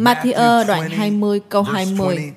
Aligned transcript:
Matthew 0.00 0.66
đoạn 0.66 0.90
20 0.90 1.40
câu 1.48 1.62
20 1.62 2.32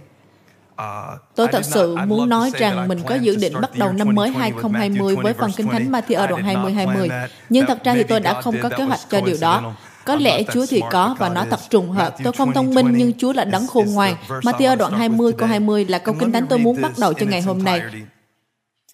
Tôi 1.36 1.48
thật 1.52 1.66
sự 1.66 1.96
muốn 1.96 2.30
nói 2.30 2.52
rằng 2.54 2.88
mình 2.88 3.00
có 3.08 3.16
dự 3.16 3.36
định 3.36 3.54
bắt 3.62 3.78
đầu 3.78 3.94
năm 3.94 4.16
mới 4.16 4.30
2020 4.30 5.16
với 5.16 5.34
phần 5.34 5.52
Kinh 5.58 5.68
Thánh 5.68 5.92
Matthew 5.92 6.28
đoạn 6.28 6.44
20 6.44 6.74
20. 6.74 7.10
Nhưng 7.50 7.66
thật 7.66 7.84
ra 7.84 7.94
thì 7.94 8.04
tôi 8.04 8.20
đã 8.20 8.42
không 8.42 8.56
có 8.62 8.70
kế 8.70 8.84
hoạch 8.84 9.00
cho 9.10 9.22
điều 9.22 9.38
đó. 9.42 9.74
Có 10.06 10.16
lẽ 10.16 10.44
Chúa 10.54 10.66
thì 10.70 10.82
có 10.92 11.16
và 11.20 11.30
nó 11.30 11.46
thật 11.50 11.60
trùng 11.70 11.92
hợp. 11.92 12.16
Tôi 12.24 12.34
không 12.34 12.54
thông 12.54 12.74
minh 12.74 12.94
nhưng 12.98 13.14
Chúa 13.18 13.34
là 13.34 13.46
đấng 13.46 13.68
khôn 13.68 13.86
ngoan. 13.88 14.16
Matthew 14.28 14.78
đoạn 14.78 14.94
20 14.94 15.34
câu 15.34 15.48
20 15.48 15.86
là 15.86 16.00
câu 16.00 16.16
Kinh 16.20 16.32
Thánh 16.32 16.48
tôi 16.48 16.60
muốn 16.60 16.82
bắt 16.82 16.92
đầu 16.98 17.14
cho 17.14 17.26
ngày 17.26 17.42
hôm 17.42 17.64
nay. 17.64 17.82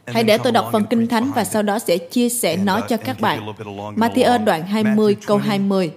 Hãy 0.06 0.24
để 0.24 0.38
tôi 0.38 0.52
đọc 0.52 0.70
phần 0.72 0.86
Kinh 0.90 1.08
Thánh 1.08 1.32
và 1.36 1.44
sau 1.44 1.64
đó 1.64 1.80
sẽ 1.80 1.98
chia 1.98 2.30
sẻ 2.30 2.58
nó 2.58 2.82
cho 2.82 2.98
các 2.98 3.20
bạn. 3.20 3.54
Matthew 3.96 4.44
đoạn 4.44 4.68
20 4.68 5.16
câu 5.28 5.38
20. 5.38 5.92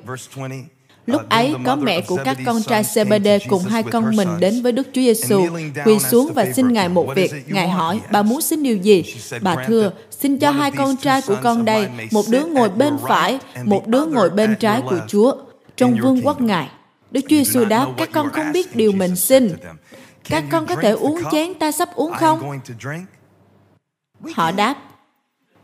Lúc 1.06 1.22
ấy, 1.28 1.55
có 1.64 1.77
mẹ 1.77 2.00
của 2.00 2.19
các 2.25 2.36
con 2.47 2.62
trai 2.62 2.83
CBD 2.83 3.28
cùng 3.48 3.62
hai 3.62 3.83
con 3.83 4.17
mình 4.17 4.28
đến 4.41 4.62
với 4.62 4.72
Đức 4.72 4.86
Chúa 4.92 5.00
Giêsu, 5.00 5.47
quỳ 5.84 5.98
xuống 5.98 6.33
và 6.34 6.47
xin 6.53 6.72
Ngài 6.72 6.89
một 6.89 7.06
việc. 7.14 7.33
Ngài 7.47 7.69
hỏi, 7.69 8.00
bà 8.12 8.22
muốn 8.22 8.41
xin 8.41 8.62
điều 8.62 8.77
gì? 8.77 9.05
Bà 9.41 9.64
thưa, 9.67 9.92
xin 10.11 10.39
cho 10.39 10.50
hai 10.50 10.70
con 10.70 10.97
trai 10.97 11.20
của 11.27 11.36
con 11.42 11.64
đây, 11.64 11.89
một 12.12 12.23
đứa 12.30 12.45
ngồi 12.45 12.69
bên 12.69 12.97
phải, 13.08 13.39
một 13.64 13.86
đứa 13.86 14.06
ngồi 14.06 14.30
bên 14.30 14.56
trái 14.61 14.83
của 14.91 14.98
Chúa, 15.08 15.34
trong 15.77 15.97
vương 16.03 16.20
quốc 16.27 16.41
Ngài. 16.41 16.69
Đức 17.11 17.20
Chúa 17.20 17.36
Giêsu 17.36 17.64
đáp, 17.64 17.86
các 17.97 18.08
con 18.12 18.30
không 18.30 18.53
biết 18.53 18.77
điều 18.77 18.92
mình 18.92 19.17
xin. 19.17 19.56
Các 20.28 20.45
con 20.50 20.67
có 20.67 20.77
thể 20.77 20.91
uống 20.91 21.20
chén 21.33 21.55
ta 21.55 21.73
sắp 21.73 21.95
uống 21.95 22.12
không? 22.12 22.61
Họ 24.34 24.50
đáp, 24.50 24.75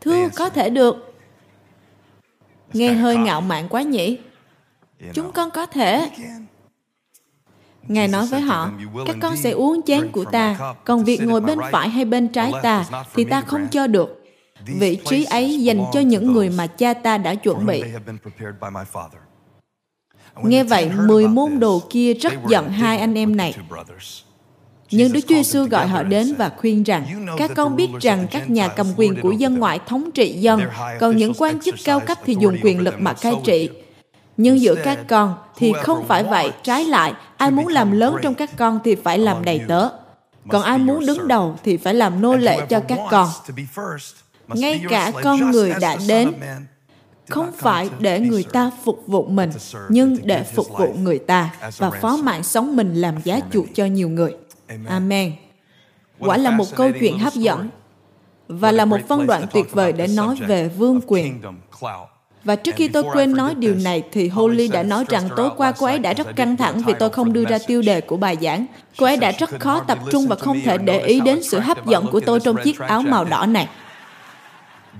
thưa, 0.01 0.29
có 0.35 0.49
thể 0.49 0.69
được. 0.69 1.15
Nghe 2.73 2.93
hơi 2.93 3.15
ngạo 3.15 3.41
mạn 3.41 3.67
quá 3.69 3.81
nhỉ? 3.81 4.17
Chúng 5.13 5.31
con 5.31 5.51
có 5.51 5.65
thể. 5.65 6.09
Ngài 7.87 8.07
nói 8.07 8.25
với 8.25 8.41
họ, 8.41 8.71
các 9.05 9.15
con 9.21 9.37
sẽ 9.37 9.51
uống 9.51 9.81
chén 9.85 10.11
của 10.11 10.25
ta, 10.25 10.73
còn 10.85 11.03
việc 11.03 11.21
ngồi 11.21 11.41
bên 11.41 11.59
phải 11.71 11.89
hay 11.89 12.05
bên 12.05 12.27
trái 12.27 12.51
ta 12.63 12.85
thì 13.15 13.23
ta 13.23 13.41
không 13.41 13.67
cho 13.71 13.87
được. 13.87 14.23
Vị 14.65 14.97
trí 15.05 15.23
ấy 15.23 15.63
dành 15.63 15.83
cho 15.93 15.99
những 15.99 16.33
người 16.33 16.49
mà 16.49 16.67
cha 16.67 16.93
ta 16.93 17.17
đã 17.17 17.35
chuẩn 17.35 17.65
bị. 17.65 17.83
Nghe 20.43 20.63
vậy, 20.63 20.91
mười 21.07 21.27
môn 21.27 21.59
đồ 21.59 21.81
kia 21.89 22.13
rất 22.13 22.33
giận 22.47 22.69
hai 22.69 22.97
anh 22.97 23.17
em 23.17 23.35
này. 23.35 23.55
Nhưng 24.91 25.13
Đức 25.13 25.19
Chúa 25.27 25.35
Giêsu 25.35 25.65
gọi 25.65 25.87
họ 25.87 26.03
đến 26.03 26.35
và 26.37 26.49
khuyên 26.57 26.83
rằng, 26.83 27.27
các 27.37 27.51
con 27.55 27.75
biết 27.75 27.89
rằng 28.01 28.27
các 28.31 28.49
nhà 28.49 28.67
cầm 28.67 28.87
quyền 28.97 29.21
của 29.21 29.31
dân 29.31 29.59
ngoại 29.59 29.79
thống 29.87 30.11
trị 30.11 30.31
dân, 30.31 30.61
còn 30.99 31.17
những 31.17 31.33
quan 31.37 31.59
chức 31.61 31.75
cao 31.85 31.99
cấp 31.99 32.17
thì 32.25 32.35
dùng 32.39 32.57
quyền 32.63 32.79
lực 32.79 32.95
mà 32.99 33.13
cai 33.13 33.33
trị. 33.43 33.69
Nhưng 34.41 34.61
giữa 34.61 34.75
các 34.83 34.99
con 35.07 35.35
thì 35.55 35.73
không 35.83 36.07
phải 36.07 36.23
vậy, 36.23 36.51
trái 36.63 36.85
lại, 36.85 37.13
ai 37.37 37.51
muốn 37.51 37.67
làm 37.67 37.91
lớn 37.91 38.15
trong 38.21 38.35
các 38.35 38.49
con 38.57 38.79
thì 38.83 38.95
phải 38.95 39.17
làm 39.19 39.45
đầy 39.45 39.61
tớ. 39.67 39.89
Còn 40.49 40.63
ai 40.63 40.77
muốn 40.77 41.05
đứng 41.05 41.27
đầu 41.27 41.55
thì 41.63 41.77
phải 41.77 41.93
làm 41.93 42.21
nô 42.21 42.35
lệ 42.35 42.65
cho 42.69 42.79
các 42.79 42.99
con. 43.11 43.29
Ngay 44.47 44.81
cả 44.89 45.11
con 45.23 45.51
người 45.51 45.73
đã 45.81 45.97
đến 46.07 46.31
không 47.29 47.51
phải 47.57 47.89
để 47.99 48.19
người 48.19 48.43
ta 48.43 48.71
phục 48.83 49.03
vụ 49.07 49.25
mình, 49.25 49.51
nhưng 49.89 50.17
để 50.23 50.43
phục 50.43 50.67
vụ 50.77 50.93
người 50.93 51.19
ta 51.19 51.53
và 51.77 51.89
phó 51.89 52.17
mạng 52.17 52.43
sống 52.43 52.75
mình 52.75 52.93
làm 52.93 53.15
giá 53.23 53.39
chuộc 53.51 53.65
cho 53.75 53.85
nhiều 53.85 54.09
người. 54.09 54.35
Amen. 54.87 55.33
Quả 56.19 56.37
là 56.37 56.51
một 56.51 56.75
câu 56.75 56.91
chuyện 56.99 57.19
hấp 57.19 57.33
dẫn 57.33 57.69
và 58.47 58.71
là 58.71 58.85
một 58.85 58.99
phân 59.07 59.27
đoạn 59.27 59.45
tuyệt 59.53 59.71
vời 59.71 59.91
để 59.91 60.07
nói 60.07 60.35
về 60.47 60.67
vương 60.67 61.01
quyền 61.07 61.41
và 62.49 62.55
trước 62.55 62.75
khi 62.75 62.87
tôi 62.87 63.03
quên 63.13 63.33
nói 63.33 63.55
điều 63.55 63.75
này 63.75 64.03
thì 64.11 64.27
Holly 64.29 64.67
đã 64.67 64.83
nói 64.83 65.05
rằng 65.09 65.29
tối 65.35 65.49
qua 65.57 65.71
cô 65.71 65.85
ấy 65.85 65.99
đã 65.99 66.13
rất 66.13 66.35
căng 66.35 66.57
thẳng 66.57 66.81
vì 66.85 66.93
tôi 66.99 67.09
không 67.09 67.33
đưa 67.33 67.45
ra 67.45 67.57
tiêu 67.67 67.81
đề 67.81 68.01
của 68.01 68.17
bài 68.17 68.37
giảng. 68.41 68.65
Cô 68.97 69.05
ấy 69.05 69.17
đã 69.17 69.31
rất 69.31 69.49
khó 69.59 69.79
tập 69.79 69.97
trung 70.11 70.27
và 70.27 70.35
không 70.35 70.61
thể 70.61 70.77
để 70.77 70.99
ý 70.99 71.21
đến 71.21 71.43
sự 71.43 71.59
hấp 71.59 71.85
dẫn 71.85 72.07
của 72.07 72.19
tôi 72.19 72.39
trong 72.39 72.55
chiếc 72.63 72.79
áo 72.79 73.01
màu 73.01 73.25
đỏ 73.25 73.45
này. 73.45 73.67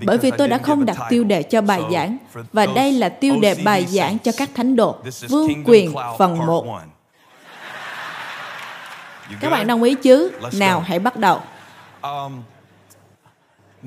Bởi 0.04 0.18
vì 0.18 0.30
tôi 0.30 0.48
đã 0.48 0.58
không 0.58 0.86
đặt 0.86 0.96
tiêu 1.08 1.24
đề 1.24 1.42
cho 1.42 1.60
bài 1.60 1.82
giảng 1.92 2.16
và 2.52 2.66
đây 2.66 2.92
là 2.92 3.08
tiêu 3.08 3.36
đề 3.40 3.54
bài 3.64 3.86
giảng 3.86 4.18
cho 4.18 4.32
các 4.36 4.50
thánh 4.54 4.76
đồ. 4.76 4.96
Vương 5.28 5.62
quyền 5.64 5.94
phần 6.18 6.46
1. 6.46 6.66
Các 9.40 9.50
bạn 9.50 9.66
đồng 9.66 9.82
ý 9.82 9.94
chứ? 9.94 10.32
Nào 10.52 10.80
hãy 10.80 10.98
bắt 10.98 11.16
đầu. 11.16 11.40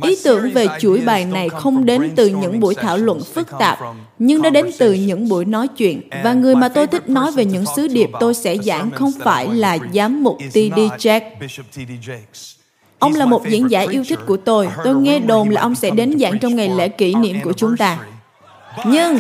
Ý 0.02 0.18
tưởng 0.24 0.52
về 0.54 0.68
chuỗi 0.80 1.02
bài 1.02 1.26
này 1.26 1.50
không 1.50 1.86
đến 1.86 2.12
từ 2.16 2.28
những 2.28 2.60
buổi 2.60 2.76
thảo 2.76 2.98
luận 2.98 3.22
phức 3.34 3.48
tạp, 3.60 3.80
nhưng 4.20 4.42
nó 4.42 4.50
đến 4.50 4.66
từ 4.80 4.94
những 4.94 5.30
buổi 5.30 5.46
nói 5.46 5.68
chuyện. 5.68 6.02
Và 6.24 6.34
người 6.34 6.56
mà 6.56 6.70
tôi 6.70 6.88
thích 6.88 7.10
nói 7.10 7.32
về 7.32 7.46
những 7.46 7.66
sứ 7.76 7.88
điệp 7.88 8.10
tôi 8.20 8.34
sẽ 8.34 8.58
giảng 8.58 8.92
không 8.92 9.12
phải 9.24 9.48
là 9.48 9.78
giám 9.94 10.24
mục 10.24 10.38
T.D. 10.54 10.80
Jack. 10.98 11.22
Ông 13.00 13.16
là 13.16 13.26
một 13.26 13.48
diễn 13.50 13.72
giả 13.72 13.82
yêu 13.82 14.04
thích 14.10 14.20
của 14.28 14.38
tôi. 14.38 14.70
Tôi 14.84 14.96
nghe 14.96 15.20
đồn 15.20 15.50
là 15.50 15.62
ông 15.62 15.76
sẽ 15.76 15.92
đến 15.92 16.20
giảng 16.20 16.40
trong 16.40 16.56
ngày 16.56 16.70
lễ 16.70 16.90
kỷ 16.90 17.14
niệm 17.14 17.38
của 17.44 17.54
chúng 17.54 17.78
ta. 17.78 18.00
Nhưng 18.86 19.20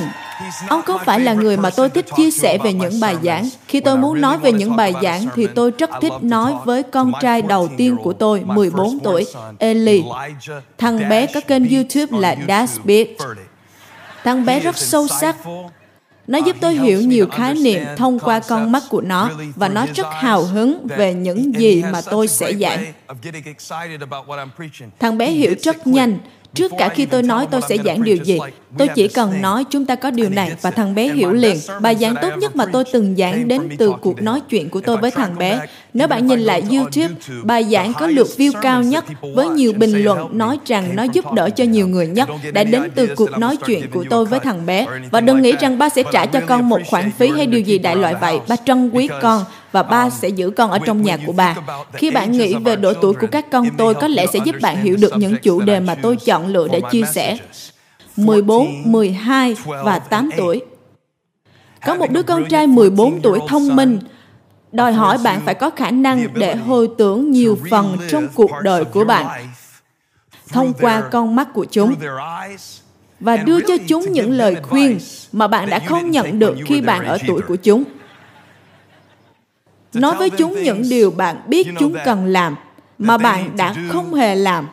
Ông 0.69 0.81
không 0.81 1.01
phải 1.05 1.19
là 1.19 1.33
người 1.33 1.57
mà 1.57 1.69
tôi 1.69 1.89
thích 1.89 2.05
chia 2.15 2.31
sẻ 2.31 2.57
về 2.63 2.73
những 2.73 2.99
bài 2.99 3.15
giảng. 3.23 3.49
Khi 3.67 3.79
tôi 3.79 3.97
muốn 3.97 4.21
nói 4.21 4.37
về 4.37 4.51
những 4.51 4.75
bài 4.75 4.93
giảng 5.03 5.25
thì 5.35 5.47
tôi 5.55 5.71
rất 5.77 5.89
thích 6.01 6.13
nói 6.21 6.53
với 6.65 6.83
con 6.83 7.11
trai 7.21 7.41
đầu 7.41 7.69
tiên 7.77 7.97
của 8.03 8.13
tôi, 8.13 8.43
14 8.45 8.99
tuổi, 8.99 9.25
Eli. 9.59 10.03
Thằng 10.77 11.09
bé 11.09 11.27
có 11.33 11.41
kênh 11.47 11.69
YouTube 11.69 12.19
là 12.19 12.35
Das 12.47 12.79
Beat 12.83 13.07
Thằng 14.23 14.45
bé 14.45 14.59
rất 14.59 14.77
sâu 14.77 15.07
sắc. 15.07 15.35
Nó 16.27 16.37
giúp 16.37 16.55
tôi 16.61 16.73
hiểu 16.73 17.01
nhiều 17.01 17.27
khái 17.31 17.53
niệm 17.53 17.81
thông 17.97 18.19
qua 18.19 18.39
con 18.39 18.71
mắt 18.71 18.83
của 18.89 19.01
nó 19.01 19.31
và 19.55 19.69
nó 19.69 19.85
rất 19.95 20.07
hào 20.11 20.43
hứng 20.43 20.87
về 20.87 21.13
những 21.13 21.59
gì 21.59 21.83
mà 21.91 22.01
tôi 22.01 22.27
sẽ 22.27 22.53
giảng. 22.53 22.85
Thằng 24.99 25.17
bé 25.17 25.31
hiểu 25.31 25.55
rất 25.61 25.87
nhanh 25.87 26.17
Trước 26.53 26.71
cả 26.77 26.89
khi 26.89 27.05
tôi 27.05 27.23
nói 27.23 27.47
tôi 27.51 27.61
sẽ 27.69 27.77
giảng 27.85 28.03
điều 28.03 28.17
gì, 28.17 28.39
tôi 28.77 28.87
chỉ 28.95 29.07
cần 29.07 29.41
nói 29.41 29.63
chúng 29.69 29.85
ta 29.85 29.95
có 29.95 30.11
điều 30.11 30.29
này 30.29 30.51
và 30.61 30.71
thằng 30.71 30.95
bé 30.95 31.13
hiểu 31.13 31.31
liền. 31.31 31.57
Bài 31.81 31.95
giảng 31.95 32.15
tốt 32.21 32.29
nhất 32.39 32.55
mà 32.55 32.65
tôi 32.65 32.83
từng 32.93 33.15
giảng 33.17 33.47
đến 33.47 33.69
từ 33.77 33.93
cuộc 34.01 34.21
nói 34.21 34.41
chuyện 34.49 34.69
của 34.69 34.81
tôi 34.81 34.97
với 34.97 35.11
thằng 35.11 35.37
bé. 35.37 35.59
Nếu 35.93 36.07
bạn 36.07 36.27
nhìn 36.27 36.39
lại 36.39 36.63
YouTube, 36.69 37.15
bài 37.43 37.63
giảng 37.71 37.93
có 37.93 38.07
lượt 38.07 38.27
view 38.37 38.51
cao 38.61 38.83
nhất 38.83 39.05
với 39.35 39.49
nhiều 39.49 39.73
bình 39.73 40.03
luận 40.03 40.37
nói 40.37 40.59
rằng 40.65 40.95
nó 40.95 41.03
giúp 41.03 41.33
đỡ 41.33 41.49
cho 41.49 41.63
nhiều 41.63 41.87
người 41.87 42.07
nhất 42.07 42.29
đã 42.53 42.63
đến 42.63 42.91
từ 42.95 43.09
cuộc 43.15 43.31
nói 43.31 43.57
chuyện 43.65 43.91
của 43.91 44.05
tôi 44.09 44.25
với 44.25 44.39
thằng 44.39 44.65
bé. 44.65 44.87
Và 45.11 45.21
đừng 45.21 45.41
nghĩ 45.41 45.51
rằng 45.59 45.77
ba 45.77 45.89
sẽ 45.89 46.03
trả 46.11 46.25
cho 46.25 46.41
con 46.47 46.69
một 46.69 46.79
khoản 46.89 47.11
phí 47.11 47.29
hay 47.29 47.47
điều 47.47 47.61
gì 47.61 47.77
đại 47.77 47.95
loại 47.95 48.15
vậy. 48.21 48.39
Ba 48.47 48.55
trân 48.65 48.89
quý 48.89 49.09
con 49.21 49.43
và 49.71 49.83
ba 49.83 50.09
sẽ 50.09 50.29
giữ 50.29 50.49
con 50.49 50.71
ở 50.71 50.79
trong 50.85 51.01
nhà 51.01 51.17
của 51.25 51.31
bà. 51.31 51.55
Khi 51.93 52.11
bạn 52.11 52.31
nghĩ 52.31 52.55
về 52.55 52.75
độ 52.75 52.93
tuổi 52.93 53.13
của 53.13 53.27
các 53.27 53.45
con 53.51 53.67
tôi, 53.77 53.93
có 53.93 54.07
lẽ 54.07 54.25
sẽ 54.33 54.39
giúp 54.45 54.55
bạn 54.61 54.83
hiểu 54.83 54.97
được 54.99 55.17
những 55.17 55.35
chủ 55.43 55.61
đề 55.61 55.79
mà 55.79 55.95
tôi 55.95 56.15
chọn 56.15 56.47
lựa 56.47 56.67
để 56.71 56.81
chia 56.91 57.03
sẻ. 57.13 57.37
14, 58.15 58.91
12 58.91 59.55
và 59.65 59.99
8 59.99 60.29
tuổi. 60.37 60.61
Có 61.85 61.95
một 61.95 62.11
đứa 62.11 62.23
con 62.23 62.45
trai 62.49 62.67
14 62.67 63.21
tuổi 63.21 63.39
thông 63.47 63.75
minh, 63.75 63.99
đòi 64.71 64.93
hỏi 64.93 65.17
bạn 65.23 65.41
phải 65.45 65.53
có 65.53 65.69
khả 65.69 65.91
năng 65.91 66.27
để 66.33 66.55
hồi 66.55 66.89
tưởng 66.97 67.31
nhiều 67.31 67.57
phần 67.69 67.97
trong 68.09 68.27
cuộc 68.35 68.51
đời 68.63 68.85
của 68.85 69.05
bạn 69.05 69.49
thông 70.49 70.73
qua 70.73 71.01
con 71.11 71.35
mắt 71.35 71.47
của 71.53 71.65
chúng 71.71 71.95
và 73.19 73.37
đưa 73.37 73.59
cho 73.61 73.73
chúng 73.87 74.11
những 74.11 74.31
lời 74.31 74.55
khuyên 74.63 74.99
mà 75.31 75.47
bạn 75.47 75.69
đã 75.69 75.79
không 75.79 76.11
nhận 76.11 76.39
được 76.39 76.55
khi 76.65 76.81
bạn 76.81 77.05
ở 77.05 77.17
tuổi 77.27 77.41
của 77.41 77.55
chúng. 77.55 77.83
Nói 79.93 80.15
với 80.15 80.29
chúng 80.29 80.63
những 80.63 80.83
điều 80.89 81.11
bạn 81.11 81.41
biết 81.47 81.67
chúng 81.79 81.95
cần 82.05 82.25
làm 82.25 82.55
mà 82.97 83.17
bạn 83.17 83.57
đã 83.57 83.75
không 83.89 84.13
hề 84.13 84.35
làm 84.35 84.67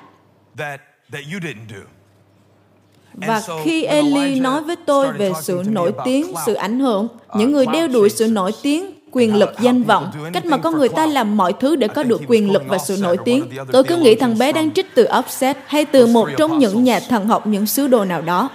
và 3.15 3.43
khi 3.65 3.85
Eli 3.85 4.41
nói 4.41 4.63
với 4.63 4.77
tôi 4.77 5.13
về 5.13 5.33
sự 5.43 5.63
nổi 5.67 5.93
tiếng, 6.05 6.33
sự 6.47 6.55
ảnh 6.55 6.81
hưởng, 6.81 7.09
những 7.35 7.53
người 7.53 7.67
đeo 7.67 7.89
đuổi 7.89 8.11
sự 8.11 8.27
nổi 8.27 8.53
tiếng, 8.63 8.91
quyền 9.13 9.37
lực 9.37 9.51
danh 9.61 9.83
vọng, 9.83 10.11
cách 10.33 10.47
mà 10.47 10.57
con 10.57 10.77
người 10.79 10.89
ta 10.89 11.07
làm 11.07 11.37
mọi 11.37 11.53
thứ 11.53 11.77
để 11.77 11.89
có 11.89 12.03
được 12.03 12.21
quyền 12.29 12.53
lực 12.53 12.63
và 12.69 12.79
sự 12.79 12.99
nổi 13.03 13.17
tiếng. 13.25 13.45
Tôi 13.73 13.85
cứ 13.85 13.97
nghĩ 13.97 14.15
thằng 14.15 14.39
bé 14.39 14.53
đang 14.53 14.71
trích 14.71 14.95
từ 14.95 15.05
Offset 15.05 15.55
hay 15.67 15.85
từ 15.85 16.07
một 16.07 16.29
trong 16.37 16.59
những 16.59 16.85
nhà 16.85 17.01
thần 17.01 17.27
học 17.27 17.47
những 17.47 17.67
sứ 17.67 17.87
đồ 17.87 18.05
nào 18.05 18.23
đó. 18.23 18.49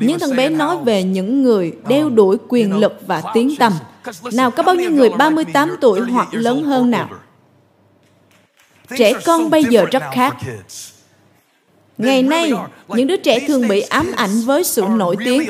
Nhưng 0.00 0.18
thằng 0.18 0.36
bé 0.36 0.48
nói 0.48 0.76
về 0.84 1.02
những 1.02 1.42
người 1.42 1.72
đeo 1.88 2.10
đuổi 2.10 2.36
quyền 2.48 2.76
lực 2.76 2.92
và 3.06 3.22
tiếng 3.34 3.56
tăm. 3.56 3.72
Nào 4.32 4.50
có 4.50 4.62
bao 4.62 4.74
nhiêu 4.74 4.90
người 4.90 5.10
38 5.10 5.76
tuổi 5.80 6.00
hoặc 6.00 6.28
lớn 6.32 6.64
hơn 6.64 6.90
nào? 6.90 7.08
Trẻ 8.98 9.12
con 9.24 9.50
bây 9.50 9.64
giờ 9.64 9.84
rất 9.92 10.02
khác. 10.12 10.36
Ngày 12.02 12.22
nay, 12.22 12.52
những 12.88 13.06
đứa 13.06 13.16
trẻ 13.16 13.40
thường 13.48 13.68
bị 13.68 13.80
ám 13.80 14.12
ảnh 14.16 14.40
với 14.44 14.64
sự 14.64 14.84
nổi 14.96 15.16
tiếng. 15.24 15.44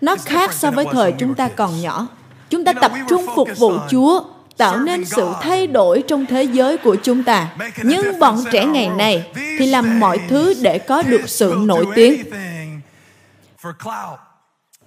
Nó 0.00 0.16
khác 0.24 0.52
so 0.52 0.70
với 0.70 0.86
thời 0.92 1.12
chúng 1.12 1.34
ta 1.34 1.48
còn 1.48 1.80
nhỏ. 1.80 2.06
Chúng 2.50 2.64
ta 2.64 2.72
tập 2.72 2.92
trung 3.08 3.26
phục 3.36 3.48
vụ 3.58 3.72
Chúa, 3.90 4.22
tạo 4.56 4.78
nên 4.78 5.04
sự 5.04 5.28
thay 5.40 5.66
đổi 5.66 6.04
trong 6.08 6.26
thế 6.26 6.42
giới 6.42 6.76
của 6.76 6.96
chúng 7.02 7.24
ta. 7.24 7.48
Nhưng 7.82 8.18
bọn 8.18 8.44
trẻ 8.52 8.66
ngày 8.66 8.88
nay 8.88 9.26
thì 9.58 9.66
làm 9.66 10.00
mọi 10.00 10.20
thứ 10.28 10.54
để 10.62 10.78
có 10.78 11.02
được 11.02 11.28
sự 11.28 11.54
nổi 11.58 11.86
tiếng. 11.94 12.24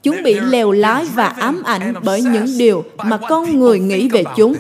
Chúng 0.04 0.24
bị 0.24 0.40
lèo 0.40 0.72
lái 0.72 1.06
và 1.06 1.28
ám 1.28 1.64
ảnh 1.64 1.94
bởi 2.04 2.22
những 2.22 2.58
điều 2.58 2.84
mà 2.98 3.18
con 3.18 3.60
người 3.60 3.80
nghĩ 3.80 4.10
về 4.10 4.24
chúng. 4.36 4.56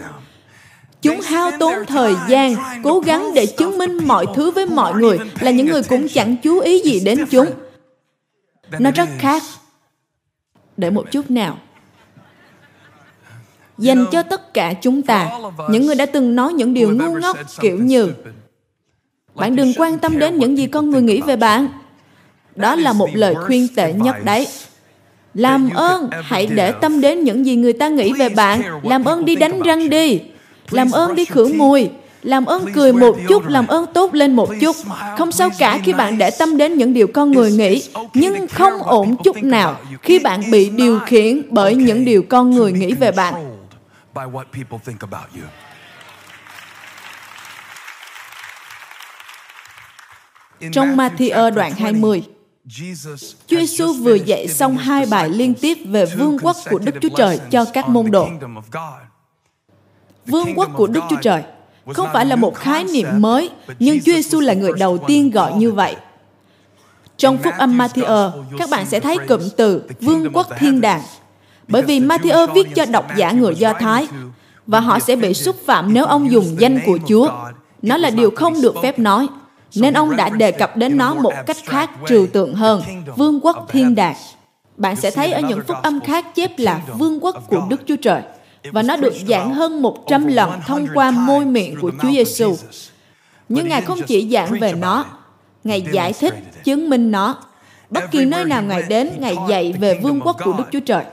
Chúng 1.02 1.22
hao 1.22 1.52
tốn 1.60 1.74
thời 1.88 2.14
gian, 2.30 2.56
cố 2.84 3.00
gắng 3.00 3.34
để 3.34 3.46
chứng 3.46 3.78
minh 3.78 3.98
mọi 4.08 4.26
thứ 4.36 4.52
với 4.52 4.66
mọi 4.66 4.94
người 4.94 5.18
là 5.40 5.52
những 5.52 5.68
người 5.68 5.84
cũng 5.84 6.08
chẳng 6.08 6.36
chú 6.44 6.60
ý 6.60 6.80
gì 6.80 7.00
đến 7.00 7.26
chúng. 7.30 7.46
Nó 8.80 8.92
rất 8.92 9.10
khác. 9.20 9.44
Để 10.78 10.90
một 10.90 11.12
chút 11.12 11.32
nào. 11.32 11.58
Dành 13.78 14.06
cho 14.12 14.24
tất 14.24 14.54
cả 14.54 14.74
chúng 14.82 15.02
ta, 15.02 15.30
những 15.70 15.86
người 15.86 15.96
đã 15.96 16.06
từng 16.06 16.36
nói 16.36 16.54
những 16.54 16.74
điều 16.74 16.92
ngu 16.92 17.20
ngốc 17.20 17.38
kiểu 17.60 17.78
như 17.78 18.14
bạn 19.36 19.56
đừng 19.56 19.74
quan 19.78 20.00
tâm 20.00 20.20
đến 20.20 20.38
những 20.38 20.58
gì 20.58 20.68
con 20.68 20.90
người 20.90 21.02
nghĩ 21.02 21.22
về 21.22 21.36
bạn. 21.36 21.68
Đó 22.56 22.76
là 22.76 22.94
một 22.94 23.10
lời 23.14 23.36
khuyên 23.36 23.68
tệ 23.76 23.94
nhất 23.94 24.16
đấy. 24.24 24.48
Làm 25.34 25.70
ơn, 25.70 26.10
hãy 26.12 26.48
để 26.48 26.72
tâm 26.72 27.02
đến 27.02 27.24
những 27.24 27.46
gì 27.46 27.56
người 27.56 27.74
ta 27.74 27.90
nghĩ 27.90 28.14
về 28.14 28.30
bạn. 28.30 28.62
Làm 28.84 29.04
ơn 29.04 29.26
đi 29.26 29.36
đánh 29.36 29.62
răng 29.62 29.90
đi. 29.90 30.20
Làm 30.72 30.92
ơn 30.92 31.16
đi 31.16 31.26
khử 31.26 31.54
mùi. 31.54 31.90
Làm 32.24 32.46
ơn 32.46 32.74
cười 32.74 32.94
một 32.94 33.18
chút, 33.30 33.48
làm 33.48 33.68
ơn 33.68 33.86
tốt 33.94 34.14
lên 34.14 34.36
một 34.36 34.50
chút. 34.62 34.76
Không 35.18 35.32
sao 35.32 35.50
cả 35.60 35.80
khi 35.84 35.94
bạn 35.94 36.18
để 36.18 36.32
tâm 36.40 36.58
đến 36.58 36.78
những 36.78 36.94
điều 36.94 37.08
con 37.08 37.32
người 37.32 37.52
nghĩ, 37.52 37.84
nhưng 38.14 38.48
không 38.48 38.84
ổn 38.84 39.16
chút 39.24 39.44
nào 39.44 39.80
khi 40.02 40.20
bạn 40.20 40.52
bị 40.52 40.70
điều 40.70 41.00
khiển 41.00 41.42
bởi 41.50 41.76
những 41.76 42.06
điều 42.06 42.24
con 42.30 42.52
người 42.52 42.72
nghĩ 42.72 42.94
về 42.94 43.12
bạn. 43.12 43.58
Trong 50.72 50.98
Matthew 50.98 51.54
đoạn 51.54 51.72
20, 51.72 52.24
Chúa 53.48 53.58
Giêsu 53.58 53.94
vừa 53.94 54.16
dạy 54.16 54.48
xong 54.48 54.78
hai 54.78 55.06
bài 55.06 55.30
liên 55.30 55.54
tiếp 55.54 55.78
về 55.86 56.06
vương 56.06 56.38
quốc 56.42 56.56
của 56.70 56.80
Đức 56.80 56.96
Chúa 57.02 57.10
Trời 57.18 57.40
cho 57.52 57.66
các 57.66 57.90
môn 57.90 58.12
đồ. 58.12 58.28
Vương 60.32 60.54
quốc 60.56 60.70
của 60.76 60.88
Đức 60.88 61.02
Chúa 61.10 61.16
Trời 61.22 61.44
không 61.94 62.08
phải 62.14 62.26
là 62.26 62.36
một 62.36 62.56
khái 62.56 62.84
niệm 62.84 63.08
mới, 63.14 63.50
nhưng 63.80 64.00
Chúa 64.00 64.12
Giêsu 64.12 64.40
là 64.40 64.54
người 64.54 64.72
đầu 64.80 64.98
tiên 64.98 65.32
gọi 65.32 65.54
như 65.54 65.72
vậy. 65.72 65.96
Trong 67.18 67.38
phúc 67.38 67.54
âm 67.58 67.78
Matthew, 67.78 68.32
các 68.58 68.70
bạn 68.70 68.86
sẽ 68.86 69.00
thấy 69.00 69.18
cụm 69.28 69.42
từ 69.58 69.84
vương 70.02 70.28
quốc 70.34 70.48
thiên 70.60 70.82
đàng. 70.82 71.02
Bởi 71.68 71.82
vì 71.82 72.00
Matthew 72.00 72.54
viết 72.54 72.68
cho 72.76 72.86
độc 72.86 73.06
giả 73.18 73.32
người 73.32 73.56
Do 73.56 73.74
Thái, 73.74 74.08
và 74.68 74.80
họ 74.80 75.00
sẽ 75.00 75.16
bị 75.16 75.34
xúc 75.34 75.56
phạm 75.66 75.94
nếu 75.94 76.06
ông 76.06 76.32
dùng 76.32 76.56
danh 76.60 76.80
của 76.86 77.00
Chúa. 77.08 77.30
Nó 77.82 77.98
là 77.98 78.10
điều 78.10 78.32
không 78.36 78.62
được 78.62 78.76
phép 78.84 79.00
nói 79.00 79.28
nên 79.76 79.94
ông 79.94 80.16
đã 80.16 80.30
đề 80.30 80.52
cập 80.52 80.78
đến 80.78 80.98
nó 80.98 81.14
một 81.14 81.34
cách 81.46 81.58
khác 81.66 81.90
trừu 82.08 82.28
tượng 82.28 82.54
hơn, 82.54 82.82
vương 83.18 83.40
quốc 83.42 83.68
thiên 83.70 83.96
đàng. 83.96 84.16
Bạn 84.78 84.96
sẽ 84.96 85.12
thấy 85.12 85.32
ở 85.32 85.42
những 85.42 85.62
phúc 85.68 85.78
âm 85.84 86.00
khác 86.00 86.36
chép 86.36 86.52
là 86.58 86.82
vương 86.98 87.24
quốc 87.24 87.50
của 87.50 87.62
Đức 87.70 87.82
Chúa 87.86 87.96
Trời 87.96 88.22
và 88.64 88.82
nó 88.82 88.96
được 88.96 89.14
giảng 89.28 89.54
hơn 89.54 89.82
100 89.82 90.28
lần 90.28 90.52
thông 90.68 90.88
qua 90.94 91.12
môi 91.12 91.46
miệng 91.46 91.76
của 91.82 91.92
Chúa 92.02 92.12
Giêsu. 92.12 92.56
Nhưng 93.50 93.70
Ngài 93.70 93.82
không 93.82 94.02
chỉ 94.08 94.30
giảng 94.30 94.60
về 94.60 94.74
nó, 94.74 95.06
Ngài 95.64 95.82
giải 95.82 96.14
thích, 96.14 96.34
chứng 96.64 96.90
minh 96.90 97.12
nó. 97.12 97.36
Bất 97.90 98.12
kỳ 98.12 98.26
nơi 98.26 98.46
nào 98.46 98.64
Ngài 98.64 98.84
đến, 98.84 99.10
Ngài 99.20 99.36
dạy 99.50 99.74
về 99.80 100.00
vương 100.04 100.22
quốc 100.22 100.38
của 100.44 100.54
Đức 100.58 100.64
Chúa 100.72 100.80
Trời 100.80 101.04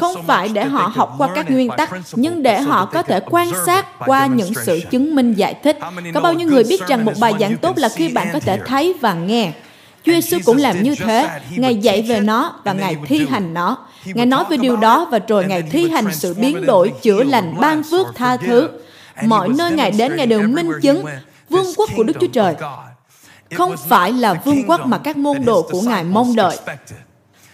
không 0.00 0.22
phải 0.22 0.48
để 0.48 0.64
họ 0.64 0.92
học 0.94 1.14
qua 1.18 1.28
các 1.34 1.50
nguyên 1.50 1.70
tắc 1.76 1.90
nhưng 2.12 2.42
để 2.42 2.60
họ 2.60 2.86
có 2.86 3.02
thể 3.02 3.20
quan 3.30 3.48
sát 3.66 3.86
qua 4.06 4.26
những 4.26 4.52
sự 4.64 4.80
chứng 4.90 5.14
minh 5.14 5.34
giải 5.34 5.54
thích 5.54 5.78
có 6.14 6.20
bao 6.20 6.32
nhiêu 6.32 6.48
người 6.48 6.64
biết 6.64 6.86
rằng 6.86 7.04
một 7.04 7.12
bài 7.20 7.34
giảng 7.40 7.56
tốt 7.56 7.78
là 7.78 7.88
khi 7.88 8.08
bạn 8.08 8.28
có 8.32 8.40
thể 8.40 8.58
thấy 8.66 8.94
và 9.00 9.14
nghe 9.14 9.52
Chúa 10.06 10.12
Giêsu 10.12 10.38
cũng 10.44 10.56
làm 10.56 10.82
như 10.82 10.94
thế. 10.94 11.40
Ngài 11.50 11.76
dạy 11.76 12.02
về 12.02 12.20
nó 12.20 12.52
và 12.64 12.72
Ngài 12.72 12.96
thi 13.06 13.26
hành 13.30 13.54
nó. 13.54 13.78
Ngài 14.04 14.26
nói 14.26 14.44
về 14.50 14.56
điều 14.56 14.76
đó 14.76 15.08
và 15.10 15.18
rồi 15.28 15.44
Ngài 15.44 15.62
thi 15.62 15.88
hành 15.90 16.14
sự 16.14 16.34
biến 16.34 16.66
đổi, 16.66 16.92
chữa 17.02 17.22
lành, 17.22 17.54
ban 17.60 17.82
phước, 17.82 18.06
tha 18.14 18.36
thứ. 18.36 18.68
Mọi 19.24 19.48
nơi 19.48 19.72
Ngài 19.72 19.90
đến, 19.90 20.16
Ngài 20.16 20.26
đều 20.26 20.42
minh 20.42 20.70
chứng 20.82 21.04
vương 21.50 21.66
quốc 21.76 21.90
của 21.96 22.02
Đức 22.02 22.16
Chúa 22.20 22.26
Trời 22.26 22.54
không 23.54 23.74
phải 23.88 24.12
là 24.12 24.34
vương 24.34 24.62
quốc 24.68 24.86
mà 24.86 24.98
các 24.98 25.16
môn 25.16 25.44
đồ 25.44 25.62
của 25.62 25.80
Ngài 25.80 26.04
mong 26.04 26.36
đợi. 26.36 26.56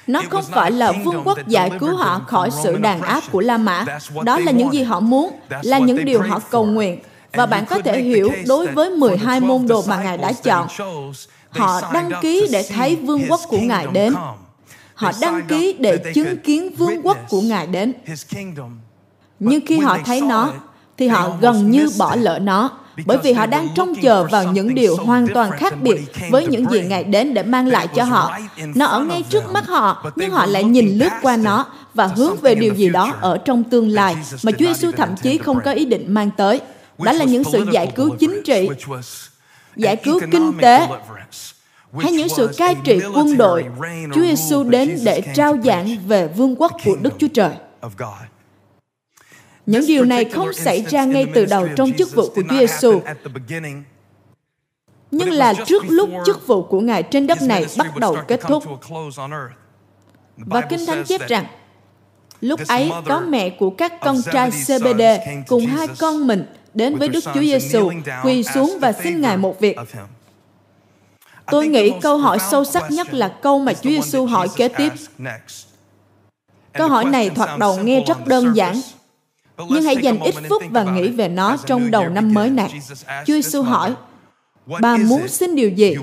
Nó 0.06 0.22
không 0.30 0.44
phải 0.50 0.70
là 0.70 0.92
vương 1.04 1.22
quốc 1.24 1.38
giải 1.46 1.70
cứu 1.80 1.96
họ 1.96 2.20
khỏi 2.26 2.50
sự 2.62 2.76
đàn 2.76 3.02
áp 3.02 3.22
của 3.32 3.40
La 3.40 3.58
Mã. 3.58 3.84
Đó 4.24 4.38
là 4.38 4.52
những 4.52 4.72
gì 4.72 4.82
họ 4.82 5.00
muốn, 5.00 5.30
là 5.62 5.78
những 5.78 6.04
điều 6.04 6.22
họ 6.22 6.40
cầu 6.50 6.64
nguyện. 6.64 6.98
Và 7.32 7.46
bạn 7.46 7.66
có 7.66 7.78
thể 7.78 8.02
hiểu 8.02 8.32
đối 8.46 8.66
với 8.66 8.90
12 8.90 9.40
môn 9.40 9.66
đồ 9.68 9.84
mà 9.88 10.02
Ngài 10.02 10.18
đã 10.18 10.32
chọn. 10.32 10.68
Họ 11.52 11.92
đăng 11.92 12.10
ký 12.20 12.48
để 12.52 12.66
thấy 12.74 12.96
vương 12.96 13.22
quốc 13.28 13.40
của 13.48 13.60
Ngài 13.60 13.86
đến. 13.92 14.14
Họ 14.94 15.12
đăng 15.20 15.46
ký 15.48 15.76
để 15.78 15.98
chứng 16.14 16.36
kiến 16.36 16.74
vương 16.76 17.02
quốc 17.02 17.18
của 17.28 17.40
Ngài 17.40 17.66
đến. 17.66 17.92
Nhưng 19.38 19.66
khi 19.66 19.78
họ 19.78 19.98
thấy 20.04 20.20
nó, 20.20 20.52
thì 20.98 21.08
họ 21.08 21.36
gần 21.40 21.70
như 21.70 21.88
bỏ 21.98 22.16
lỡ 22.16 22.38
nó 22.38 22.70
bởi 23.06 23.18
vì 23.22 23.32
họ 23.32 23.46
đang 23.46 23.68
trông 23.74 23.94
chờ 24.02 24.24
vào 24.24 24.44
những 24.52 24.74
điều 24.74 24.96
hoàn 24.96 25.26
toàn 25.34 25.50
khác 25.50 25.82
biệt 25.82 26.00
với 26.30 26.46
những 26.46 26.70
gì 26.70 26.80
Ngài 26.80 27.04
đến 27.04 27.34
để 27.34 27.42
mang 27.42 27.66
lại 27.66 27.88
cho 27.94 28.04
họ. 28.04 28.38
Nó 28.74 28.86
ở 28.86 29.00
ngay 29.00 29.22
trước 29.22 29.52
mắt 29.52 29.66
họ, 29.66 30.12
nhưng 30.16 30.30
họ 30.30 30.46
lại 30.46 30.64
nhìn 30.64 30.98
lướt 30.98 31.10
qua 31.22 31.36
nó 31.36 31.66
và 31.94 32.06
hướng 32.06 32.36
về 32.36 32.54
điều 32.54 32.74
gì 32.74 32.88
đó 32.90 33.14
ở 33.20 33.38
trong 33.38 33.64
tương 33.64 33.88
lai 33.88 34.16
mà 34.42 34.52
Chúa 34.52 34.66
Giêsu 34.66 34.92
thậm 34.92 35.08
chí 35.22 35.38
không 35.38 35.58
có 35.64 35.72
ý 35.72 35.84
định 35.84 36.14
mang 36.14 36.30
tới. 36.36 36.60
Đó 36.98 37.12
là 37.12 37.24
những 37.24 37.44
sự 37.44 37.66
giải 37.72 37.92
cứu 37.96 38.16
chính 38.18 38.40
trị, 38.44 38.68
giải 39.76 39.96
cứu 39.96 40.20
kinh 40.32 40.58
tế, 40.60 40.86
hay 41.98 42.12
những 42.12 42.28
sự 42.28 42.50
cai 42.56 42.76
trị 42.84 43.00
quân 43.14 43.36
đội. 43.36 43.64
Chúa 44.14 44.22
Giêsu 44.22 44.64
đến 44.64 44.98
để 45.04 45.22
trao 45.34 45.56
giảng 45.64 45.96
về 46.06 46.28
vương 46.28 46.56
quốc 46.56 46.72
của 46.84 46.96
Đức 47.02 47.14
Chúa 47.18 47.28
Trời. 47.34 47.52
Những 49.66 49.86
điều 49.86 50.04
này 50.04 50.24
không 50.24 50.52
xảy 50.52 50.84
ra 50.88 51.04
ngay 51.04 51.26
từ 51.34 51.44
đầu 51.44 51.68
trong 51.76 51.92
chức 51.98 52.14
vụ 52.14 52.28
của 52.34 52.42
Chúa 52.50 52.58
Giêsu, 52.58 53.00
nhưng 55.10 55.30
là 55.30 55.54
trước 55.66 55.82
lúc 55.88 56.10
chức 56.26 56.46
vụ 56.46 56.62
của 56.62 56.80
Ngài 56.80 57.02
trên 57.02 57.26
đất 57.26 57.42
này 57.42 57.66
bắt 57.78 57.96
đầu 57.96 58.16
kết 58.28 58.40
thúc. 58.40 58.64
Và 60.36 60.60
Kinh 60.60 60.86
Thánh 60.86 61.04
chép 61.04 61.28
rằng, 61.28 61.46
lúc 62.40 62.60
ấy 62.68 62.90
có 63.06 63.20
mẹ 63.20 63.50
của 63.50 63.70
các 63.70 63.92
con 64.00 64.16
trai 64.32 64.50
CBD 64.50 65.02
cùng 65.46 65.66
hai 65.66 65.86
con 65.98 66.26
mình 66.26 66.46
đến 66.74 66.98
với 66.98 67.08
Đức 67.08 67.24
Chúa 67.24 67.40
Giêsu, 67.40 67.90
quỳ 68.24 68.42
xuống 68.42 68.78
và 68.80 68.92
xin 68.92 69.20
Ngài 69.20 69.36
một 69.36 69.60
việc. 69.60 69.76
Tôi 71.46 71.66
nghĩ 71.66 71.92
câu 72.02 72.18
hỏi 72.18 72.38
sâu 72.50 72.64
sắc 72.64 72.90
nhất 72.90 73.14
là 73.14 73.28
câu 73.28 73.58
mà 73.58 73.72
Chúa 73.72 73.90
Giêsu 73.90 74.26
hỏi 74.26 74.48
kế 74.56 74.68
tiếp. 74.68 74.92
Câu 76.72 76.88
hỏi 76.88 77.04
này 77.04 77.30
thoạt 77.30 77.58
đầu 77.58 77.78
nghe 77.82 78.04
rất 78.06 78.26
đơn 78.26 78.56
giản, 78.56 78.80
nhưng 79.68 79.82
hãy 79.82 79.96
dành 79.96 80.20
ít 80.20 80.34
phút 80.48 80.62
và 80.70 80.84
nghĩ 80.84 81.08
về 81.08 81.28
nó 81.28 81.56
trong 81.66 81.90
đầu 81.90 82.08
năm 82.08 82.34
mới 82.34 82.50
này. 82.50 82.80
Chúa 83.26 83.34
Giêsu 83.34 83.62
hỏi, 83.62 83.94
bà 84.80 84.96
muốn 84.96 85.28
xin 85.28 85.54
điều 85.54 85.70
gì? 85.70 85.94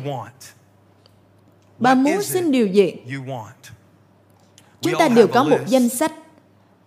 Bà 1.77 1.95
muốn 1.95 2.23
xin 2.23 2.51
điều 2.51 2.67
gì? 2.67 2.93
Chúng 4.81 4.93
ta 4.99 5.07
đều 5.07 5.27
có 5.27 5.43
một 5.43 5.59
danh 5.67 5.89
sách, 5.89 6.11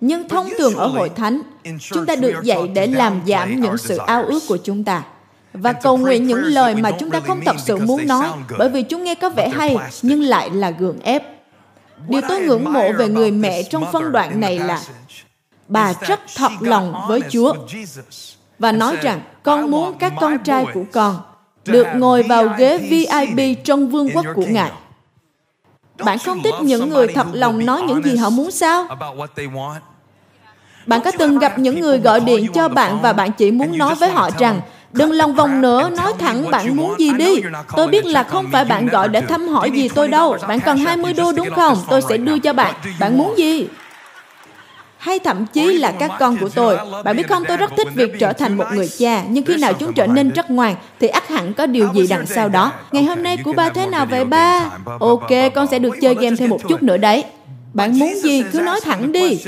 nhưng 0.02 0.28
thông 0.28 0.48
thường 0.58 0.74
ở 0.74 0.86
hội 0.86 1.08
thánh, 1.08 1.42
chúng 1.90 2.06
ta 2.06 2.16
được 2.16 2.42
dạy 2.42 2.68
để 2.74 2.86
làm 2.86 3.20
giảm 3.26 3.60
những 3.60 3.78
sự 3.78 3.96
ao 3.96 4.24
ước 4.24 4.40
của 4.48 4.56
chúng 4.56 4.84
ta 4.84 5.02
và 5.52 5.72
cầu 5.72 5.96
nguyện 5.96 6.26
những 6.26 6.42
lời 6.44 6.74
mà 6.74 6.90
chúng 7.00 7.10
ta 7.10 7.20
không 7.20 7.40
thật 7.44 7.56
sự 7.64 7.76
muốn 7.76 8.06
nói 8.06 8.28
bởi 8.58 8.68
vì 8.68 8.82
chúng 8.82 9.04
nghe 9.04 9.14
có 9.14 9.30
vẻ 9.30 9.48
hay 9.48 9.76
nhưng 10.02 10.22
lại 10.22 10.50
là 10.50 10.70
gượng 10.70 11.00
ép. 11.00 11.22
Điều 12.08 12.20
tôi 12.28 12.40
ngưỡng 12.40 12.72
mộ 12.72 12.92
về 12.92 13.08
người 13.08 13.30
mẹ 13.30 13.62
trong 13.62 13.84
phân 13.92 14.12
đoạn 14.12 14.40
này 14.40 14.58
là 14.58 14.80
bà 15.68 15.92
rất 16.06 16.20
thật 16.36 16.52
lòng 16.60 16.94
với 17.08 17.20
Chúa 17.30 17.54
và 18.58 18.72
nói 18.72 18.96
rằng 19.02 19.20
con 19.42 19.70
muốn 19.70 19.98
các 19.98 20.12
con 20.20 20.38
trai 20.44 20.66
của 20.74 20.84
con 20.92 21.20
được 21.64 21.86
ngồi 21.96 22.22
vào 22.22 22.48
ghế 22.58 22.78
VIP 22.78 23.64
trong 23.64 23.88
vương 23.88 24.10
quốc 24.14 24.26
của 24.34 24.46
Ngài. 24.48 24.72
Bạn 26.04 26.18
không 26.18 26.42
thích 26.42 26.54
những 26.62 26.88
người 26.88 27.08
thật 27.08 27.26
lòng 27.32 27.66
nói 27.66 27.82
những 27.82 28.02
gì 28.02 28.16
họ 28.16 28.30
muốn 28.30 28.50
sao? 28.50 28.86
Bạn 30.86 31.00
có 31.04 31.12
từng 31.18 31.38
gặp 31.38 31.58
những 31.58 31.80
người 31.80 31.98
gọi 31.98 32.20
điện 32.20 32.46
cho 32.54 32.68
bạn 32.68 32.98
và 33.02 33.12
bạn 33.12 33.32
chỉ 33.32 33.50
muốn 33.50 33.78
nói 33.78 33.94
với 33.94 34.10
họ 34.10 34.30
rằng 34.38 34.60
Đừng 34.92 35.12
lòng 35.12 35.34
vòng 35.34 35.60
nữa, 35.60 35.90
nói 35.96 36.12
thẳng 36.18 36.50
bạn 36.50 36.76
muốn 36.76 36.94
gì 36.98 37.12
đi. 37.12 37.42
Tôi 37.76 37.88
biết 37.88 38.06
là 38.06 38.22
không 38.22 38.46
phải 38.52 38.64
bạn 38.64 38.86
gọi 38.86 39.08
để 39.08 39.20
thăm 39.20 39.48
hỏi 39.48 39.70
gì 39.70 39.88
tôi 39.88 40.08
đâu. 40.08 40.36
Bạn 40.48 40.60
cần 40.60 40.78
20 40.78 41.12
đô 41.12 41.32
đúng 41.32 41.50
không? 41.50 41.78
Tôi 41.88 42.00
sẽ 42.08 42.16
đưa 42.16 42.38
cho 42.38 42.52
bạn. 42.52 42.74
Bạn 43.00 43.18
muốn 43.18 43.38
gì? 43.38 43.68
hay 45.02 45.18
thậm 45.18 45.46
chí 45.52 45.78
là 45.78 45.92
các 45.92 46.10
con 46.18 46.36
của 46.36 46.48
tôi. 46.48 46.78
Bạn 47.04 47.16
biết 47.16 47.28
không, 47.28 47.42
tôi 47.48 47.56
rất 47.56 47.70
thích 47.76 47.88
việc 47.94 48.12
trở 48.18 48.32
thành 48.32 48.56
một 48.56 48.64
người 48.72 48.88
cha, 48.98 49.24
nhưng 49.28 49.44
khi 49.44 49.56
nào 49.56 49.72
chúng 49.72 49.92
trở 49.92 50.06
nên 50.06 50.30
rất 50.30 50.50
ngoan, 50.50 50.74
thì 51.00 51.08
ắt 51.08 51.28
hẳn 51.28 51.54
có 51.54 51.66
điều 51.66 51.88
gì 51.94 52.06
đằng 52.06 52.26
sau 52.26 52.48
đó. 52.48 52.72
Ngày 52.92 53.04
hôm 53.04 53.22
nay 53.22 53.36
của 53.44 53.52
ba 53.52 53.68
thế 53.68 53.86
nào 53.86 54.06
vậy 54.06 54.24
ba? 54.24 54.70
Ok, 55.00 55.30
con 55.54 55.66
sẽ 55.66 55.78
được 55.78 55.94
chơi 56.00 56.14
game 56.14 56.36
thêm 56.36 56.50
một 56.50 56.60
chút 56.68 56.82
nữa 56.82 56.96
đấy. 56.96 57.24
Bạn 57.72 57.98
muốn 57.98 58.14
gì, 58.14 58.44
cứ 58.52 58.60
nói 58.60 58.80
thẳng 58.80 59.12
đi. 59.12 59.38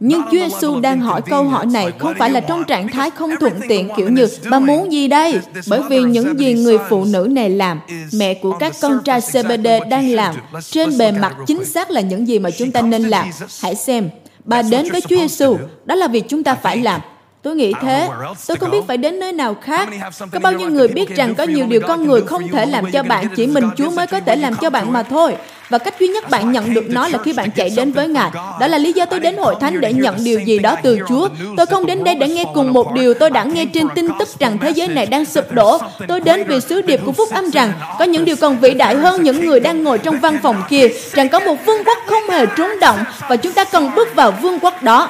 Nhưng 0.00 0.22
Chúa 0.22 0.38
Giêsu 0.38 0.80
đang 0.80 1.00
hỏi 1.00 1.22
câu 1.22 1.44
hỏi 1.44 1.66
này 1.66 1.92
không 1.98 2.14
phải 2.18 2.30
là 2.30 2.40
trong 2.40 2.64
trạng 2.64 2.88
thái 2.88 3.10
không 3.10 3.30
thuận 3.40 3.52
tiện 3.68 3.88
kiểu 3.96 4.08
như 4.08 4.28
bà 4.50 4.58
muốn 4.58 4.92
gì 4.92 5.08
đây? 5.08 5.40
Bởi 5.68 5.80
vì 5.90 6.02
những 6.02 6.40
gì 6.40 6.54
người 6.54 6.78
phụ 6.88 7.04
nữ 7.04 7.28
này 7.30 7.50
làm, 7.50 7.80
mẹ 8.12 8.34
của 8.34 8.52
các 8.52 8.74
con 8.82 8.98
trai 9.04 9.20
CBD 9.20 9.68
đang 9.90 10.08
làm, 10.10 10.34
trên 10.70 10.98
bề 10.98 11.12
mặt 11.12 11.36
chính 11.46 11.64
xác 11.64 11.90
là 11.90 12.00
những 12.00 12.28
gì 12.28 12.38
mà 12.38 12.50
chúng 12.50 12.72
ta 12.72 12.82
nên 12.82 13.02
làm. 13.02 13.30
Hãy 13.62 13.74
xem, 13.74 14.10
bà 14.44 14.62
đến 14.62 14.88
với 14.92 15.00
Chúa 15.00 15.16
Giêsu, 15.16 15.56
đó 15.84 15.94
là 15.94 16.08
việc 16.08 16.24
chúng 16.28 16.44
ta 16.44 16.54
phải 16.54 16.76
làm. 16.76 17.00
Tôi 17.46 17.56
nghĩ 17.56 17.72
thế. 17.80 18.08
Tôi 18.46 18.56
không 18.56 18.70
biết 18.70 18.80
phải 18.88 18.96
đến 18.96 19.18
nơi 19.18 19.32
nào 19.32 19.54
khác. 19.54 19.88
Có 20.32 20.38
bao 20.38 20.52
nhiêu 20.52 20.70
người 20.70 20.88
biết 20.88 21.16
rằng 21.16 21.34
có 21.34 21.44
nhiều 21.44 21.66
điều 21.66 21.80
con 21.80 22.06
người 22.06 22.22
không 22.22 22.48
thể 22.48 22.66
làm 22.66 22.92
cho 22.92 23.02
bạn, 23.02 23.28
chỉ 23.36 23.46
mình 23.46 23.64
Chúa 23.76 23.90
mới 23.90 24.06
có 24.06 24.20
thể 24.20 24.36
làm 24.36 24.56
cho 24.56 24.70
bạn 24.70 24.92
mà 24.92 25.02
thôi. 25.02 25.36
Và 25.68 25.78
cách 25.78 25.94
duy 26.00 26.08
nhất 26.08 26.30
bạn 26.30 26.52
nhận 26.52 26.74
được 26.74 26.84
nó 26.88 27.08
là 27.08 27.18
khi 27.18 27.32
bạn 27.32 27.50
chạy 27.50 27.70
đến 27.76 27.92
với 27.92 28.08
Ngài. 28.08 28.30
Đó 28.60 28.66
là 28.66 28.78
lý 28.78 28.92
do 28.92 29.04
tôi 29.04 29.20
đến 29.20 29.36
hội 29.36 29.54
thánh 29.60 29.80
để 29.80 29.92
nhận 29.92 30.24
điều 30.24 30.40
gì 30.40 30.58
đó 30.58 30.76
từ 30.82 30.98
Chúa. 31.08 31.28
Tôi 31.56 31.66
không 31.66 31.86
đến 31.86 32.04
đây 32.04 32.14
để 32.14 32.28
nghe 32.28 32.44
cùng 32.54 32.72
một 32.72 32.92
điều 32.92 33.14
tôi 33.14 33.30
đã 33.30 33.44
nghe 33.44 33.66
trên 33.66 33.86
tin 33.94 34.08
tức 34.18 34.28
rằng 34.38 34.58
thế 34.58 34.70
giới 34.70 34.88
này 34.88 35.06
đang 35.06 35.24
sụp 35.24 35.52
đổ. 35.52 35.78
Tôi 36.08 36.20
đến 36.20 36.44
vì 36.48 36.60
sứ 36.60 36.82
điệp 36.82 37.00
của 37.06 37.12
Phúc 37.12 37.28
Âm 37.34 37.50
rằng 37.50 37.72
có 37.98 38.04
những 38.04 38.24
điều 38.24 38.36
còn 38.36 38.58
vĩ 38.58 38.74
đại 38.74 38.94
hơn 38.94 39.22
những 39.22 39.46
người 39.46 39.60
đang 39.60 39.84
ngồi 39.84 39.98
trong 39.98 40.20
văn 40.20 40.38
phòng 40.42 40.62
kia, 40.68 40.88
rằng 41.12 41.28
có 41.28 41.40
một 41.40 41.56
vương 41.66 41.84
quốc 41.84 41.98
không 42.06 42.30
hề 42.30 42.46
trốn 42.56 42.70
động 42.80 42.98
và 43.28 43.36
chúng 43.36 43.52
ta 43.52 43.64
cần 43.64 43.90
bước 43.96 44.14
vào 44.14 44.30
vương 44.42 44.58
quốc 44.58 44.82
đó. 44.82 45.08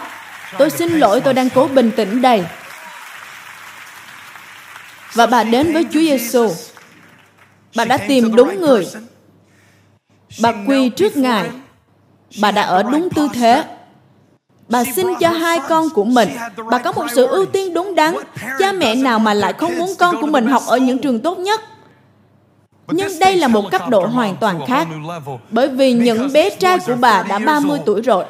Tôi 0.59 0.71
xin 0.71 0.93
lỗi, 0.93 1.21
tôi 1.21 1.35
đang 1.35 1.51
cố 1.51 1.69
bình 1.69 1.91
tĩnh 1.97 2.23
đây. 2.23 2.45
Và 5.13 5.27
bà 5.27 5.45
đến 5.45 5.73
với 5.73 5.85
Chúa 5.85 6.01
Giêsu. 6.01 6.51
Bà 7.77 7.85
đã 7.85 7.97
tìm 7.97 8.37
đúng 8.37 8.61
người. 8.61 8.87
Bà 10.43 10.53
quỳ 10.67 10.89
trước 10.89 11.17
Ngài. 11.17 11.51
Bà 12.41 12.51
đã 12.51 12.63
ở 12.63 12.83
đúng 12.83 13.09
tư 13.11 13.29
thế. 13.35 13.65
Bà 14.69 14.85
xin 14.85 15.07
cho 15.21 15.29
hai 15.29 15.61
con 15.69 15.91
của 15.91 16.05
mình. 16.05 16.29
Bà 16.71 16.79
có 16.79 16.93
một 16.93 17.07
sự 17.15 17.27
ưu 17.27 17.47
tiên 17.47 17.75
đúng 17.75 17.95
đắn. 17.95 18.17
Cha 18.59 18.73
mẹ 18.73 18.95
nào 18.95 19.19
mà 19.19 19.35
lại 19.35 19.53
không 19.53 19.79
muốn 19.79 19.95
con 19.99 20.21
của 20.21 20.27
mình 20.27 20.47
học 20.47 20.63
ở 20.67 20.77
những 20.77 20.99
trường 20.99 21.21
tốt 21.21 21.39
nhất? 21.39 21.61
Nhưng 22.89 23.19
đây 23.19 23.37
là 23.37 23.49
một 23.49 23.71
cấp 23.71 23.89
độ 23.89 24.07
hoàn 24.07 24.37
toàn 24.37 24.61
khác. 24.67 24.89
Bởi 25.51 25.69
vì 25.69 25.93
những 25.93 26.33
bé 26.33 26.51
trai 26.51 26.79
của 26.79 26.95
bà 27.01 27.23
đã 27.23 27.39
30 27.39 27.79
tuổi 27.87 28.03
rồi. 28.03 28.25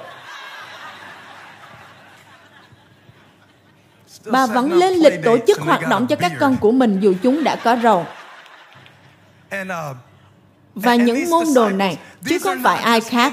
Bà 4.30 4.47
vẫn 4.47 4.73
lên 4.73 4.95
lịch 4.95 5.25
tổ 5.25 5.38
chức 5.47 5.61
hoạt 5.61 5.88
động 5.88 6.06
cho 6.06 6.16
các 6.16 6.33
con 6.40 6.56
của 6.56 6.73
mình 6.73 7.00
dù 7.00 7.14
chúng 7.23 7.45
đã 7.45 7.56
có 7.56 7.75
rồi. 7.75 8.04
Và 10.75 10.95
những 10.95 11.30
môn 11.30 11.45
đồ 11.54 11.68
này, 11.68 11.99
chứ 12.28 12.38
không 12.38 12.62
phải 12.62 12.78
ai 12.78 13.00
khác. 13.00 13.33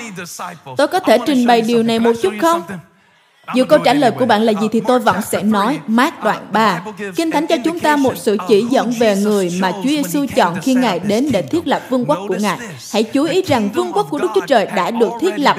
Tôi 0.78 0.88
có 0.88 1.00
thể 1.00 1.18
trình 1.26 1.48
bày 1.48 1.62
điều 1.62 1.84
này 1.84 2.00
một 2.00 2.12
chút 2.22 2.34
không? 2.42 2.62
Dù 3.56 3.64
câu 3.70 3.80
trả 3.80 3.94
lời 3.94 4.12
của 4.12 4.26
bạn 4.26 4.42
là 4.44 4.54
gì 4.62 4.68
thì 4.72 4.82
tôi 4.88 5.00
vẫn 5.00 5.22
sẽ 5.22 5.44
nói. 5.44 5.80
Mát 5.88 6.24
đoạn 6.24 6.48
3. 6.52 6.82
Kinh 7.16 7.32
Thánh 7.32 7.48
cho 7.48 7.56
chúng 7.64 7.80
ta 7.80 7.96
một 7.96 8.14
sự 8.18 8.38
chỉ 8.48 8.66
dẫn 8.70 8.94
về 9.00 9.16
người 9.16 9.58
mà 9.62 9.72
Chúa 9.72 9.90
Giêsu 9.90 10.26
chọn 10.36 10.58
khi 10.62 10.74
Ngài 10.74 11.00
đến 11.00 11.30
để 11.32 11.42
thiết 11.42 11.68
lập 11.68 11.82
vương 11.90 12.06
quốc 12.06 12.20
của 12.28 12.36
Ngài. 12.40 12.58
Hãy 12.94 13.04
chú 13.04 13.24
ý 13.24 13.42
rằng 13.42 13.70
vương 13.70 13.92
quốc 13.94 14.08
của 14.10 14.18
Đức 14.18 14.28
Chúa 14.36 14.46
Trời 14.48 14.66
đã 14.66 14.92
được 14.92 15.12
thiết 15.22 15.40
lập, 15.40 15.58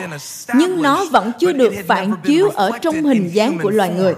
nhưng 0.54 0.82
nó 0.82 1.04
vẫn 1.10 1.32
chưa 1.40 1.52
được 1.52 1.74
phản 1.88 2.14
chiếu 2.24 2.48
ở 2.48 2.70
trong 2.82 3.02
hình 3.02 3.30
dáng 3.32 3.58
của 3.62 3.70
loài 3.70 3.90
người. 3.90 4.14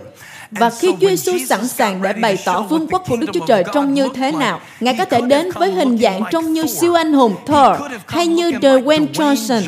Và 0.51 0.71
khi 0.71 0.93
Chúa 1.01 1.09
Giêsu 1.09 1.33
sẵn 1.49 1.69
sàng 1.69 2.03
để 2.03 2.13
bày 2.13 2.39
tỏ 2.45 2.63
vương 2.63 2.87
quốc 2.89 3.03
của 3.09 3.17
Đức 3.17 3.27
Chúa 3.33 3.47
Trời 3.47 3.65
trông 3.73 3.95
như 3.95 4.09
thế 4.15 4.33
nào, 4.33 4.61
Ngài 4.81 4.95
có 4.99 5.05
thể 5.05 5.21
đến 5.21 5.51
với 5.55 5.73
hình 5.73 5.99
dạng 5.99 6.23
trông 6.31 6.53
như 6.53 6.67
siêu 6.67 6.95
anh 6.95 7.13
hùng 7.13 7.35
Thor 7.47 7.81
hay 8.07 8.27
như 8.27 8.51
Dwayne 8.51 9.07
Johnson. 9.13 9.63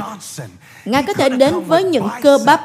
Ngài 0.84 1.02
có 1.02 1.12
thể 1.12 1.28
đến 1.28 1.60
với 1.60 1.84
những 1.84 2.08
cơ 2.22 2.38
bắp, 2.46 2.60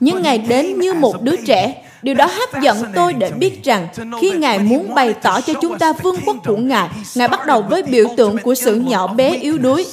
nhưng 0.00 0.22
Ngài 0.22 0.38
đến 0.38 0.78
như 0.78 0.94
một 0.94 1.22
đứa 1.22 1.36
trẻ. 1.46 1.82
Điều 2.02 2.14
đó 2.14 2.26
hấp 2.26 2.62
dẫn 2.62 2.84
tôi 2.94 3.12
để 3.12 3.30
biết 3.30 3.64
rằng 3.64 3.88
khi 4.20 4.30
Ngài 4.30 4.58
muốn 4.58 4.94
bày 4.94 5.14
tỏ 5.14 5.40
cho 5.40 5.52
chúng 5.62 5.78
ta 5.78 5.92
vương 5.92 6.16
quốc 6.26 6.36
của 6.44 6.56
Ngài, 6.56 6.88
Ngài 7.14 7.28
bắt 7.28 7.46
đầu 7.46 7.62
với 7.62 7.82
biểu 7.82 8.04
tượng 8.16 8.38
của 8.38 8.54
sự 8.54 8.74
nhỏ 8.74 9.06
bé 9.06 9.30
yếu 9.30 9.58
đuối. 9.58 9.86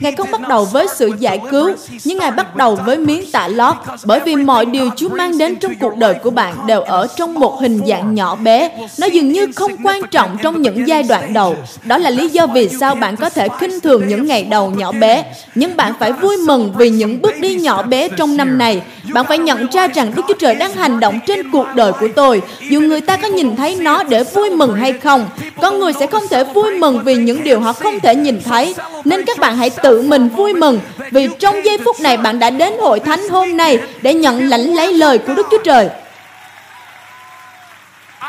Ngài 0.00 0.12
không 0.12 0.30
bắt 0.30 0.40
đầu 0.48 0.64
với 0.64 0.86
sự 0.96 1.10
giải 1.18 1.40
cứu, 1.50 1.70
nhưng 2.04 2.18
Ngài 2.18 2.30
bắt 2.30 2.56
đầu 2.56 2.78
với 2.86 2.98
miếng 2.98 3.30
tạ 3.32 3.48
lót, 3.48 3.76
bởi 4.04 4.20
vì 4.20 4.36
mọi 4.36 4.66
điều 4.66 4.90
Chúa 4.96 5.08
mang 5.08 5.38
đến 5.38 5.56
trong 5.56 5.74
cuộc 5.80 5.96
đời 5.96 6.14
của 6.14 6.30
bạn 6.30 6.54
đều 6.66 6.80
ở 6.80 7.06
trong 7.16 7.34
một 7.34 7.60
hình 7.60 7.80
dạng 7.86 8.14
nhỏ 8.14 8.36
bé. 8.36 8.70
Nó 8.98 9.06
dường 9.06 9.32
như 9.32 9.46
không 9.56 9.72
quan 9.84 10.02
trọng 10.10 10.36
trong 10.42 10.62
những 10.62 10.88
giai 10.88 11.02
đoạn 11.02 11.32
đầu. 11.32 11.56
Đó 11.84 11.98
là 11.98 12.10
lý 12.10 12.28
do 12.28 12.46
vì 12.46 12.68
sao 12.80 12.94
bạn 12.94 13.16
có 13.16 13.30
thể 13.30 13.48
khinh 13.58 13.80
thường 13.80 14.08
những 14.08 14.26
ngày 14.26 14.44
đầu 14.44 14.70
nhỏ 14.70 14.92
bé, 14.92 15.24
nhưng 15.54 15.76
bạn 15.76 15.92
phải 15.98 16.12
vui 16.12 16.36
mừng 16.36 16.72
vì 16.76 16.90
những 16.90 17.22
bước 17.22 17.38
đi 17.40 17.54
nhỏ 17.54 17.82
bé 17.82 18.08
trong 18.08 18.36
năm 18.36 18.58
này. 18.58 18.82
Bạn 19.12 19.24
phải 19.28 19.38
nhận 19.38 19.66
ra 19.72 19.86
rằng 19.86 20.12
Đức 20.14 20.22
Chúa 20.28 20.34
Trời 20.34 20.54
đang 20.54 20.72
hành 20.74 21.00
động 21.00 21.20
trên 21.26 21.50
cuộc 21.50 21.66
đời 21.74 21.92
của 21.92 22.08
tôi, 22.16 22.42
dù 22.70 22.80
người 22.80 23.00
ta 23.00 23.16
có 23.16 23.28
nhìn 23.28 23.56
thấy 23.56 23.76
nó 23.76 24.02
để 24.02 24.24
vui 24.24 24.50
mừng 24.50 24.74
hay 24.74 24.92
không. 24.92 25.26
Con 25.62 25.78
người 25.78 25.92
sẽ 25.92 26.06
không 26.06 26.28
thể 26.30 26.44
vui 26.44 26.78
mừng 26.78 27.00
vì 27.04 27.14
những 27.14 27.44
điều 27.44 27.60
họ 27.60 27.72
không 27.72 28.00
thể 28.00 28.14
nhìn 28.14 28.40
thấy, 28.44 28.74
nên 29.04 29.24
các 29.24 29.38
bạn 29.38 29.56
hãy 29.56 29.70
tự 29.84 30.02
mình 30.02 30.28
vui 30.28 30.54
mừng 30.54 30.80
vì 31.10 31.28
trong 31.38 31.64
giây 31.64 31.78
phút 31.84 32.00
này 32.00 32.16
bạn 32.16 32.38
đã 32.38 32.50
đến 32.50 32.72
hội 32.80 33.00
thánh 33.00 33.28
hôm 33.28 33.56
nay 33.56 33.78
để 34.02 34.14
nhận 34.14 34.48
lãnh 34.48 34.74
lấy 34.74 34.92
lời 34.92 35.18
của 35.18 35.34
Đức 35.34 35.46
Chúa 35.50 35.62
Trời. 35.64 35.88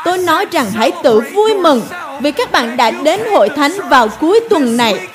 Tôi 0.04 0.18
nói 0.18 0.46
rằng 0.52 0.70
hãy 0.70 0.92
tự 1.02 1.20
vui 1.20 1.54
mừng 1.54 1.82
vì 2.20 2.32
các 2.32 2.52
bạn 2.52 2.76
đã 2.76 2.90
đến 2.90 3.20
hội 3.30 3.48
thánh 3.48 3.72
vào 3.90 4.08
cuối 4.08 4.40
tuần 4.50 4.76
này. 4.76 5.08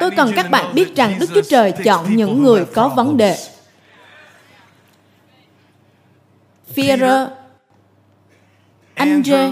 Tôi 0.00 0.10
cần 0.16 0.32
các 0.36 0.50
bạn 0.50 0.74
biết 0.74 0.96
rằng 0.96 1.14
Đức 1.18 1.30
Chúa 1.34 1.42
Trời 1.50 1.72
chọn 1.84 2.16
những 2.16 2.42
người 2.42 2.64
có 2.74 2.88
vấn 2.88 3.16
đề. 3.16 3.36
Führer 6.76 7.43
Andre, 9.04 9.50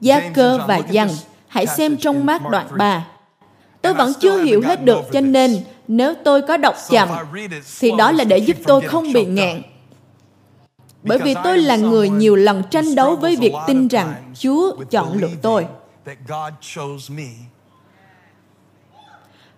Gia 0.00 0.30
Cơ 0.34 0.58
và 0.68 0.76
Dân. 0.90 1.08
Hãy 1.48 1.66
xem 1.66 1.96
trong 1.96 2.26
mát 2.26 2.42
đoạn 2.50 2.66
3. 2.78 3.06
Tôi 3.82 3.94
vẫn 3.94 4.12
chưa 4.20 4.42
hiểu 4.42 4.62
hết 4.64 4.84
được 4.84 5.00
cho 5.12 5.20
nên 5.20 5.64
nếu 5.88 6.14
tôi 6.24 6.42
có 6.42 6.56
đọc 6.56 6.74
chậm 6.90 7.08
thì 7.80 7.92
đó 7.98 8.12
là 8.12 8.24
để 8.24 8.38
giúp 8.38 8.56
tôi 8.66 8.80
không 8.80 9.12
bị 9.12 9.24
nghẹn. 9.24 9.62
Bởi 11.02 11.18
vì 11.18 11.34
tôi 11.44 11.58
là 11.58 11.76
người 11.76 12.08
nhiều 12.08 12.36
lần 12.36 12.62
tranh 12.70 12.94
đấu 12.94 13.16
với 13.16 13.36
việc 13.36 13.52
tin 13.66 13.88
rằng 13.88 14.14
Chúa 14.34 14.76
chọn 14.90 15.18
lựa 15.18 15.30
tôi. 15.42 15.66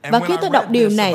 Và 0.03 0.21
khi 0.21 0.37
tôi 0.41 0.51
đọc 0.51 0.71
điều 0.71 0.89
này, 0.89 1.15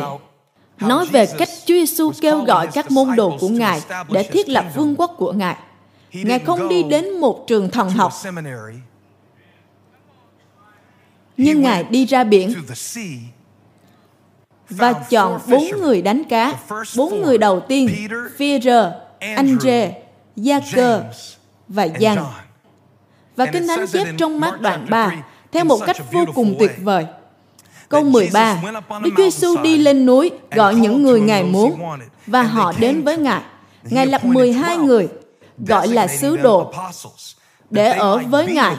nói 0.80 1.06
về 1.06 1.26
cách 1.38 1.50
Chúa 1.66 1.74
Giêsu 1.74 2.12
kêu 2.22 2.42
gọi 2.42 2.68
các 2.68 2.92
môn 2.92 3.16
đồ 3.16 3.38
của 3.40 3.50
Ngài 3.50 3.82
để 4.10 4.24
thiết 4.24 4.50
lập 4.50 4.66
vương 4.76 4.96
quốc 4.96 5.12
của 5.18 5.32
Ngài. 5.32 5.56
Ngài 6.24 6.40
không 6.40 6.70
đi 6.70 6.84
đến 6.84 7.20
một 7.20 7.48
trường 7.48 7.70
thần 7.70 7.90
học, 7.90 8.12
nhưng 11.38 11.62
Ngài 11.62 11.84
đi 11.84 12.06
ra 12.06 12.24
biển 12.24 12.54
và 14.70 14.94
chọn 14.94 15.40
bốn 15.48 15.64
người 15.82 16.02
đánh 16.02 16.24
cá. 16.24 16.54
Bốn 16.98 17.22
người 17.22 17.38
đầu 17.38 17.60
tiên, 17.60 17.90
Peter, 18.40 18.86
Andre, 19.20 19.94
Gia-cơ 20.36 21.04
và 21.68 21.84
Giăng. 21.84 22.26
Và 23.36 23.46
Kinh 23.46 23.68
Thánh 23.68 23.88
chép 23.88 24.08
trong 24.18 24.40
mát 24.40 24.62
đoạn 24.62 24.86
3 24.90 25.12
theo 25.52 25.66
một 25.66 25.80
cách 25.86 26.12
vô 26.12 26.26
cùng 26.36 26.56
tuyệt 26.60 26.72
vời. 26.82 27.06
Câu 27.90 28.04
13, 28.04 28.62
Đức 29.04 29.12
Chúa 29.18 29.24
Giêsu 29.24 29.62
đi 29.64 29.78
lên 29.78 30.06
núi 30.06 30.32
gọi 30.52 30.76
những 30.76 31.04
người 31.04 31.22
Ngài 31.22 31.44
muốn 31.44 31.82
và 32.28 32.44
họ 32.44 32.74
đến 32.80 33.02
với 33.02 33.18
Ngài. 33.18 33.42
Ngài 33.84 34.06
lập 34.06 34.26
12 34.26 34.78
người 34.78 35.08
gọi 35.58 35.88
là 35.88 36.08
sứ 36.08 36.38
đồ 36.38 36.74
để 37.70 37.92
ở 37.92 38.18
với 38.18 38.46
Ngài 38.46 38.76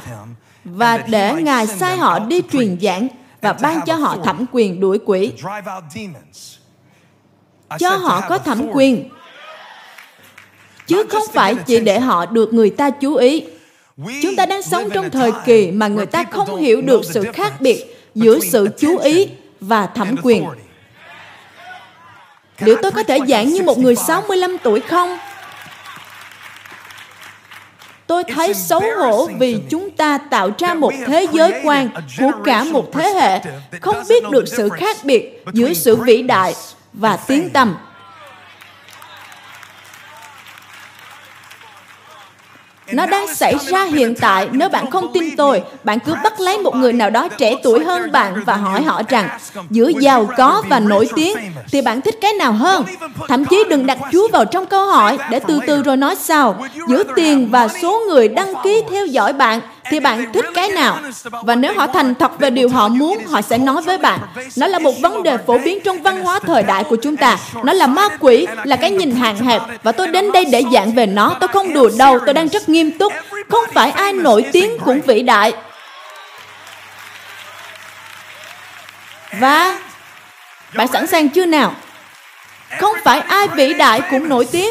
và 0.65 0.97
để 0.97 1.35
Ngài 1.43 1.67
sai 1.67 1.97
họ 1.97 2.19
đi 2.19 2.43
truyền 2.53 2.81
giảng 2.81 3.09
và 3.41 3.53
ban 3.53 3.81
cho 3.87 3.95
họ 3.95 4.17
thẩm 4.25 4.45
quyền 4.53 4.81
đuổi 4.81 4.99
quỷ. 5.07 5.33
Cho 7.79 7.91
họ 7.91 8.21
có 8.29 8.39
thẩm 8.39 8.67
quyền 8.73 9.09
chứ 10.87 11.05
không 11.09 11.23
phải 11.33 11.55
chỉ 11.55 11.81
để 11.81 12.01
họ 12.01 12.27
được 12.27 12.53
người 12.53 12.71
ta 12.71 12.91
chú 12.91 13.15
ý. 13.15 13.45
Chúng 14.23 14.37
ta 14.37 14.47
đang 14.47 14.63
sống 14.63 14.91
trong 14.91 15.11
thời 15.11 15.33
kỳ 15.47 15.71
mà 15.71 15.89
người 15.89 16.07
ta 16.07 16.25
không 16.25 16.57
hiểu 16.57 16.83
được 16.83 17.01
sự 17.05 17.25
khác 17.33 17.61
biệt 17.61 17.97
giữa 18.15 18.39
sự 18.39 18.69
chú 18.79 18.99
ý 18.99 19.29
và 19.61 19.87
thẩm 19.87 20.17
quyền. 20.23 20.47
Liệu 22.59 22.77
tôi 22.83 22.91
có 22.91 23.03
thể 23.03 23.19
giảng 23.29 23.49
như 23.49 23.63
một 23.63 23.79
người 23.79 23.97
65 23.97 24.57
tuổi 24.63 24.81
không? 24.81 25.19
Tôi 28.07 28.25
thấy 28.25 28.55
xấu 28.55 28.83
hổ 28.99 29.29
vì 29.39 29.59
chúng 29.71 29.91
ta 29.91 30.19
tạo 30.19 30.51
ra 30.59 30.75
một 30.75 30.93
thế 31.07 31.27
giới 31.33 31.61
quan 31.65 31.89
của 32.19 32.33
cả 32.45 32.65
một 32.65 32.93
thế 32.93 33.09
hệ 33.11 33.41
không 33.81 33.97
biết 34.09 34.25
được 34.31 34.49
sự 34.49 34.69
khác 34.69 34.97
biệt 35.05 35.45
giữa 35.53 35.73
sự 35.73 35.97
vĩ 35.97 36.23
đại 36.23 36.55
và 36.93 37.17
tiếng 37.17 37.51
tăm 37.51 37.77
Nó 42.93 43.07
đang 43.07 43.35
xảy 43.35 43.55
ra 43.69 43.85
hiện 43.85 44.15
tại. 44.15 44.49
Nếu 44.53 44.69
bạn 44.69 44.91
không 44.91 45.13
tin 45.13 45.37
tôi, 45.37 45.63
bạn 45.85 45.99
cứ 46.01 46.15
bắt 46.25 46.41
lấy 46.41 46.59
một 46.59 46.77
người 46.77 46.93
nào 46.93 47.11
đó 47.11 47.29
trẻ 47.29 47.55
tuổi 47.63 47.85
hơn 47.85 48.13
bạn 48.13 48.43
và 48.47 48.57
hỏi 48.57 48.83
họ 48.83 49.03
rằng 49.09 49.29
giữa 49.71 49.91
giàu 50.01 50.29
có 50.37 50.63
và 50.69 50.81
nổi 50.81 51.09
tiếng 51.15 51.37
thì 51.73 51.83
bạn 51.83 52.01
thích 52.01 52.19
cái 52.21 52.33
nào 52.33 52.53
hơn. 52.53 52.85
Thậm 53.29 53.45
chí 53.45 53.65
đừng 53.71 53.87
đặt 53.87 53.99
Chúa 54.13 54.29
vào 54.29 54.45
trong 54.45 54.67
câu 54.67 54.87
hỏi 54.87 55.19
để 55.31 55.41
từ 55.41 55.61
từ 55.67 55.83
rồi 55.83 55.97
nói 55.97 56.17
sao. 56.17 56.65
Giữa 56.89 57.03
tiền 57.17 57.49
và 57.51 57.69
số 57.83 58.01
người 58.09 58.29
đăng 58.29 58.55
ký 58.65 58.83
theo 58.91 59.07
dõi 59.07 59.33
bạn 59.33 59.61
thì 59.91 60.01
bạn 60.01 60.33
thích 60.33 60.45
cái 60.55 60.69
nào? 60.69 60.99
và 61.31 61.55
nếu 61.55 61.75
họ 61.77 61.87
thành 61.87 62.15
thật 62.15 62.39
về 62.39 62.51
điều 62.51 62.69
họ 62.69 62.89
muốn 62.89 63.25
họ 63.27 63.43
sẽ 63.43 63.59
nói 63.59 63.83
với 63.83 63.99
bạn 63.99 64.21
nó 64.57 64.67
là 64.67 64.79
một 64.79 64.95
vấn 65.01 65.23
đề 65.23 65.37
phổ 65.47 65.59
biến 65.59 65.79
trong 65.85 66.03
văn 66.03 66.21
hóa 66.21 66.39
thời 66.39 66.63
đại 66.63 66.85
của 66.85 66.97
chúng 67.03 67.17
ta. 67.17 67.39
nó 67.63 67.73
là 67.73 67.87
ma 67.87 68.09
quỷ 68.21 68.47
là 68.65 68.77
cái 68.77 68.91
nhìn 68.91 69.17
hạn 69.17 69.37
hẹp. 69.39 69.63
và 69.83 69.93
tôi 69.93 70.07
đến 70.07 70.33
đây 70.33 70.45
để 70.45 70.63
giảng 70.73 70.93
về 70.93 71.07
nó 71.07 71.37
tôi 71.41 71.49
không 71.49 71.75
đùa 71.75 71.91
đâu 71.99 72.19
tôi 72.27 72.35
đang 72.35 72.49
rất 72.49 72.69
nghiêm 72.69 72.91
túc. 72.91 73.13
Không 73.49 73.65
phải 73.75 73.91
ai 73.91 74.13
nổi 74.13 74.45
tiếng 74.53 74.79
cũng 74.85 75.01
vĩ 75.01 75.23
đại. 75.23 75.53
Và 79.41 79.79
bạn 80.75 80.89
sẵn 80.89 81.07
sàng 81.07 81.29
chưa 81.29 81.47
nào? 81.47 81.75
Không 82.81 82.97
phải 83.05 83.21
ai 83.21 83.49
vĩ 83.49 83.75
đại 83.75 84.01
cũng 84.11 84.29
nổi 84.29 84.47
tiếng. 84.53 84.71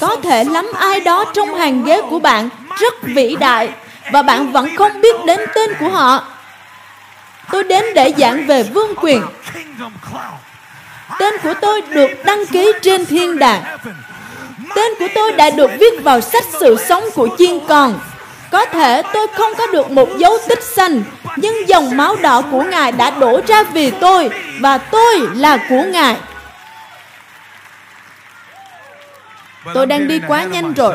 Có 0.00 0.16
thể 0.22 0.44
lắm 0.44 0.72
ai 0.78 1.00
đó 1.00 1.24
trong 1.34 1.54
hàng 1.54 1.84
ghế 1.84 2.02
của 2.10 2.18
bạn 2.18 2.48
rất 2.80 2.94
vĩ 3.02 3.36
đại 3.40 3.68
và 4.12 4.22
bạn 4.22 4.52
vẫn 4.52 4.76
không 4.76 5.00
biết 5.00 5.16
đến 5.26 5.40
tên 5.54 5.70
của 5.80 5.88
họ. 5.88 6.24
Tôi 7.50 7.64
đến 7.64 7.84
để 7.94 8.12
giảng 8.18 8.46
về 8.46 8.62
vương 8.62 8.94
quyền. 8.96 9.22
Tên 11.18 11.34
của 11.42 11.54
tôi 11.60 11.80
được 11.80 12.10
đăng 12.24 12.46
ký 12.46 12.72
trên 12.82 13.06
thiên 13.06 13.38
đàng. 13.38 13.62
Tên 14.74 14.92
của 14.98 15.08
tôi 15.14 15.32
đã 15.32 15.50
được 15.50 15.70
viết 15.80 16.02
vào 16.02 16.20
sách 16.20 16.44
sự 16.60 16.76
sống 16.88 17.04
của 17.14 17.28
chiên 17.38 17.60
con. 17.68 18.00
Có 18.50 18.64
thể 18.64 19.02
tôi 19.12 19.26
không 19.34 19.54
có 19.58 19.66
được 19.66 19.90
một 19.90 20.08
dấu 20.18 20.38
tích 20.48 20.62
xanh, 20.62 21.02
nhưng 21.36 21.68
dòng 21.68 21.96
máu 21.96 22.16
đỏ 22.22 22.42
của 22.50 22.62
Ngài 22.62 22.92
đã 22.92 23.10
đổ 23.10 23.40
ra 23.46 23.62
vì 23.62 23.90
tôi, 23.90 24.30
và 24.60 24.78
tôi 24.78 25.20
là 25.34 25.56
của 25.68 25.82
Ngài. 25.86 26.16
Tôi 29.74 29.86
đang 29.86 30.08
đi 30.08 30.20
quá 30.28 30.44
nhanh 30.44 30.72
rồi. 30.72 30.94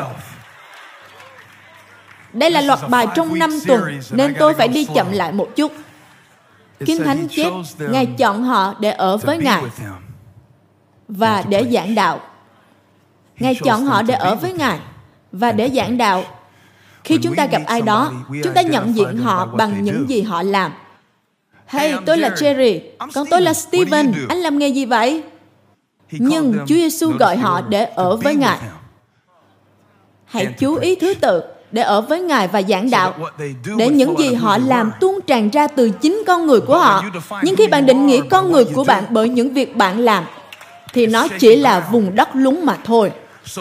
Đây 2.38 2.50
là 2.50 2.60
loạt 2.60 2.78
bài 2.88 3.06
trong 3.14 3.38
năm 3.38 3.50
tuần, 3.66 4.00
nên 4.10 4.34
tôi 4.38 4.54
phải 4.54 4.68
đi 4.68 4.86
chậm 4.94 5.12
lại 5.12 5.32
một 5.32 5.48
chút. 5.56 5.72
Kinh 6.86 7.04
Thánh 7.04 7.28
chép, 7.28 7.52
Ngài 7.78 8.06
chọn 8.06 8.44
họ 8.44 8.74
để 8.80 8.90
ở 8.90 9.16
với 9.16 9.38
Ngài 9.38 9.62
và 11.08 11.44
để 11.48 11.64
giảng 11.72 11.94
đạo. 11.94 12.20
Ngài 13.38 13.54
chọn 13.64 13.84
họ 13.84 14.02
để 14.02 14.14
ở 14.14 14.34
với 14.34 14.52
Ngài 14.52 14.78
và 15.32 15.52
để 15.52 15.70
giảng 15.74 15.98
đạo. 15.98 16.24
Khi 17.04 17.18
chúng 17.22 17.34
ta 17.34 17.46
gặp 17.46 17.62
ai 17.66 17.82
đó, 17.82 18.12
chúng 18.44 18.54
ta 18.54 18.62
nhận 18.62 18.96
diện 18.96 19.16
họ 19.16 19.46
bằng 19.46 19.84
những 19.84 20.08
gì 20.08 20.22
họ 20.22 20.42
làm. 20.42 20.72
Hey, 21.66 21.94
tôi 22.06 22.18
là 22.18 22.28
Jerry, 22.28 22.80
còn 23.14 23.26
tôi 23.30 23.40
là 23.40 23.54
Steven. 23.54 24.12
Anh 24.28 24.38
làm 24.38 24.58
nghề 24.58 24.68
gì 24.68 24.84
vậy? 24.84 25.22
Nhưng 26.10 26.54
Chúa 26.66 26.74
Giêsu 26.74 27.12
gọi 27.18 27.36
họ 27.36 27.60
để 27.60 27.84
ở 27.84 28.16
với 28.16 28.34
Ngài. 28.34 28.58
Hãy 30.24 30.54
chú 30.58 30.74
ý 30.74 30.94
thứ 30.94 31.14
tự 31.14 31.42
để 31.72 31.82
ở 31.82 32.00
với 32.00 32.20
Ngài 32.20 32.48
và 32.48 32.62
giảng 32.62 32.90
đạo, 32.90 33.14
để 33.76 33.88
những 33.88 34.18
gì 34.18 34.34
họ 34.34 34.58
làm 34.58 34.92
tuôn 35.00 35.20
tràn 35.26 35.50
ra 35.50 35.66
từ 35.66 35.90
chính 35.90 36.22
con 36.26 36.46
người 36.46 36.60
của 36.60 36.78
họ. 36.78 37.04
Nhưng 37.42 37.56
khi 37.56 37.66
bạn 37.66 37.86
định 37.86 38.06
nghĩa 38.06 38.20
con 38.30 38.52
người 38.52 38.64
của 38.64 38.84
bạn 38.84 39.04
bởi 39.10 39.28
những 39.28 39.54
việc 39.54 39.76
bạn 39.76 39.98
làm, 39.98 40.24
thì 40.92 41.06
nó 41.06 41.28
chỉ 41.38 41.56
là 41.56 41.88
vùng 41.92 42.14
đất 42.14 42.28
lúng 42.32 42.66
mà 42.66 42.76
thôi. 42.84 43.10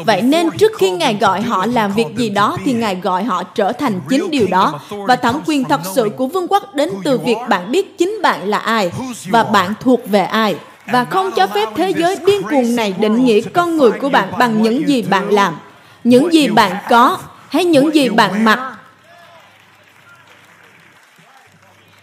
Vậy 0.05 0.21
nên 0.21 0.49
trước 0.57 0.71
khi 0.77 0.91
Ngài 0.91 1.17
gọi 1.21 1.41
họ 1.41 1.65
làm 1.65 1.91
việc 1.91 2.07
gì 2.15 2.29
đó 2.29 2.57
thì 2.65 2.73
Ngài 2.73 2.95
gọi 2.95 3.23
họ 3.23 3.43
trở 3.43 3.71
thành 3.71 3.99
chính 4.09 4.31
điều 4.31 4.47
đó 4.47 4.79
và 4.89 5.15
thẩm 5.15 5.39
quyền 5.45 5.63
thật 5.63 5.81
sự 5.95 6.09
của 6.17 6.27
vương 6.27 6.47
quốc 6.47 6.75
đến 6.75 6.89
từ 7.03 7.17
việc 7.17 7.37
bạn 7.49 7.71
biết 7.71 7.97
chính 7.97 8.19
bạn 8.23 8.49
là 8.49 8.57
ai 8.57 8.91
và 9.29 9.43
bạn 9.43 9.73
thuộc 9.81 10.07
về 10.07 10.21
ai. 10.21 10.55
và 10.91 11.05
không 11.05 11.31
cho 11.31 11.47
phép 11.47 11.69
thế 11.75 11.93
giới 11.97 12.17
điên 12.25 12.41
cuồng 12.51 12.75
này 12.75 12.95
định 12.99 13.25
nghĩa 13.25 13.41
con 13.41 13.77
người 13.77 13.91
của 13.91 14.09
bạn 14.09 14.31
bằng 14.39 14.61
những 14.61 14.87
gì 14.87 15.01
bạn 15.01 15.29
làm, 15.29 15.57
những 16.03 16.33
gì 16.33 16.47
bạn 16.47 16.75
có 16.89 17.17
hay 17.49 17.65
những 17.65 17.95
gì 17.95 18.09
bạn 18.09 18.45
mặc. 18.45 18.77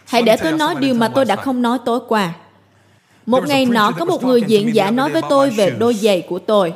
Hãy 0.06 0.22
để 0.22 0.36
tôi 0.36 0.52
nói 0.52 0.74
điều 0.78 0.94
mà 0.94 1.08
tôi 1.08 1.24
đã 1.24 1.36
không 1.36 1.62
nói 1.62 1.78
tối 1.84 2.00
qua. 2.08 2.32
Một 3.26 3.46
ngày 3.46 3.66
nọ 3.66 3.90
có 3.98 4.04
một 4.04 4.24
người 4.24 4.42
diễn 4.42 4.74
giả 4.74 4.90
nói 4.90 5.10
với 5.10 5.22
tôi 5.28 5.50
về 5.50 5.70
đôi 5.78 5.94
giày 5.94 6.20
của 6.28 6.38
tôi. 6.38 6.74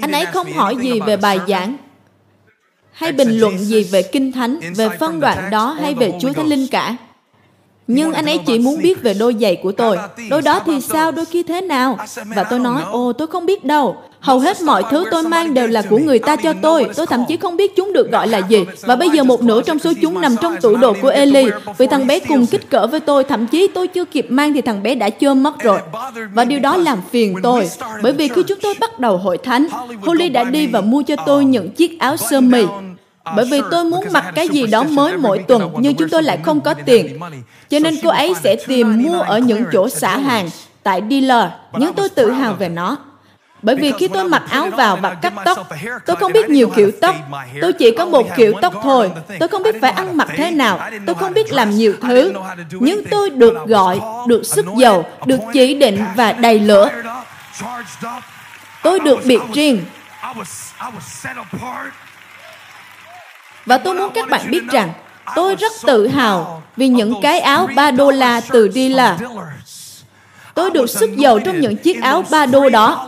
Anh 0.00 0.12
ấy 0.12 0.26
không 0.26 0.52
hỏi 0.52 0.76
gì 0.76 1.00
về 1.00 1.16
bài 1.16 1.38
giảng 1.48 1.76
hay 2.92 3.12
bình 3.12 3.38
luận 3.38 3.58
gì 3.58 3.84
về 3.84 4.02
kinh 4.02 4.32
thánh, 4.32 4.60
về 4.76 4.88
phân 5.00 5.20
đoạn 5.20 5.50
đó 5.50 5.76
hay 5.80 5.94
về 5.94 6.12
Chúa 6.20 6.32
Thánh 6.32 6.46
Linh 6.46 6.66
cả. 6.70 6.96
Nhưng 7.86 8.12
anh 8.12 8.26
ấy 8.26 8.38
chỉ 8.46 8.58
muốn 8.58 8.82
biết 8.82 9.02
về 9.02 9.14
đôi 9.14 9.36
giày 9.40 9.56
của 9.56 9.72
tôi. 9.72 9.98
Đôi 10.30 10.42
đó 10.42 10.60
thì 10.66 10.80
sao, 10.80 11.12
đôi 11.12 11.26
kia 11.26 11.42
thế 11.42 11.60
nào? 11.60 11.98
Và 12.34 12.44
tôi 12.44 12.58
nói, 12.58 12.82
ồ, 12.90 13.12
tôi 13.12 13.26
không 13.26 13.46
biết 13.46 13.64
đâu. 13.64 13.96
Hầu 14.20 14.38
hết 14.38 14.62
mọi 14.62 14.82
thứ 14.90 15.04
tôi 15.10 15.22
mang 15.22 15.54
đều 15.54 15.66
là 15.66 15.82
của 15.90 15.98
người 15.98 16.18
ta 16.18 16.36
cho 16.36 16.52
tôi. 16.62 16.86
Tôi 16.96 17.06
thậm 17.06 17.24
chí 17.28 17.36
không 17.36 17.56
biết 17.56 17.76
chúng 17.76 17.92
được 17.92 18.10
gọi 18.12 18.28
là 18.28 18.38
gì. 18.38 18.64
Và 18.80 18.96
bây 18.96 19.10
giờ 19.10 19.24
một 19.24 19.42
nửa 19.42 19.62
trong 19.62 19.78
số 19.78 19.92
chúng 20.02 20.20
nằm 20.20 20.36
trong 20.42 20.56
tủ 20.60 20.76
đồ 20.76 20.94
của 21.02 21.08
Eli. 21.08 21.44
Vì 21.78 21.86
thằng 21.86 22.06
bé 22.06 22.18
cùng 22.18 22.46
kích 22.46 22.70
cỡ 22.70 22.86
với 22.86 23.00
tôi, 23.00 23.24
thậm 23.24 23.46
chí 23.46 23.68
tôi 23.74 23.88
chưa 23.88 24.04
kịp 24.04 24.26
mang 24.28 24.52
thì 24.52 24.60
thằng 24.60 24.82
bé 24.82 24.94
đã 24.94 25.10
chưa 25.10 25.34
mất 25.34 25.58
rồi. 25.58 25.78
Và 26.34 26.44
điều 26.44 26.60
đó 26.60 26.76
làm 26.76 26.98
phiền 27.10 27.36
tôi. 27.42 27.68
Bởi 28.02 28.12
vì 28.12 28.28
khi 28.28 28.42
chúng 28.42 28.58
tôi 28.62 28.74
bắt 28.80 28.98
đầu 28.98 29.16
hội 29.16 29.38
thánh, 29.38 29.66
Holly 30.02 30.28
đã 30.28 30.44
đi 30.44 30.66
và 30.66 30.80
mua 30.80 31.02
cho 31.02 31.16
tôi 31.26 31.44
những 31.44 31.70
chiếc 31.70 31.98
áo 31.98 32.16
sơ 32.16 32.40
mi 32.40 32.64
bởi 33.24 33.44
vì 33.44 33.60
tôi 33.70 33.84
muốn 33.84 34.04
mặc 34.12 34.24
cái 34.34 34.48
gì 34.48 34.66
đó 34.66 34.82
mới 34.82 35.16
mỗi 35.16 35.44
tuần 35.48 35.74
nhưng 35.78 35.96
chúng 35.96 36.08
tôi 36.08 36.22
lại 36.22 36.38
không 36.42 36.60
có 36.60 36.74
tiền. 36.74 37.20
cho 37.68 37.78
nên 37.78 37.94
cô 38.02 38.10
ấy 38.10 38.34
sẽ 38.42 38.56
tìm 38.66 39.02
mua 39.02 39.20
ở 39.20 39.38
những 39.38 39.64
chỗ 39.72 39.88
xả 39.88 40.18
hàng 40.18 40.50
tại 40.82 41.02
dealer. 41.10 41.52
Nhưng 41.78 41.92
tôi 41.92 42.08
tự 42.08 42.30
hào 42.30 42.54
về 42.54 42.68
nó. 42.68 42.96
Bởi 43.62 43.76
vì 43.76 43.92
khi 43.98 44.08
tôi 44.08 44.24
mặc 44.24 44.42
áo 44.50 44.70
vào 44.70 44.96
và 44.96 45.14
cắt 45.14 45.32
tóc 45.44 45.68
tôi 46.06 46.16
không 46.16 46.32
biết 46.32 46.48
nhiều 46.50 46.70
kiểu 46.76 46.90
tóc. 47.00 47.16
tôi 47.60 47.72
chỉ 47.72 47.90
có 47.90 48.04
một 48.04 48.26
kiểu 48.36 48.52
tóc 48.62 48.74
thôi. 48.82 49.10
tôi 49.38 49.48
không 49.48 49.62
biết 49.62 49.80
phải 49.80 49.90
ăn 49.90 50.16
mặc 50.16 50.28
thế 50.36 50.50
nào. 50.50 50.80
Tôi 51.06 51.14
không 51.14 51.32
biết 51.34 51.52
làm 51.52 51.70
nhiều 51.70 51.94
thứ. 52.00 52.32
nhưng 52.70 53.04
tôi 53.10 53.30
được 53.30 53.54
gọi 53.66 54.00
được 54.28 54.46
sức 54.46 54.66
dầu 54.76 55.04
được 55.26 55.40
chỉ 55.52 55.74
định 55.74 56.04
và 56.16 56.32
đầy 56.32 56.60
lửa. 56.60 56.90
tôi 58.82 59.00
được 59.00 59.18
biệt 59.24 59.40
riêng 59.54 59.84
và 63.66 63.78
tôi 63.78 63.94
muốn 63.94 64.10
các 64.14 64.28
bạn 64.30 64.50
biết 64.50 64.62
rằng 64.70 64.92
tôi 65.34 65.54
rất 65.54 65.72
tự 65.86 66.08
hào 66.08 66.62
vì 66.76 66.88
những 66.88 67.14
cái 67.22 67.40
áo 67.40 67.68
3 67.76 67.90
đô 67.90 68.10
la 68.10 68.40
từ 68.40 68.70
Dilla. 68.74 69.18
Tôi 70.54 70.70
được 70.70 70.90
sức 70.90 71.16
giàu 71.16 71.38
trong 71.38 71.60
những 71.60 71.76
chiếc 71.76 72.02
áo 72.02 72.24
3 72.30 72.46
đô 72.46 72.68
đó. 72.68 73.06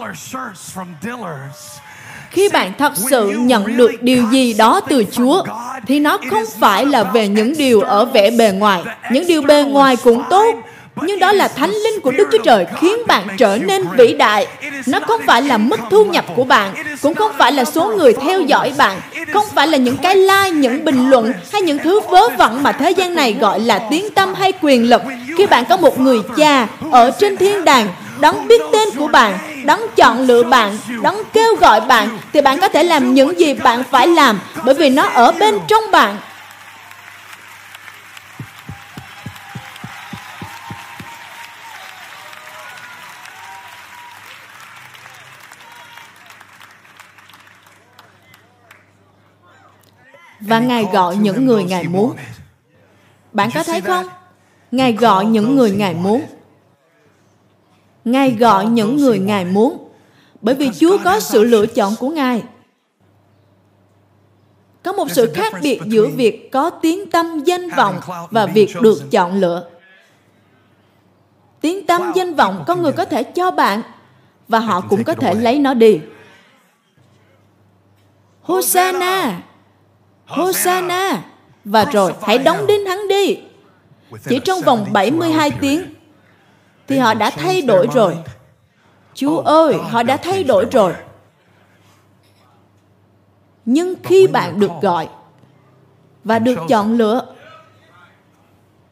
Khi 2.30 2.48
bạn 2.48 2.72
thật 2.78 2.92
sự 2.96 3.30
nhận 3.30 3.76
được 3.76 3.90
điều 4.00 4.30
gì 4.30 4.54
đó 4.54 4.80
từ 4.88 5.04
Chúa, 5.12 5.44
thì 5.86 6.00
nó 6.00 6.18
không 6.30 6.44
phải 6.58 6.86
là 6.86 7.04
về 7.04 7.28
những 7.28 7.52
điều 7.58 7.80
ở 7.80 8.04
vẻ 8.04 8.30
bề 8.30 8.52
ngoài. 8.52 8.82
Những 9.10 9.26
điều 9.26 9.42
bề 9.42 9.62
ngoài 9.62 9.96
cũng 9.96 10.22
tốt, 10.30 10.56
nhưng 11.02 11.18
đó 11.18 11.32
là 11.32 11.48
thánh 11.48 11.70
linh 11.70 12.00
của 12.00 12.10
Đức 12.10 12.28
Chúa 12.32 12.38
Trời 12.44 12.66
khiến 12.80 12.98
bạn 13.06 13.26
trở 13.38 13.58
nên 13.58 13.84
vĩ 13.98 14.12
đại. 14.12 14.46
Nó 14.86 15.00
không 15.00 15.20
phải 15.26 15.42
là 15.42 15.58
mức 15.58 15.80
thu 15.90 16.04
nhập 16.04 16.24
của 16.36 16.44
bạn, 16.44 16.74
cũng 17.02 17.14
không 17.14 17.32
phải 17.38 17.52
là 17.52 17.64
số 17.64 17.94
người 17.96 18.12
theo 18.12 18.40
dõi 18.40 18.72
bạn, 18.78 19.00
không 19.32 19.46
phải 19.54 19.66
là 19.66 19.78
những 19.78 19.96
cái 19.96 20.16
like, 20.16 20.50
những 20.50 20.84
bình 20.84 21.10
luận 21.10 21.32
hay 21.52 21.62
những 21.62 21.78
thứ 21.78 22.00
vớ 22.00 22.28
vẩn 22.38 22.62
mà 22.62 22.72
thế 22.72 22.90
gian 22.90 23.14
này 23.14 23.36
gọi 23.40 23.60
là 23.60 23.78
tiếng 23.90 24.10
tâm 24.10 24.34
hay 24.34 24.52
quyền 24.62 24.90
lực. 24.90 25.02
Khi 25.36 25.46
bạn 25.46 25.64
có 25.68 25.76
một 25.76 26.00
người 26.00 26.20
cha 26.36 26.66
ở 26.90 27.10
trên 27.20 27.36
thiên 27.36 27.64
đàng 27.64 27.88
đấng 28.20 28.48
biết 28.48 28.62
tên 28.72 28.88
của 28.98 29.06
bạn, 29.06 29.38
đấng 29.64 29.80
chọn 29.96 30.20
lựa 30.20 30.42
bạn, 30.42 30.78
đấng 31.02 31.22
kêu 31.32 31.56
gọi 31.56 31.80
bạn, 31.80 32.18
thì 32.32 32.40
bạn 32.40 32.60
có 32.60 32.68
thể 32.68 32.82
làm 32.82 33.14
những 33.14 33.40
gì 33.40 33.54
bạn 33.54 33.82
phải 33.90 34.08
làm 34.08 34.40
bởi 34.64 34.74
vì 34.74 34.88
nó 34.88 35.02
ở 35.02 35.32
bên 35.32 35.58
trong 35.68 35.90
bạn. 35.90 36.16
Và 50.46 50.58
Ngài 50.58 50.86
gọi 50.92 51.16
những 51.16 51.46
người 51.46 51.64
Ngài 51.64 51.88
muốn. 51.88 52.16
Bạn 53.32 53.50
có 53.54 53.62
thấy 53.62 53.80
không? 53.80 54.06
Ngài 54.70 54.92
gọi 54.92 55.24
những 55.26 55.56
người 55.56 55.70
Ngài 55.70 55.94
muốn. 55.94 56.22
Ngài 58.04 58.30
gọi 58.30 58.66
những 58.66 58.96
người 58.96 59.18
Ngài 59.18 59.44
muốn. 59.44 59.88
Bởi 60.40 60.54
vì 60.54 60.70
Chúa 60.80 60.98
có 61.04 61.20
sự 61.20 61.44
lựa 61.44 61.66
chọn 61.66 61.94
của 61.98 62.08
Ngài. 62.08 62.42
Có 64.82 64.92
một 64.92 65.10
sự 65.10 65.32
khác 65.34 65.52
biệt 65.62 65.80
giữa 65.86 66.06
việc 66.06 66.48
có 66.52 66.70
tiếng 66.70 67.10
tâm 67.10 67.42
danh 67.44 67.68
vọng 67.76 68.00
và 68.30 68.46
việc 68.46 68.70
được 68.82 69.02
chọn 69.10 69.40
lựa. 69.40 69.70
Tiếng 71.60 71.86
tâm 71.86 72.12
danh 72.14 72.34
vọng 72.34 72.64
con 72.66 72.82
người 72.82 72.92
có 72.92 73.04
thể 73.04 73.22
cho 73.22 73.50
bạn 73.50 73.82
và 74.48 74.58
họ 74.58 74.80
cũng 74.80 75.04
có 75.04 75.14
thể 75.14 75.34
lấy 75.34 75.58
nó 75.58 75.74
đi. 75.74 76.00
Hosanna! 78.42 79.42
Hosanna! 80.26 81.22
Và 81.64 81.84
rồi, 81.84 82.12
hãy 82.22 82.38
đóng 82.38 82.66
đinh 82.66 82.86
hắn 82.86 83.08
đi. 83.08 83.38
Chỉ 84.28 84.40
trong 84.44 84.60
vòng 84.60 84.86
72 84.92 85.50
tiếng, 85.50 85.82
thì 86.86 86.98
họ 86.98 87.14
đã 87.14 87.30
thay 87.30 87.62
đổi 87.62 87.88
rồi. 87.94 88.16
Chúa 89.14 89.38
ơi, 89.38 89.74
họ 89.90 90.02
đã 90.02 90.16
thay 90.16 90.44
đổi 90.44 90.66
rồi. 90.72 90.94
Nhưng 93.64 93.94
khi 94.02 94.26
bạn 94.26 94.60
được 94.60 94.70
gọi 94.82 95.08
và 96.24 96.38
được 96.38 96.58
chọn 96.68 96.96
lựa, 96.96 97.34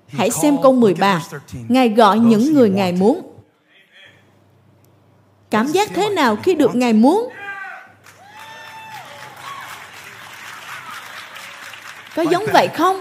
hãy 0.07 0.31
xem 0.31 0.57
câu 0.63 0.73
13. 0.73 1.23
Ngài 1.69 1.89
gọi 1.89 2.19
những 2.19 2.55
người 2.55 2.71
Ngài 2.71 2.93
muốn. 2.93 3.31
Cảm 5.51 5.67
giác 5.67 5.91
thế 5.95 6.09
nào 6.09 6.37
khi 6.37 6.55
được 6.55 6.75
Ngài 6.75 6.93
muốn? 6.93 7.29
Có 12.17 12.23
giống 12.23 12.45
vậy 12.53 12.69
không? 12.69 13.01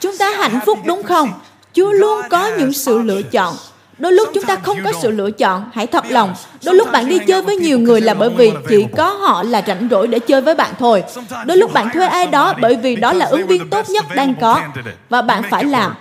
Chúng 0.00 0.16
ta 0.16 0.30
hạnh 0.30 0.60
phúc 0.66 0.78
đúng 0.84 1.02
không? 1.02 1.32
Chúa 1.72 1.92
luôn 1.92 2.20
có 2.30 2.50
những 2.58 2.72
sự 2.72 2.98
lựa 2.98 3.22
chọn. 3.22 3.54
Đôi 3.98 4.12
lúc 4.12 4.28
chúng 4.34 4.44
ta 4.44 4.56
không 4.56 4.78
có 4.84 4.92
sự 5.02 5.10
lựa 5.10 5.30
chọn, 5.30 5.70
hãy 5.74 5.86
thật 5.86 6.04
lòng. 6.08 6.34
Đôi 6.64 6.74
lúc 6.74 6.92
bạn 6.92 7.08
đi 7.08 7.18
chơi 7.26 7.42
với 7.42 7.56
nhiều 7.56 7.78
người 7.78 8.00
là 8.00 8.14
bởi 8.14 8.30
vì 8.30 8.52
chỉ 8.68 8.86
có 8.96 9.10
họ 9.10 9.42
là 9.42 9.62
rảnh 9.66 9.88
rỗi 9.90 10.06
để 10.06 10.18
chơi 10.18 10.40
với 10.40 10.54
bạn 10.54 10.70
thôi. 10.78 11.04
Đôi 11.46 11.56
lúc 11.56 11.72
bạn 11.72 11.90
thuê 11.94 12.06
ai 12.06 12.26
đó 12.26 12.54
bởi 12.60 12.76
vì 12.76 12.96
đó 12.96 13.12
là 13.12 13.26
ứng 13.26 13.46
viên 13.46 13.70
tốt 13.70 13.90
nhất 13.90 14.04
đang 14.14 14.34
có 14.40 14.62
và 15.08 15.22
bạn 15.22 15.42
phải 15.50 15.64
làm. 15.64 15.94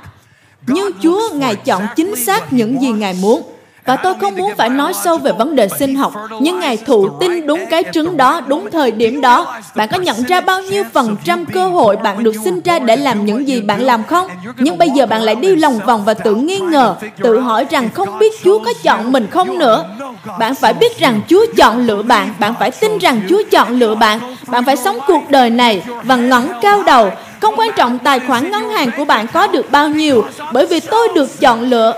Nhưng 0.67 0.91
Chúa 1.04 1.30
Ngài 1.34 1.56
chọn 1.56 1.88
chính 1.95 2.26
xác 2.26 2.54
những 2.54 2.82
gì 2.82 2.89
Ngài 2.89 3.13
muốn. 3.22 3.59
Và 3.85 3.95
tôi 3.95 4.13
không 4.21 4.35
muốn 4.35 4.51
phải 4.57 4.69
nói 4.69 4.93
sâu 4.93 5.17
về 5.17 5.31
vấn 5.31 5.55
đề 5.55 5.67
sinh 5.67 5.95
học, 5.95 6.13
nhưng 6.41 6.59
Ngài 6.59 6.77
thụ 6.77 7.09
tinh 7.19 7.47
đúng 7.47 7.65
cái 7.69 7.83
trứng 7.93 8.17
đó, 8.17 8.41
đúng 8.47 8.71
thời 8.71 8.91
điểm 8.91 9.21
đó. 9.21 9.57
Bạn 9.75 9.89
có 9.91 9.97
nhận 9.97 10.23
ra 10.23 10.41
bao 10.41 10.61
nhiêu 10.61 10.83
phần 10.93 11.15
trăm 11.23 11.45
cơ 11.45 11.69
hội 11.69 11.95
bạn 11.95 12.23
được 12.23 12.35
sinh 12.43 12.61
ra 12.61 12.79
để 12.79 12.95
làm 12.95 13.25
những 13.25 13.47
gì 13.47 13.61
bạn 13.61 13.81
làm 13.81 14.03
không? 14.03 14.27
Nhưng 14.57 14.77
bây 14.77 14.89
giờ 14.89 15.05
bạn 15.05 15.21
lại 15.21 15.35
đi 15.35 15.55
lòng 15.55 15.79
vòng 15.85 16.05
và 16.05 16.13
tự 16.13 16.35
nghi 16.35 16.59
ngờ, 16.59 16.95
tự 17.17 17.39
hỏi 17.39 17.65
rằng 17.69 17.89
không 17.93 18.19
biết 18.19 18.33
Chúa 18.43 18.59
có 18.59 18.73
chọn 18.83 19.11
mình 19.11 19.27
không 19.31 19.59
nữa. 19.59 19.85
Bạn 20.39 20.55
phải 20.55 20.73
biết 20.73 20.99
rằng 20.99 21.21
Chúa 21.27 21.45
chọn 21.57 21.87
lựa 21.87 22.01
bạn, 22.01 22.33
bạn 22.39 22.53
phải 22.59 22.71
tin 22.71 22.97
rằng 22.97 23.21
Chúa 23.29 23.43
chọn 23.51 23.79
lựa 23.79 23.95
bạn. 23.95 24.19
Bạn 24.47 24.63
phải 24.63 24.77
sống 24.77 24.97
cuộc 25.07 25.29
đời 25.29 25.49
này 25.49 25.83
và 26.03 26.15
ngẩng 26.15 26.49
cao 26.61 26.83
đầu, 26.83 27.11
không 27.39 27.55
quan 27.57 27.69
trọng 27.75 27.99
tài 27.99 28.19
khoản 28.19 28.51
ngân 28.51 28.69
hàng 28.69 28.91
của 28.97 29.05
bạn 29.05 29.27
có 29.27 29.47
được 29.47 29.71
bao 29.71 29.89
nhiêu, 29.89 30.23
bởi 30.53 30.65
vì 30.65 30.79
tôi 30.79 31.07
được 31.15 31.39
chọn 31.39 31.61
lựa 31.61 31.93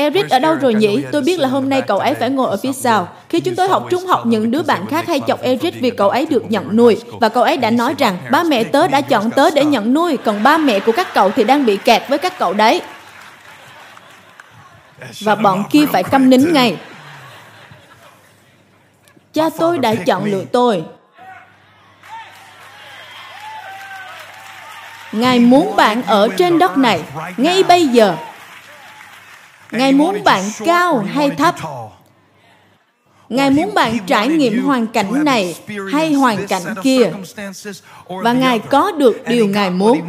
Eric 0.00 0.30
ở 0.30 0.38
đâu 0.38 0.54
rồi 0.54 0.74
nhỉ? 0.74 1.04
Tôi 1.12 1.22
biết 1.22 1.38
là 1.38 1.48
hôm 1.48 1.68
nay 1.68 1.82
cậu 1.82 1.98
ấy 1.98 2.14
phải 2.14 2.30
ngồi 2.30 2.50
ở 2.50 2.56
phía 2.62 2.72
sau. 2.72 3.08
Khi 3.28 3.40
chúng 3.40 3.54
tôi 3.54 3.68
học 3.68 3.86
trung 3.90 4.06
học, 4.06 4.26
những 4.26 4.50
đứa 4.50 4.62
bạn 4.62 4.86
khác 4.86 5.06
hay 5.06 5.20
chọc 5.26 5.42
Eric 5.42 5.74
vì 5.80 5.90
cậu 5.90 6.10
ấy 6.10 6.26
được 6.26 6.50
nhận 6.50 6.76
nuôi. 6.76 6.98
Và 7.20 7.28
cậu 7.28 7.42
ấy 7.42 7.56
đã 7.56 7.70
nói 7.70 7.94
rằng, 7.98 8.16
ba 8.30 8.42
mẹ 8.42 8.64
tớ 8.64 8.88
đã 8.88 9.00
chọn 9.00 9.30
tớ 9.30 9.50
để 9.50 9.64
nhận 9.64 9.94
nuôi, 9.94 10.16
còn 10.16 10.42
ba 10.42 10.58
mẹ 10.58 10.80
của 10.80 10.92
các 10.92 11.14
cậu 11.14 11.30
thì 11.30 11.44
đang 11.44 11.66
bị 11.66 11.76
kẹt 11.76 12.02
với 12.08 12.18
các 12.18 12.38
cậu 12.38 12.52
đấy. 12.52 12.82
Và 15.20 15.34
bọn 15.34 15.64
kia 15.70 15.86
phải 15.92 16.02
câm 16.02 16.30
nín 16.30 16.52
ngay. 16.52 16.76
Cha 19.32 19.44
tôi 19.58 19.78
đã 19.78 19.94
chọn 19.94 20.24
lựa 20.24 20.44
tôi. 20.52 20.84
Ngài 25.12 25.38
muốn 25.38 25.76
bạn 25.76 26.02
ở 26.06 26.28
trên 26.36 26.58
đất 26.58 26.78
này, 26.78 27.00
ngay 27.36 27.62
bây 27.62 27.86
giờ, 27.86 28.16
Ngài 29.72 29.92
muốn 29.92 30.24
bạn 30.24 30.44
cao 30.64 30.98
hay 30.98 31.30
thấp. 31.30 31.54
Ngài 33.28 33.50
muốn 33.50 33.74
bạn 33.74 33.98
trải 34.06 34.28
nghiệm 34.28 34.62
hoàn 34.62 34.86
cảnh 34.86 35.24
này 35.24 35.54
hay 35.92 36.12
hoàn 36.12 36.46
cảnh 36.46 36.62
kia. 36.82 37.12
Và 38.08 38.32
Ngài 38.32 38.58
có 38.58 38.92
được 38.92 39.22
điều 39.26 39.46
Ngài 39.46 39.70
muốn. 39.70 40.00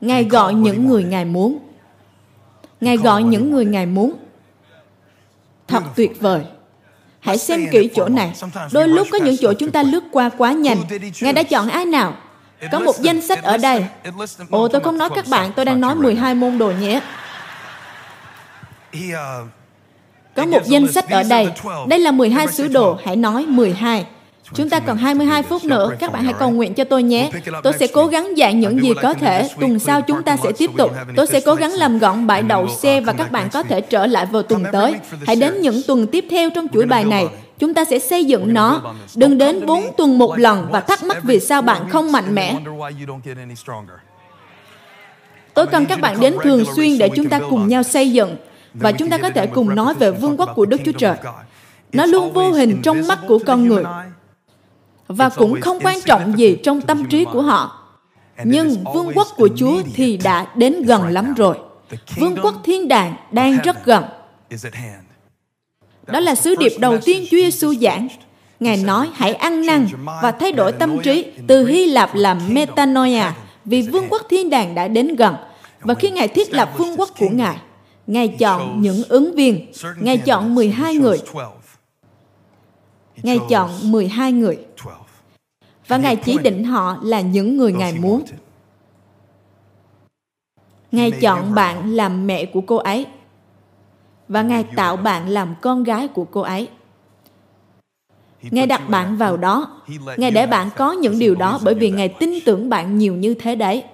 Ngài 0.00 0.24
gọi 0.24 0.54
những 0.54 0.88
người 0.88 1.04
Ngài 1.04 1.24
muốn. 1.24 1.58
Ngài 2.80 2.96
gọi 2.96 3.22
những 3.22 3.50
người 3.50 3.64
Ngài 3.64 3.86
muốn. 3.86 4.12
Thật 5.68 5.82
tuyệt 5.96 6.20
vời. 6.20 6.40
Hãy 7.20 7.38
xem 7.38 7.66
kỹ 7.72 7.90
chỗ 7.94 8.08
này. 8.08 8.32
Đôi 8.72 8.88
lúc 8.88 9.08
có 9.12 9.18
những 9.18 9.36
chỗ 9.40 9.52
chúng 9.52 9.70
ta 9.70 9.82
lướt 9.82 10.04
qua 10.12 10.30
quá 10.38 10.52
nhanh. 10.52 10.78
Ngài 11.20 11.32
đã 11.32 11.42
chọn 11.42 11.68
ai 11.68 11.84
nào? 11.84 12.16
Có 12.72 12.78
một 12.78 13.00
danh 13.00 13.20
sách 13.22 13.42
ở 13.42 13.56
đây. 13.56 13.84
Ồ, 14.50 14.68
tôi 14.68 14.80
không 14.80 14.98
nói 14.98 15.10
các 15.14 15.24
bạn, 15.28 15.52
tôi 15.56 15.64
đang 15.64 15.80
nói 15.80 15.94
12 15.94 16.34
môn 16.34 16.58
đồ 16.58 16.72
nhé. 16.80 17.00
Uh, 18.94 19.48
Có 20.34 20.46
một 20.46 20.64
danh 20.64 20.92
sách 20.92 21.10
ở 21.10 21.22
đây. 21.22 21.48
Đây 21.88 21.98
là 21.98 22.10
12 22.10 22.46
sứ 22.46 22.68
đồ, 22.68 22.98
hãy 23.04 23.16
nói 23.16 23.46
12. 23.46 24.06
Chúng 24.54 24.70
ta 24.70 24.80
còn 24.80 24.96
22 24.96 25.42
phút 25.42 25.64
nữa, 25.64 25.90
các 25.98 26.12
bạn 26.12 26.24
hãy 26.24 26.34
cầu 26.38 26.50
nguyện 26.50 26.74
cho 26.74 26.84
tôi 26.84 27.02
nhé. 27.02 27.30
Tôi 27.62 27.72
sẽ 27.80 27.86
cố 27.86 28.06
gắng 28.06 28.38
dạy 28.38 28.54
những 28.54 28.82
gì 28.82 28.94
có 29.02 29.14
thể. 29.14 29.48
Tuần 29.60 29.78
sau 29.78 30.02
chúng 30.02 30.22
ta 30.22 30.36
sẽ 30.36 30.52
tiếp 30.58 30.70
tục. 30.76 30.90
Tôi 31.16 31.26
sẽ 31.26 31.40
cố 31.40 31.54
gắng 31.54 31.72
làm 31.72 31.98
gọn 31.98 32.26
bãi 32.26 32.42
đậu 32.42 32.68
xe 32.68 33.00
và 33.00 33.12
các 33.12 33.32
bạn 33.32 33.48
có 33.52 33.62
thể 33.62 33.80
trở 33.80 34.06
lại 34.06 34.26
vào 34.26 34.42
tuần 34.42 34.64
tới. 34.72 34.94
Hãy 35.26 35.36
đến 35.36 35.60
những 35.60 35.80
tuần 35.86 36.06
tiếp 36.06 36.24
theo 36.30 36.50
trong 36.50 36.66
chuỗi 36.72 36.86
bài 36.86 37.04
này. 37.04 37.26
Chúng 37.58 37.74
ta 37.74 37.84
sẽ 37.84 37.98
xây 37.98 38.24
dựng 38.24 38.54
nó. 38.54 38.94
Đừng 39.14 39.38
đến 39.38 39.66
4 39.66 39.84
tuần 39.96 40.18
một 40.18 40.38
lần 40.38 40.66
và 40.70 40.80
thắc 40.80 41.04
mắc 41.04 41.18
vì 41.22 41.40
sao 41.40 41.62
bạn 41.62 41.88
không 41.88 42.12
mạnh 42.12 42.34
mẽ. 42.34 42.56
Tôi 45.54 45.66
cần 45.66 45.86
các 45.86 46.00
bạn 46.00 46.20
đến 46.20 46.36
thường 46.42 46.64
xuyên 46.76 46.98
để 46.98 47.08
chúng 47.16 47.28
ta 47.28 47.40
cùng 47.50 47.68
nhau 47.68 47.82
xây 47.82 48.12
dựng 48.12 48.36
và 48.74 48.92
chúng 48.92 49.10
ta 49.10 49.18
có 49.18 49.30
thể 49.30 49.46
cùng 49.46 49.74
nói 49.74 49.94
về 49.94 50.10
vương 50.10 50.36
quốc 50.36 50.50
của 50.54 50.66
Đức 50.66 50.80
Chúa 50.84 50.92
Trời. 50.92 51.16
Nó 51.92 52.06
luôn 52.06 52.32
vô 52.32 52.50
hình 52.50 52.82
trong 52.82 53.06
mắt 53.08 53.18
của 53.28 53.38
con 53.46 53.68
người 53.68 53.84
và 55.08 55.28
cũng 55.28 55.60
không 55.60 55.78
quan 55.82 56.00
trọng 56.00 56.38
gì 56.38 56.56
trong 56.62 56.80
tâm 56.80 57.04
trí 57.04 57.24
của 57.24 57.42
họ. 57.42 57.80
Nhưng 58.44 58.84
vương 58.94 59.12
quốc 59.14 59.28
của 59.36 59.48
Chúa 59.56 59.82
thì 59.94 60.16
đã 60.16 60.46
đến 60.54 60.82
gần 60.82 61.08
lắm 61.08 61.34
rồi. 61.34 61.56
Vương 62.16 62.36
quốc 62.42 62.54
thiên 62.64 62.88
đàng 62.88 63.16
đang 63.30 63.58
rất 63.64 63.84
gần. 63.84 64.04
Đó 66.06 66.20
là 66.20 66.34
sứ 66.34 66.54
điệp 66.54 66.72
đầu 66.78 66.98
tiên 67.04 67.24
Chúa 67.30 67.36
Giêsu 67.36 67.74
giảng. 67.74 68.08
Ngài 68.60 68.76
nói 68.76 69.10
hãy 69.14 69.34
ăn 69.34 69.66
năn 69.66 69.86
và 70.22 70.30
thay 70.30 70.52
đổi 70.52 70.72
tâm 70.72 70.98
trí 71.02 71.26
từ 71.46 71.66
Hy 71.66 71.86
Lạp 71.86 72.14
là 72.14 72.34
metanoia 72.34 73.24
vì 73.64 73.82
vương 73.82 74.08
quốc 74.10 74.22
thiên 74.28 74.50
đàng 74.50 74.74
đã 74.74 74.88
đến 74.88 75.16
gần. 75.16 75.36
Và 75.80 75.94
khi 75.94 76.10
Ngài 76.10 76.28
thiết 76.28 76.52
lập 76.52 76.70
vương 76.78 76.96
quốc 76.96 77.08
của 77.18 77.28
Ngài, 77.32 77.56
Ngài 78.06 78.28
chọn 78.28 78.82
những 78.82 79.02
ứng 79.08 79.34
viên. 79.34 79.72
Ngài 80.00 80.18
chọn 80.18 80.54
12 80.54 80.94
người. 80.94 81.22
Ngài 83.22 83.38
chọn 83.48 83.92
12 83.92 84.32
người. 84.32 84.58
Và 85.86 85.96
Ngài 85.96 86.16
chỉ 86.16 86.38
định 86.38 86.64
họ 86.64 86.98
là 87.02 87.20
những 87.20 87.56
người 87.56 87.72
Ngài 87.72 87.92
muốn. 87.92 88.24
Ngài 90.92 91.10
chọn 91.10 91.54
bạn 91.54 91.90
làm 91.90 92.26
mẹ 92.26 92.44
của 92.44 92.60
cô 92.60 92.76
ấy. 92.76 93.06
Và 94.28 94.42
Ngài 94.42 94.64
tạo 94.76 94.96
bạn 94.96 95.28
làm 95.28 95.54
con 95.60 95.84
gái 95.84 96.08
của 96.08 96.24
cô 96.24 96.40
ấy. 96.40 96.68
Ngài 98.42 98.66
đặt 98.66 98.88
bạn 98.88 99.16
vào 99.16 99.36
đó. 99.36 99.80
Ngài 100.16 100.30
để 100.30 100.46
bạn 100.46 100.70
có 100.76 100.92
những 100.92 101.18
điều 101.18 101.34
đó 101.34 101.60
bởi 101.64 101.74
vì 101.74 101.90
Ngài 101.90 102.08
tin 102.08 102.30
tưởng 102.44 102.68
bạn 102.68 102.98
nhiều 102.98 103.14
như 103.14 103.34
thế 103.34 103.54
đấy. 103.54 103.84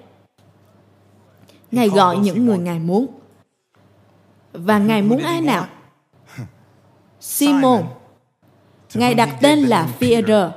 Ngài 1.70 1.88
gọi 1.88 2.18
những 2.18 2.46
người 2.46 2.58
Ngài 2.58 2.78
muốn. 2.78 3.06
Và 4.52 4.78
Ngài 4.78 5.02
muốn 5.02 5.22
ai 5.22 5.40
nào? 5.40 5.66
Simon. 7.20 7.82
Ngài 8.94 9.14
đặt 9.14 9.28
tên 9.40 9.58
là 9.58 9.88
Führer. 10.00 10.50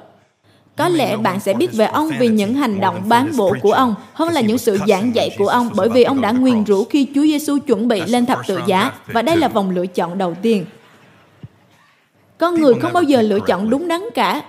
Có 0.75 0.89
lẽ 0.89 1.17
bạn 1.17 1.39
sẽ 1.39 1.53
biết 1.53 1.73
về 1.73 1.85
ông 1.85 2.09
vì 2.19 2.27
những 2.27 2.53
hành 2.53 2.79
động 2.79 3.09
bán 3.09 3.31
bộ 3.37 3.55
của 3.61 3.71
ông, 3.71 3.95
hơn 4.13 4.29
là 4.29 4.41
những 4.41 4.57
sự 4.57 4.77
giảng 4.87 5.15
dạy 5.15 5.35
của 5.37 5.47
ông, 5.47 5.69
bởi 5.75 5.89
vì 5.89 6.03
ông 6.03 6.21
đã 6.21 6.31
nguyền 6.31 6.65
rủa 6.65 6.83
khi 6.83 7.07
Chúa 7.15 7.21
Giêsu 7.21 7.57
chuẩn 7.59 7.87
bị 7.87 8.01
lên 8.01 8.25
thập 8.25 8.39
tự 8.47 8.59
giá, 8.67 8.91
và 9.07 9.21
đây 9.21 9.37
là 9.37 9.47
vòng 9.47 9.69
lựa 9.69 9.85
chọn 9.85 10.17
đầu 10.17 10.35
tiên. 10.41 10.65
Con 12.37 12.55
người 12.55 12.73
không 12.81 12.93
bao 12.93 13.03
giờ 13.03 13.21
lựa 13.21 13.39
chọn 13.39 13.69
đúng 13.69 13.87
đắn 13.87 14.01
cả. 14.15 14.41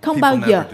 Không 0.00 0.20
bao 0.20 0.36
giờ. 0.48 0.64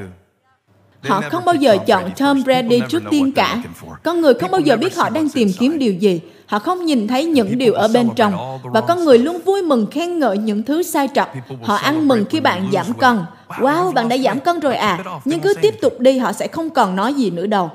Họ 1.03 1.21
không 1.31 1.45
bao 1.45 1.55
giờ 1.55 1.77
chọn 1.87 2.11
Tom 2.19 2.43
Brady 2.45 2.81
trước 2.89 3.03
tiên 3.11 3.33
cả. 3.33 3.63
Con 4.03 4.21
người 4.21 4.35
không 4.35 4.51
bao 4.51 4.61
giờ 4.61 4.77
biết 4.77 4.97
họ 4.97 5.11
đang 5.11 5.29
tìm 5.29 5.49
kiếm 5.59 5.79
điều 5.79 5.93
gì. 5.93 6.21
Họ 6.53 6.59
không 6.59 6.85
nhìn 6.85 7.09
thấy 7.09 7.25
những 7.25 7.59
điều 7.59 7.75
ở 7.75 7.89
bên 7.89 8.09
trong. 8.17 8.61
Và 8.63 8.81
con 8.81 9.05
người 9.05 9.19
luôn 9.19 9.39
vui 9.45 9.63
mừng 9.63 9.87
khen 9.91 10.19
ngợi 10.19 10.39
những 10.39 10.63
thứ 10.63 10.83
sai 10.83 11.09
trật. 11.15 11.29
Họ 11.63 11.75
ăn 11.75 12.09
mừng 12.09 12.25
khi 12.31 12.41
bạn 12.41 12.71
giảm 12.73 12.93
cân. 12.93 13.19
Wow, 13.49 13.93
bạn 13.93 14.09
đã 14.09 14.19
giảm 14.19 14.41
cân 14.41 14.61
rồi 14.61 14.77
à. 14.77 14.99
Nhưng 15.25 15.41
cứ 15.41 15.55
tiếp 15.63 15.75
tục 15.81 16.01
đi, 16.01 16.19
họ 16.19 16.33
sẽ 16.33 16.47
không 16.47 16.71
còn 16.71 16.97
nói 16.97 17.15
gì 17.15 17.31
nữa 17.31 17.47
đâu. 17.47 17.71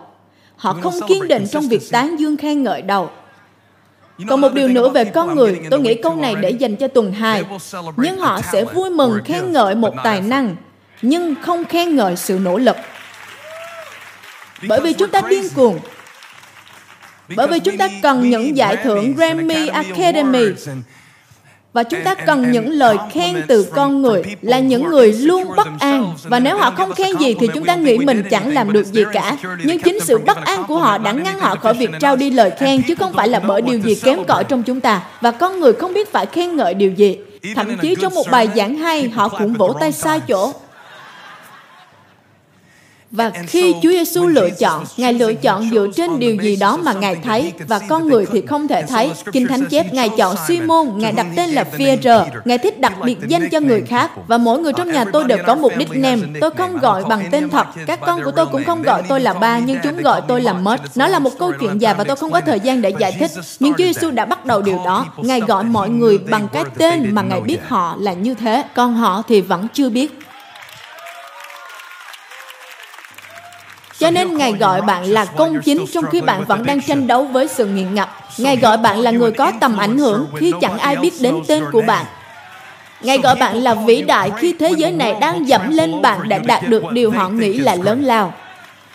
Họ 0.56 0.78
không 0.84 0.94
kiên 1.08 1.28
định 1.28 1.48
trong 1.52 1.68
việc 1.68 1.82
tán 1.92 2.20
dương 2.20 2.38
khen 2.38 2.64
ngợi 2.64 2.82
đâu. 2.82 3.10
Còn 4.30 4.42
một 4.42 4.54
điều 4.54 4.68
nữa 4.68 4.90
về 4.90 5.06
con 5.06 5.36
người, 5.36 5.60
tôi 5.72 5.80
nghĩ 5.80 5.94
câu 5.94 6.16
này 6.16 6.36
để 6.36 6.50
dành 6.50 6.76
cho 6.76 6.88
tuần 6.88 7.14
2. 7.14 7.44
Nhưng 7.98 8.18
họ 8.18 8.42
sẽ 8.52 8.64
vui 8.64 8.90
mừng 8.90 9.20
khen 9.26 9.52
ngợi 9.52 9.76
một 9.76 9.94
tài 10.04 10.22
năng, 10.22 10.56
nhưng 11.02 11.36
không 11.42 11.66
khen 11.66 11.96
ngợi 11.96 12.16
sự 12.16 12.40
nỗ 12.42 12.58
lực. 12.58 12.76
Bởi 14.68 14.82
vì 14.82 14.94
chúng 14.94 15.10
ta 15.10 15.22
điên 15.30 15.44
cuồng 15.56 15.80
Bởi 17.36 17.48
vì 17.48 17.60
chúng 17.60 17.78
ta 17.78 17.90
cần 18.02 18.30
những 18.30 18.58
giải 18.58 18.78
thưởng 18.84 19.14
Grammy 19.16 19.68
Academy 19.68 20.46
và 21.74 21.84
chúng 21.84 22.04
ta 22.04 22.16
cần 22.16 22.52
những 22.52 22.70
lời 22.70 22.98
khen 23.12 23.36
từ 23.48 23.64
con 23.64 24.02
người 24.02 24.24
là 24.42 24.60
những 24.60 24.90
người 24.90 25.14
luôn 25.14 25.56
bất 25.58 25.68
an. 25.80 26.14
và 26.24 26.40
nếu 26.40 26.58
họ 26.58 26.72
không 26.72 26.94
khen 26.94 27.18
gì 27.20 27.36
thì 27.40 27.48
chúng 27.54 27.66
ta 27.66 27.76
nghĩ 27.76 27.98
mình 27.98 28.24
chẳng 28.30 28.54
làm 28.54 28.74
được 28.74 28.86
gì 28.86 29.04
cả. 29.14 29.38
nhưng 29.64 29.80
chính 29.80 30.00
sự 30.00 30.18
bất 30.18 30.46
an 30.46 30.64
của 30.68 30.78
họ 30.78 30.98
đã 30.98 31.12
ngăn 31.12 31.40
họ 31.40 31.56
khỏi 31.56 31.74
việc 31.74 31.90
trao 32.00 32.16
đi 32.16 32.30
lời 32.30 32.52
khen 32.60 32.82
chứ 32.88 32.96
không 32.96 33.14
phải 33.14 33.28
là 33.28 33.40
bởi 33.40 33.62
điều 33.62 33.80
gì 33.80 33.96
kém 33.96 34.24
cỏi 34.28 34.44
trong 34.44 34.64
chúng 34.64 34.82
ta. 34.82 35.04
Và 35.22 35.32
con 35.32 35.60
người 35.60 35.74
không 35.74 35.94
biết 35.94 36.12
phải 36.12 36.26
khen 36.26 36.56
ngợi 36.56 36.74
điều 36.74 36.92
gì. 36.92 37.18
Thậm 37.56 37.78
chí 37.82 37.96
trong 38.02 38.16
một 38.16 38.26
bài 38.32 38.50
giảng 38.56 38.78
hay 38.78 39.10
họ 39.10 39.30
cũng 39.30 39.54
vỗ 39.54 39.74
tay 39.80 39.92
sai 39.92 40.20
chỗ 40.28 40.54
và 43.12 43.32
khi 43.48 43.74
Chúa 43.84 43.90
Giêsu 43.90 44.28
lựa 44.28 44.50
chọn, 44.50 44.84
Ngài 44.98 45.14
lựa 45.14 45.34
chọn 45.34 45.70
dựa 45.72 45.88
trên 45.96 46.20
điều 46.20 46.36
gì 46.36 46.56
đó 46.56 46.78
mà 46.78 46.94
Ngài 46.94 47.16
thấy 47.16 47.54
và 47.68 47.80
con 47.80 48.08
người 48.08 48.26
thì 48.32 48.42
không 48.42 48.68
thể 48.68 48.84
thấy. 48.84 49.12
Kinh 49.32 49.48
Thánh 49.48 49.66
chép 49.66 49.94
Ngài 49.94 50.10
chọn 50.10 50.36
Simon, 50.48 50.98
Ngài 50.98 51.12
đặt 51.12 51.28
tên 51.36 51.50
là 51.50 51.64
Phaedra. 51.64 52.26
Ngài 52.46 52.58
thích 52.58 52.80
đặt 52.80 52.94
biệt 53.04 53.18
danh 53.28 53.50
cho 53.50 53.60
người 53.60 53.82
khác 53.82 54.12
và 54.28 54.38
mỗi 54.38 54.60
người 54.60 54.74
trong 54.74 54.92
nhà 54.92 55.06
tôi 55.14 55.24
đều 55.24 55.38
có 55.48 55.56
một 55.56 55.78
nickname. 55.78 56.22
Tôi 56.42 56.50
không 56.52 56.78
gọi 56.78 57.04
bằng 57.10 57.24
tên 57.32 57.50
thật. 57.50 57.68
Các 57.88 58.00
con 58.06 58.24
của 58.24 58.32
tôi 58.32 58.46
cũng 58.46 58.64
không 58.64 58.82
gọi 58.82 59.04
tôi 59.10 59.20
là 59.20 59.34
ba 59.34 59.60
nhưng 59.60 59.78
chúng 59.84 60.02
gọi 60.02 60.22
tôi 60.28 60.42
là 60.42 60.54
Mert. 60.54 60.82
Nó 60.96 61.08
là 61.08 61.20
một 61.20 61.32
câu 61.40 61.52
chuyện 61.60 61.82
dài 61.82 61.94
và 61.94 62.04
tôi 62.04 62.16
không 62.16 62.32
có 62.32 62.42
thời 62.42 62.60
gian 62.60 62.82
để 62.82 62.94
giải 63.00 63.16
thích. 63.20 63.32
Nhưng 63.60 63.74
Chúa 63.74 63.84
Giêsu 63.84 64.12
đã 64.12 64.26
bắt 64.26 64.46
đầu 64.46 64.62
điều 64.62 64.78
đó. 64.86 65.06
Ngài 65.18 65.42
gọi 65.42 65.64
mọi 65.64 65.90
người 65.90 66.18
bằng 66.18 66.48
cái 66.54 66.64
tên 66.78 67.16
mà 67.16 67.22
Ngài 67.22 67.42
biết 67.42 67.60
họ 67.68 67.96
là 68.00 68.14
như 68.14 68.34
thế. 68.34 68.64
Còn 68.76 68.94
họ 68.94 69.24
thì 69.28 69.42
vẫn 69.42 69.68
chưa 69.74 69.90
biết. 69.90 70.20
Cho 74.00 74.12
nên 74.12 74.38
Ngài 74.38 74.54
gọi 74.54 74.82
bạn 74.82 75.06
là 75.06 75.26
công 75.26 75.62
chính 75.62 75.86
trong 75.94 76.06
khi 76.12 76.22
bạn 76.22 76.46
vẫn 76.46 76.66
đang 76.66 76.82
tranh 76.82 77.08
đấu 77.08 77.24
với 77.24 77.48
sự 77.48 77.66
nghiện 77.66 77.96
ngập. 77.96 78.10
Ngài 78.38 78.58
gọi 78.58 78.78
bạn 78.78 79.00
là 79.00 79.12
người 79.12 79.32
có 79.32 79.52
tầm 79.60 79.78
ảnh 79.78 79.98
hưởng 79.98 80.28
khi 80.38 80.54
chẳng 80.62 80.78
ai 80.78 80.96
biết 80.96 81.14
đến 81.22 81.36
tên 81.48 81.64
của 81.72 81.82
bạn. 81.82 82.06
Ngài 83.02 83.18
gọi 83.18 83.36
bạn 83.36 83.56
là 83.56 83.74
vĩ 83.74 84.02
đại 84.02 84.32
khi 84.38 84.56
thế 84.60 84.72
giới 84.78 84.92
này 84.92 85.16
đang 85.22 85.48
dẫm 85.48 85.72
lên 85.72 86.02
bạn 86.02 86.20
để 86.30 86.40
đạt 86.40 86.68
được 86.68 86.84
điều 86.92 87.12
họ 87.12 87.30
nghĩ 87.30 87.54
là 87.54 87.76
lớn 87.76 88.04
lao. 88.04 88.34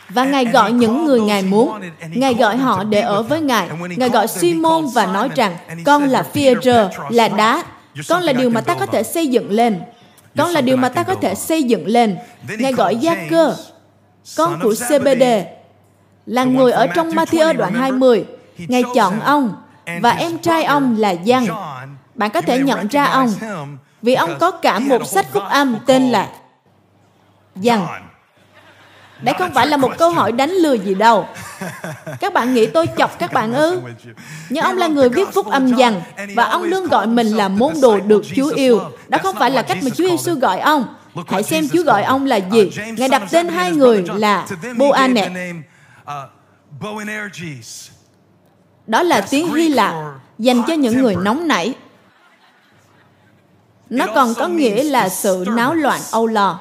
Và 0.08 0.24
Ngài 0.24 0.44
gọi 0.44 0.72
những 0.72 1.04
người 1.04 1.20
Ngài 1.20 1.42
muốn. 1.42 1.80
Ngài 2.08 2.34
gọi 2.34 2.56
họ 2.56 2.84
để 2.84 3.00
ở 3.00 3.22
với 3.22 3.40
Ngài. 3.40 3.68
Ngài 3.96 4.08
gọi 4.08 4.28
Simon 4.28 4.86
và 4.94 5.06
nói 5.06 5.28
rằng, 5.34 5.56
con 5.84 6.04
là 6.04 6.22
Phaedra, 6.22 6.88
là 7.10 7.28
đá. 7.28 7.64
Con 8.08 8.22
là 8.22 8.32
điều 8.32 8.50
mà 8.50 8.60
ta 8.60 8.74
có 8.74 8.86
thể 8.86 9.02
xây 9.02 9.26
dựng 9.26 9.50
lên. 9.50 9.80
Con 10.36 10.50
là 10.50 10.60
điều 10.60 10.76
mà 10.76 10.88
ta 10.88 11.02
có 11.02 11.14
thể 11.14 11.34
xây 11.34 11.62
dựng 11.62 11.86
lên. 11.86 12.16
Ngài 12.58 12.72
gọi 12.72 12.96
Gia 12.96 13.14
Cơ, 13.30 13.54
con 14.36 14.60
của 14.62 14.74
CBD, 14.74 15.22
là 16.26 16.44
người 16.44 16.72
ở 16.72 16.86
trong 16.86 17.10
Matthew 17.10 17.56
đoạn 17.56 17.74
20. 17.74 18.24
Ngài 18.58 18.82
chọn 18.94 19.20
ông 19.20 19.54
và 20.00 20.10
em 20.10 20.38
trai 20.38 20.64
ông 20.64 20.96
là 20.98 21.10
Giăng. 21.10 21.46
Bạn 22.14 22.30
có 22.30 22.40
thể 22.40 22.58
nhận 22.58 22.88
ra 22.88 23.04
ông 23.04 23.34
vì 24.02 24.14
ông 24.14 24.38
có 24.40 24.50
cả 24.50 24.78
một 24.78 25.06
sách 25.06 25.26
phúc 25.32 25.42
âm 25.48 25.76
tên 25.86 26.10
là 26.10 26.28
Giăng. 27.56 27.86
Đây 29.22 29.34
không 29.38 29.50
phải 29.54 29.66
là 29.66 29.76
một 29.76 29.92
câu 29.98 30.10
hỏi 30.10 30.32
đánh 30.32 30.50
lừa 30.50 30.72
gì 30.72 30.94
đâu. 30.94 31.26
Các 32.20 32.32
bạn 32.32 32.54
nghĩ 32.54 32.66
tôi 32.66 32.86
chọc 32.98 33.18
các 33.18 33.32
bạn 33.32 33.52
ư? 33.52 33.80
Nhưng 34.50 34.64
ông 34.64 34.78
là 34.78 34.86
người 34.86 35.08
viết 35.08 35.28
phúc 35.32 35.46
âm 35.46 35.74
dằn 35.74 36.02
và 36.36 36.44
ông 36.44 36.62
luôn 36.62 36.88
gọi 36.88 37.06
mình 37.06 37.26
là 37.26 37.48
môn 37.48 37.72
đồ 37.82 38.00
được 38.00 38.22
Chúa 38.36 38.48
yêu. 38.54 38.80
Đó 39.08 39.18
không 39.22 39.36
phải 39.38 39.50
là 39.50 39.62
cách 39.62 39.78
mà 39.82 39.90
Chúa 39.90 40.08
Giêsu 40.08 40.34
gọi 40.34 40.60
ông. 40.60 40.94
Hãy 41.28 41.42
xem 41.42 41.68
Chúa 41.72 41.82
gọi 41.82 42.02
ông 42.02 42.26
là 42.26 42.36
gì. 42.36 42.70
Ngài 42.96 43.08
đặt 43.08 43.22
tên 43.30 43.48
hai 43.48 43.72
người 43.72 44.04
là 44.14 44.46
Boanet. 44.76 45.32
Đó 48.86 49.02
là 49.02 49.26
tiếng 49.30 49.54
Hy 49.54 49.68
Lạp 49.68 49.94
dành 50.38 50.62
cho 50.66 50.74
những 50.74 51.02
người 51.02 51.16
nóng 51.16 51.48
nảy. 51.48 51.74
Nó 53.90 54.06
còn 54.14 54.34
có 54.34 54.48
nghĩa 54.48 54.82
là 54.82 55.08
sự 55.08 55.44
náo 55.48 55.74
loạn 55.74 56.00
âu 56.12 56.26
lo. 56.26 56.60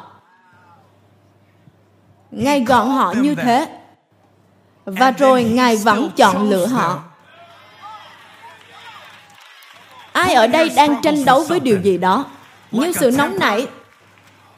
Ngài 2.32 2.62
gọi 2.62 2.90
họ 2.90 3.14
như 3.18 3.36
thế. 3.36 3.68
Và 4.86 5.12
rồi 5.12 5.44
Ngài 5.44 5.78
vẫn 5.78 6.12
chọn 6.16 6.50
lựa 6.50 6.66
họ. 6.66 7.04
Ai 10.12 10.34
ở 10.34 10.48
đây 10.48 10.70
đang 10.76 11.02
tranh 11.02 11.26
đấu 11.26 11.44
với 11.44 11.60
điều 11.60 11.82
gì 11.82 11.98
đó? 11.98 12.26
Như 12.72 12.92
sự 12.92 13.12
nóng 13.12 13.40
nảy, 13.40 13.68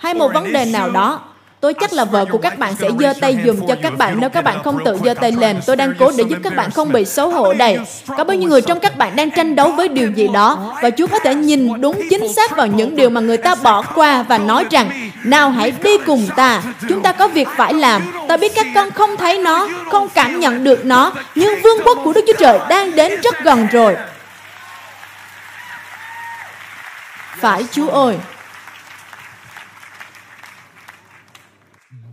hay 0.04 0.14
một 0.14 0.34
vấn 0.34 0.54
đề 0.54 0.66
nào 0.66 0.90
đó 0.90 1.22
Tôi 1.64 1.74
chắc 1.74 1.94
là 1.94 2.06
vợ 2.06 2.26
của 2.26 2.38
các 2.38 2.60
bạn 2.60 2.76
sẽ 2.80 2.90
giơ 3.00 3.14
tay 3.22 3.38
dùm 3.46 3.68
cho 3.68 3.76
các 3.84 3.98
bạn 3.98 4.18
nếu 4.20 4.30
các 4.30 4.44
bạn 4.44 4.64
không 4.64 4.80
tự 4.86 4.98
giơ 5.04 5.14
tay 5.14 5.32
lên. 5.32 5.60
Tôi 5.66 5.76
đang 5.76 5.94
cố 6.00 6.12
để 6.18 6.24
giúp 6.30 6.38
các 6.44 6.56
bạn 6.56 6.72
không 6.72 6.92
bị 6.92 7.06
xấu 7.06 7.30
hổ 7.30 7.54
đây. 7.54 7.80
Có 8.18 8.24
bao 8.24 8.38
nhiêu 8.38 8.50
người 8.50 8.62
trong 8.62 8.80
các 8.80 8.98
bạn 8.98 9.16
đang 9.16 9.32
tranh 9.32 9.56
đấu 9.56 9.72
với 9.72 9.88
điều 9.88 10.12
gì 10.12 10.28
đó 10.34 10.76
và 10.82 10.90
Chúa 10.90 11.08
có 11.08 11.20
thể 11.20 11.36
nhìn 11.36 11.82
đúng 11.82 12.02
chính 12.10 12.34
xác 12.34 12.58
vào 12.58 12.68
những 12.68 12.96
điều 12.96 13.10
mà 13.10 13.22
người 13.22 13.38
ta 13.38 13.56
bỏ 13.56 13.82
qua 13.82 14.24
và 14.24 14.38
nói 14.38 14.66
rằng 14.72 15.10
nào 15.24 15.50
hãy 15.50 15.74
đi 15.84 15.98
cùng 16.06 16.28
ta. 16.36 16.62
Chúng 16.90 17.02
ta 17.02 17.12
có 17.12 17.28
việc 17.28 17.48
phải 17.58 17.74
làm. 17.74 18.02
Ta 18.28 18.38
biết 18.38 18.52
các 18.56 18.68
con 18.76 18.92
không 18.92 19.18
thấy 19.18 19.38
nó, 19.38 19.68
không 19.92 20.10
cảm 20.10 20.40
nhận 20.40 20.64
được 20.64 20.86
nó, 20.86 21.12
nhưng 21.36 21.54
vương 21.64 21.80
quốc 21.86 21.98
của 22.04 22.14
Đức 22.14 22.22
Chúa 22.28 22.40
Trời 22.40 22.60
đang 22.70 22.96
đến 22.96 23.22
rất 23.22 23.44
gần 23.44 23.68
rồi. 23.72 23.96
Phải 27.40 27.66
Chúa 27.72 27.88
ơi, 27.88 28.16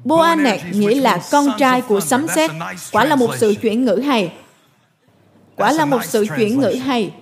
Boanet 0.04 0.60
nghĩa 0.72 0.94
là 0.94 1.18
con 1.30 1.46
trai 1.58 1.80
của 1.80 2.00
sấm 2.00 2.26
sét. 2.28 2.50
Quả 2.92 3.04
là 3.04 3.16
một 3.16 3.30
sự 3.36 3.54
chuyển 3.62 3.84
ngữ 3.84 3.96
hay. 3.96 4.32
Quả 5.56 5.72
là 5.72 5.84
một 5.84 6.04
sự 6.04 6.26
chuyển 6.36 6.60
ngữ 6.60 6.74
hay. 6.84 7.14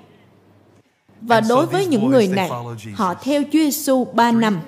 Và 1.20 1.40
đối 1.40 1.66
với 1.66 1.86
những 1.86 2.10
người 2.10 2.28
này, 2.28 2.50
họ 2.94 3.14
theo 3.14 3.42
Chúa 3.42 3.58
Giêsu 3.58 4.04
3 4.04 4.32
năm. 4.32 4.60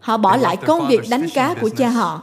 Họ 0.00 0.16
bỏ 0.16 0.36
lại 0.36 0.56
công 0.56 0.88
việc 0.88 1.00
đánh 1.10 1.28
cá 1.34 1.54
của 1.60 1.70
cha 1.76 1.88
họ. 1.88 2.22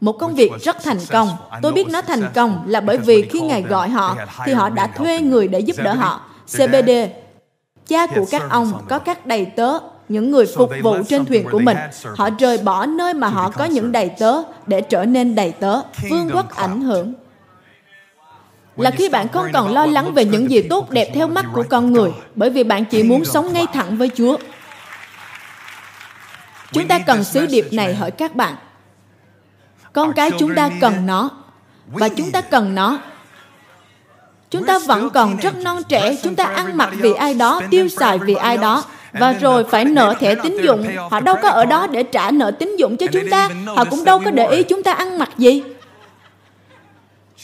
Một 0.00 0.12
công 0.12 0.34
việc 0.34 0.52
rất 0.60 0.82
thành 0.82 0.98
công. 1.10 1.28
Tôi 1.62 1.72
biết 1.72 1.88
nó 1.88 2.02
thành 2.02 2.30
công 2.34 2.62
là 2.66 2.80
bởi 2.80 2.98
vì 2.98 3.22
khi 3.22 3.40
Ngài 3.40 3.62
gọi 3.62 3.88
họ, 3.88 4.16
thì 4.44 4.52
họ 4.52 4.68
đã 4.68 4.86
thuê 4.86 5.20
người 5.20 5.48
để 5.48 5.60
giúp 5.60 5.76
đỡ 5.78 5.94
họ. 5.94 6.20
CBD, 6.46 6.90
cha 7.86 8.06
của 8.06 8.24
các 8.30 8.42
ông 8.50 8.72
có 8.88 8.98
các 8.98 9.26
đầy 9.26 9.44
tớ 9.44 9.78
những 10.08 10.30
người 10.30 10.46
phục 10.56 10.70
vụ 10.82 10.96
trên 11.08 11.24
thuyền 11.24 11.48
của 11.50 11.58
mình. 11.58 11.76
Họ 12.16 12.28
rời 12.38 12.58
bỏ 12.58 12.86
nơi 12.86 13.14
mà 13.14 13.28
họ 13.28 13.50
có 13.50 13.64
những 13.64 13.92
đầy 13.92 14.10
tớ 14.18 14.42
để 14.66 14.80
trở 14.80 15.04
nên 15.04 15.34
đầy 15.34 15.52
tớ. 15.52 15.80
Vương 16.10 16.30
quốc 16.34 16.56
ảnh 16.56 16.80
hưởng. 16.80 17.14
Là 18.76 18.90
khi 18.90 19.08
bạn 19.08 19.28
không 19.28 19.46
còn 19.52 19.72
lo 19.72 19.86
lắng 19.86 20.14
về 20.14 20.24
những 20.24 20.50
gì 20.50 20.62
tốt 20.62 20.90
đẹp 20.90 21.10
theo 21.14 21.28
mắt 21.28 21.46
của 21.52 21.64
con 21.68 21.92
người, 21.92 22.10
bởi 22.34 22.50
vì 22.50 22.64
bạn 22.64 22.84
chỉ 22.84 23.02
muốn 23.02 23.24
sống 23.24 23.52
ngay 23.52 23.66
thẳng 23.72 23.96
với 23.96 24.10
Chúa. 24.16 24.36
Chúng 26.72 26.88
ta 26.88 26.98
cần 26.98 27.24
sứ 27.24 27.46
điệp 27.46 27.68
này 27.72 27.94
hỏi 27.94 28.10
các 28.10 28.34
bạn. 28.34 28.54
Con 29.92 30.12
cái 30.12 30.30
chúng 30.38 30.54
ta 30.54 30.70
cần 30.80 31.06
nó, 31.06 31.30
và 31.86 32.08
chúng 32.08 32.32
ta 32.32 32.40
cần 32.40 32.74
nó. 32.74 32.98
Chúng 34.50 34.66
ta 34.66 34.78
vẫn 34.78 35.10
còn 35.10 35.36
rất 35.36 35.56
non 35.56 35.82
trẻ. 35.88 36.16
Chúng 36.22 36.34
ta 36.34 36.44
ăn 36.44 36.76
mặc 36.76 36.90
vì 36.92 37.12
ai 37.12 37.34
đó 37.34 37.60
tiêu 37.70 37.88
xài 37.88 38.18
vì 38.18 38.34
ai 38.34 38.58
đó 38.58 38.84
và 39.12 39.32
rồi 39.32 39.64
phải 39.64 39.84
nợ 39.84 40.14
thẻ 40.20 40.34
tín 40.34 40.56
dụng 40.62 40.86
họ 41.10 41.20
đâu 41.20 41.36
có 41.42 41.48
ở 41.48 41.64
đó 41.64 41.86
để 41.86 42.02
trả 42.02 42.30
nợ 42.30 42.50
tín 42.50 42.76
dụng 42.76 42.96
cho 42.96 43.06
chúng 43.12 43.30
ta 43.30 43.48
họ 43.66 43.84
cũng 43.84 44.04
đâu 44.04 44.20
có 44.24 44.30
để 44.30 44.48
ý 44.48 44.62
chúng 44.62 44.82
ta 44.82 44.92
ăn 44.92 45.18
mặc 45.18 45.30
gì 45.38 45.62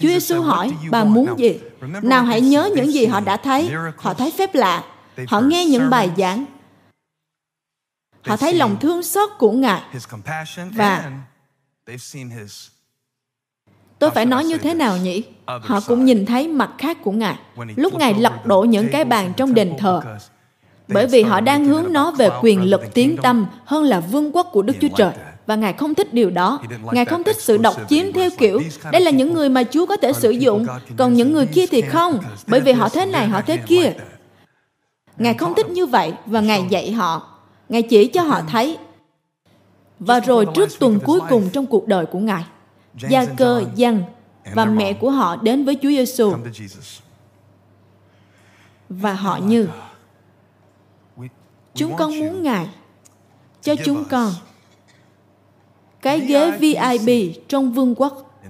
Chúa 0.01 0.09
Giêsu 0.09 0.43
hỏi, 0.43 0.73
bà 0.91 1.05
muốn 1.05 1.39
gì? 1.39 1.61
Nào 2.03 2.25
hãy 2.25 2.41
nhớ 2.41 2.71
những 2.75 2.93
gì 2.93 3.07
họ 3.07 3.21
đã 3.21 3.37
thấy. 3.37 3.71
Họ 3.97 4.15
thấy 4.15 4.33
phép 4.39 4.55
lạ. 4.55 4.85
Họ 5.27 5.41
nghe 5.41 5.65
những 5.65 5.91
bài 5.91 6.11
giảng. 6.17 6.45
Họ 8.23 8.37
thấy 8.37 8.55
lòng 8.55 8.77
thương 8.81 9.03
xót 9.03 9.31
của 9.39 9.53
Ngài. 9.53 9.83
Và 10.73 11.11
tôi 13.99 14.11
phải 14.11 14.27
nói 14.27 14.45
như 14.45 14.59
thế 14.59 14.75
nào 14.75 14.97
nhỉ? 14.97 15.23
Họ 15.47 15.81
cũng 15.87 16.05
nhìn 16.05 16.27
thấy 16.27 16.49
mặt 16.49 16.71
khác 16.79 16.99
của 17.05 17.13
Ngài. 17.13 17.39
Lúc 17.77 17.95
Ngài 17.95 18.15
lật 18.15 18.47
đổ 18.47 18.63
những 18.63 18.89
cái 18.93 19.05
bàn 19.05 19.33
trong 19.37 19.55
đền 19.55 19.75
thờ, 19.79 20.03
bởi 20.89 21.07
vì 21.07 21.23
họ 21.23 21.41
đang 21.41 21.65
hướng 21.65 21.93
nó 21.93 22.11
về 22.11 22.29
quyền 22.43 22.63
lực 22.63 22.95
tiến 22.95 23.17
tâm 23.23 23.47
hơn 23.65 23.85
là 23.85 24.01
vương 24.01 24.37
quốc 24.37 24.49
của 24.53 24.63
Đức 24.63 24.77
Chúa 24.81 24.89
Trời. 24.97 25.13
Và 25.47 25.55
Ngài 25.55 25.73
không 25.73 25.95
thích 25.95 26.15
điều 26.15 26.31
đó. 26.31 26.61
Ngài 26.93 27.05
không 27.05 27.25
thích 27.25 27.37
sự 27.41 27.57
độc 27.57 27.77
chiếm 27.89 28.13
theo 28.13 28.31
kiểu, 28.39 28.63
đây 28.93 29.01
là 29.01 29.11
những 29.11 29.35
người 29.35 29.49
mà 29.49 29.63
Chúa 29.65 29.87
có 29.87 29.97
thể 29.97 30.13
sử 30.13 30.31
dụng, 30.31 30.67
còn 30.97 31.15
những 31.15 31.33
người 31.33 31.47
kia 31.47 31.67
thì 31.67 31.81
không, 31.81 32.19
bởi 32.47 32.61
vì 32.61 32.73
họ 32.73 32.89
thế 32.89 33.07
này, 33.07 33.29
họ 33.29 33.43
thế 33.43 33.57
kia. 33.57 33.93
Ngài 35.17 35.35
không 35.35 35.55
thích 35.55 35.71
như 35.71 35.87
vậy 35.87 36.13
và 36.27 36.41
Ngài 36.41 36.65
dạy 36.69 36.93
họ. 36.93 37.29
Ngài 37.69 37.83
chỉ 37.83 38.07
cho 38.07 38.23
họ 38.23 38.41
thấy. 38.49 38.79
Và 39.99 40.21
rồi 40.21 40.47
trước 40.55 40.79
tuần 40.79 40.99
cuối 41.05 41.21
cùng 41.29 41.51
trong 41.51 41.67
cuộc 41.67 41.89
đời 41.89 42.07
của 42.07 42.19
Ngài, 42.19 42.45
Gia 43.09 43.25
cơ, 43.25 43.63
Giăng 43.75 44.03
và 44.55 44.65
mẹ 44.65 44.93
của 44.93 45.11
họ 45.11 45.37
đến 45.37 45.65
với 45.65 45.79
Chúa 45.83 45.89
Giêsu 45.89 46.33
và 48.89 49.13
họ 49.13 49.37
như 49.37 49.69
Chúng 51.75 51.97
con 51.97 52.19
muốn 52.19 52.43
Ngài 52.43 52.69
cho 53.63 53.75
chúng 53.85 54.05
con 54.11 54.33
cái 56.03 56.21
ghế 56.21 56.51
VIP 56.51 57.33
trong 57.49 57.73
vương 57.73 57.95
quốc. 57.95 58.41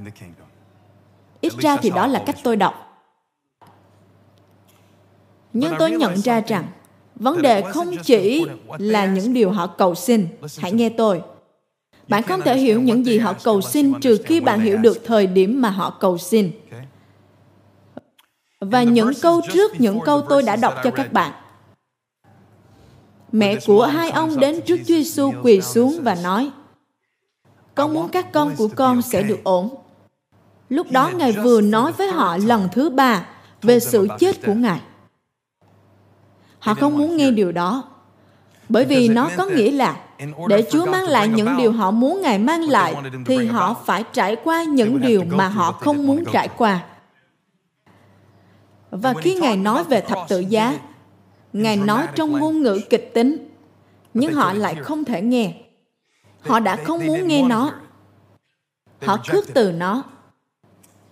ít 1.40 1.52
ra 1.58 1.76
thì 1.76 1.90
đó 1.90 2.06
là 2.06 2.22
cách 2.26 2.36
tôi 2.42 2.56
đọc. 2.56 2.74
Nhưng 5.52 5.74
tôi 5.78 5.90
nhận 5.90 6.16
ra 6.16 6.40
rằng 6.40 6.64
vấn 7.14 7.42
đề 7.42 7.62
không 7.62 7.96
chỉ 8.02 8.46
là 8.78 9.06
những 9.06 9.34
điều 9.34 9.50
họ 9.50 9.66
cầu 9.66 9.94
xin. 9.94 10.28
Hãy 10.58 10.72
nghe 10.72 10.88
tôi. 10.88 11.22
Bạn 12.08 12.22
không 12.22 12.40
thể 12.40 12.58
hiểu 12.58 12.82
những 12.82 13.06
gì 13.06 13.18
họ 13.18 13.34
cầu 13.44 13.60
xin 13.60 14.00
trừ 14.00 14.18
khi 14.24 14.40
bạn 14.40 14.60
hiểu 14.60 14.76
được 14.76 15.02
thời 15.04 15.26
điểm 15.26 15.62
mà 15.62 15.70
họ 15.70 15.90
cầu 15.90 16.18
xin. 16.18 16.50
Và 18.60 18.82
những 18.82 19.10
câu 19.22 19.40
trước 19.52 19.80
những 19.80 20.00
câu 20.06 20.22
tôi 20.28 20.42
đã 20.42 20.56
đọc 20.56 20.74
cho 20.84 20.90
các 20.90 21.12
bạn 21.12 21.32
mẹ 23.34 23.56
của 23.66 23.86
hai 23.86 24.10
ông 24.10 24.40
đến 24.40 24.60
trước 24.66 24.76
Chúa 24.76 24.94
Giêsu 24.94 25.32
quỳ 25.42 25.60
xuống 25.60 26.00
và 26.02 26.14
nói 26.14 26.50
con 27.74 27.94
muốn 27.94 28.08
các 28.08 28.32
con 28.32 28.56
của 28.56 28.68
con 28.76 29.02
sẽ 29.02 29.22
được 29.22 29.44
ổn. 29.44 29.74
Lúc 30.68 30.90
đó 30.90 31.10
ngài 31.14 31.32
vừa 31.32 31.60
nói 31.60 31.92
với 31.92 32.08
họ 32.08 32.36
lần 32.36 32.68
thứ 32.72 32.90
ba 32.90 33.26
về 33.62 33.80
sự 33.80 34.08
chết 34.18 34.46
của 34.46 34.54
ngài. 34.54 34.80
Họ 36.58 36.74
không 36.74 36.98
muốn 36.98 37.16
nghe 37.16 37.30
điều 37.30 37.52
đó 37.52 37.82
bởi 38.68 38.84
vì 38.84 39.08
nó 39.08 39.30
có 39.36 39.46
nghĩa 39.46 39.70
là 39.70 39.96
để 40.48 40.64
chúa 40.70 40.86
mang 40.86 41.04
lại 41.04 41.28
những 41.28 41.56
điều 41.56 41.72
họ 41.72 41.90
muốn 41.90 42.22
ngài 42.22 42.38
mang 42.38 42.62
lại 42.62 42.94
thì 43.26 43.46
họ 43.46 43.74
phải 43.84 44.04
trải 44.12 44.36
qua 44.44 44.62
những 44.64 45.00
điều 45.00 45.24
mà 45.24 45.48
họ 45.48 45.72
không 45.72 46.06
muốn 46.06 46.24
trải 46.32 46.48
qua. 46.48 46.84
Và 48.90 49.14
khi 49.14 49.34
ngài 49.34 49.56
nói 49.56 49.84
về 49.84 50.00
thập 50.00 50.18
tự 50.28 50.38
giá 50.38 50.78
ngài 51.54 51.76
nói 51.76 52.06
trong 52.14 52.32
ngôn 52.32 52.62
ngữ 52.62 52.80
kịch 52.90 53.14
tính 53.14 53.48
nhưng 54.14 54.32
họ 54.32 54.52
lại 54.52 54.74
không 54.74 55.04
thể 55.04 55.22
nghe. 55.22 55.54
Họ 56.40 56.60
đã 56.60 56.76
không 56.76 57.06
muốn 57.06 57.28
nghe 57.28 57.42
nó. 57.42 57.72
họ 59.02 59.16
khước 59.28 59.54
từ 59.54 59.72
nó. 59.72 60.02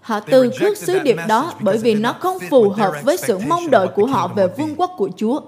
Họ 0.00 0.20
từ 0.20 0.50
khước 0.61 0.76
sứ 0.76 0.98
điệp 0.98 1.16
đó 1.28 1.52
bởi 1.61 1.78
vì 1.78 1.94
nó 1.94 2.12
không 2.12 2.38
phù 2.50 2.68
hợp 2.68 2.92
với 3.02 3.16
sự 3.16 3.38
mong 3.38 3.70
đợi 3.70 3.88
của 3.88 4.07
họ 4.07 4.28
về 4.28 4.46
vương 4.59 4.74
quốc 4.76 4.90
của 4.96 5.11
chúa. 5.16 5.40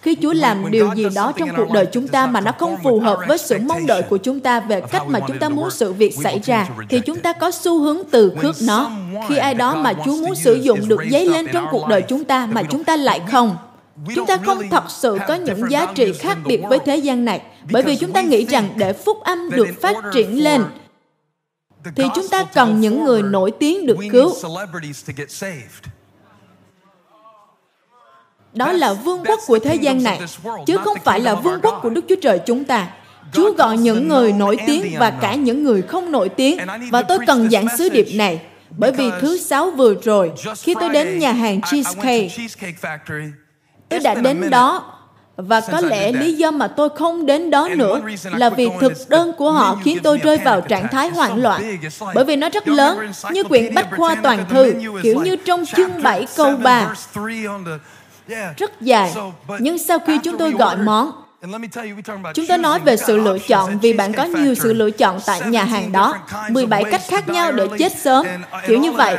Khi 0.00 0.16
Chúa 0.22 0.32
làm 0.32 0.70
điều 0.70 0.94
gì 0.94 1.06
đó 1.14 1.32
trong 1.36 1.48
cuộc 1.56 1.70
đời 1.72 1.86
chúng 1.92 2.08
ta 2.08 2.26
mà 2.26 2.40
nó 2.40 2.52
không 2.52 2.76
phù 2.82 3.00
hợp 3.00 3.18
với 3.28 3.38
sự 3.38 3.58
mong 3.62 3.86
đợi 3.86 4.02
của 4.02 4.16
chúng 4.16 4.40
ta 4.40 4.60
về 4.60 4.80
cách 4.80 5.02
mà 5.08 5.20
chúng 5.28 5.38
ta 5.38 5.48
muốn 5.48 5.70
sự 5.70 5.92
việc 5.92 6.14
xảy 6.22 6.38
ra, 6.38 6.68
thì 6.88 7.00
chúng 7.00 7.20
ta 7.20 7.32
có 7.32 7.50
xu 7.50 7.80
hướng 7.80 7.98
từ 8.10 8.32
khước 8.38 8.54
nó. 8.62 8.90
Khi 9.28 9.36
ai 9.36 9.54
đó 9.54 9.74
mà 9.74 9.92
Chúa 10.04 10.16
muốn 10.16 10.34
sử 10.34 10.54
dụng 10.54 10.88
được 10.88 11.00
dấy 11.10 11.26
lên 11.26 11.46
trong 11.52 11.66
cuộc 11.70 11.88
đời 11.88 12.02
chúng 12.08 12.24
ta 12.24 12.46
mà 12.46 12.62
chúng 12.62 12.84
ta 12.84 12.96
lại 12.96 13.20
không, 13.30 13.56
chúng 14.14 14.26
ta 14.26 14.36
không 14.36 14.68
thật 14.70 14.84
sự 14.88 15.18
có 15.28 15.34
những 15.34 15.70
giá 15.70 15.86
trị 15.94 16.12
khác 16.12 16.38
biệt 16.44 16.60
với 16.68 16.78
thế 16.84 16.96
gian 16.96 17.24
này 17.24 17.42
bởi 17.70 17.82
vì 17.82 17.96
chúng 17.96 18.12
ta 18.12 18.20
nghĩ 18.20 18.46
rằng 18.46 18.68
để 18.76 18.92
phúc 18.92 19.20
âm 19.20 19.50
được 19.50 19.68
phát 19.80 19.96
triển 20.12 20.44
lên 20.44 20.62
thì 21.96 22.04
chúng 22.14 22.28
ta 22.28 22.44
cần 22.44 22.80
những 22.80 23.04
người 23.04 23.22
nổi 23.22 23.50
tiếng 23.50 23.86
được 23.86 23.96
cứu. 24.10 24.34
đó 28.54 28.72
là 28.72 28.92
vương 28.92 29.24
quốc 29.24 29.40
của 29.46 29.58
thế 29.58 29.74
gian 29.74 30.02
này 30.02 30.20
chứ 30.66 30.76
không 30.76 30.98
phải 31.04 31.20
là 31.20 31.34
vương 31.34 31.60
quốc 31.62 31.80
của 31.82 31.90
đức 31.90 32.04
chúa 32.08 32.16
trời 32.22 32.40
chúng 32.46 32.64
ta. 32.64 32.88
Chúa 33.32 33.52
gọi 33.52 33.78
những 33.78 34.08
người 34.08 34.32
nổi 34.32 34.56
tiếng 34.66 34.94
và 34.98 35.10
cả 35.10 35.34
những 35.34 35.64
người 35.64 35.82
không 35.82 36.12
nổi 36.12 36.28
tiếng. 36.28 36.58
Và 36.90 37.02
tôi 37.02 37.18
cần 37.26 37.50
giảng 37.50 37.66
sứ 37.78 37.88
điệp 37.88 38.06
này 38.14 38.40
bởi 38.78 38.92
vì 38.92 39.10
thứ 39.20 39.38
sáu 39.38 39.70
vừa 39.70 39.94
rồi 39.94 40.32
khi 40.58 40.74
tôi 40.80 40.88
đến 40.88 41.18
nhà 41.18 41.32
hàng 41.32 41.60
cheesecake 41.60 42.28
tôi 43.92 44.00
đã 44.00 44.14
đến 44.14 44.50
đó 44.50 44.84
và 45.36 45.60
có 45.60 45.80
lẽ 45.80 46.12
lý 46.12 46.32
do 46.32 46.50
mà 46.50 46.68
tôi 46.68 46.88
không 46.96 47.26
đến 47.26 47.50
đó 47.50 47.68
nữa 47.76 48.00
là 48.24 48.50
vì 48.50 48.68
thực 48.80 48.92
đơn 49.08 49.32
của 49.38 49.52
họ 49.52 49.78
khiến 49.84 49.98
tôi 50.02 50.18
rơi 50.18 50.38
vào 50.38 50.60
trạng 50.60 50.88
thái 50.88 51.08
hoảng 51.08 51.42
loạn. 51.42 51.78
Bởi 52.14 52.24
vì 52.24 52.36
nó 52.36 52.48
rất 52.48 52.68
lớn, 52.68 53.12
như 53.30 53.44
quyển 53.44 53.74
bách 53.74 53.88
khoa 53.96 54.14
toàn 54.14 54.44
thư, 54.48 54.72
kiểu 55.02 55.22
như 55.22 55.36
trong 55.36 55.64
chương 55.76 56.02
7 56.02 56.26
câu 56.36 56.56
3. 56.56 56.94
Rất 58.56 58.80
dài. 58.80 59.14
Nhưng 59.58 59.78
sau 59.78 59.98
khi 59.98 60.18
chúng 60.18 60.38
tôi 60.38 60.50
gọi 60.52 60.76
món, 60.76 61.12
Chúng 62.34 62.46
tôi 62.48 62.58
nói 62.58 62.78
về 62.78 62.96
sự 62.96 63.16
lựa 63.16 63.38
chọn 63.38 63.78
vì 63.78 63.92
bạn 63.92 64.12
có 64.12 64.24
nhiều 64.24 64.54
sự 64.54 64.72
lựa 64.72 64.90
chọn 64.90 65.20
tại 65.26 65.40
nhà 65.46 65.64
hàng 65.64 65.92
đó. 65.92 66.14
17 66.50 66.84
cách 66.90 67.02
khác 67.08 67.28
nhau 67.28 67.52
để 67.52 67.66
chết 67.78 67.92
sớm, 67.98 68.26
kiểu 68.66 68.78
như 68.78 68.92
vậy. 68.92 69.18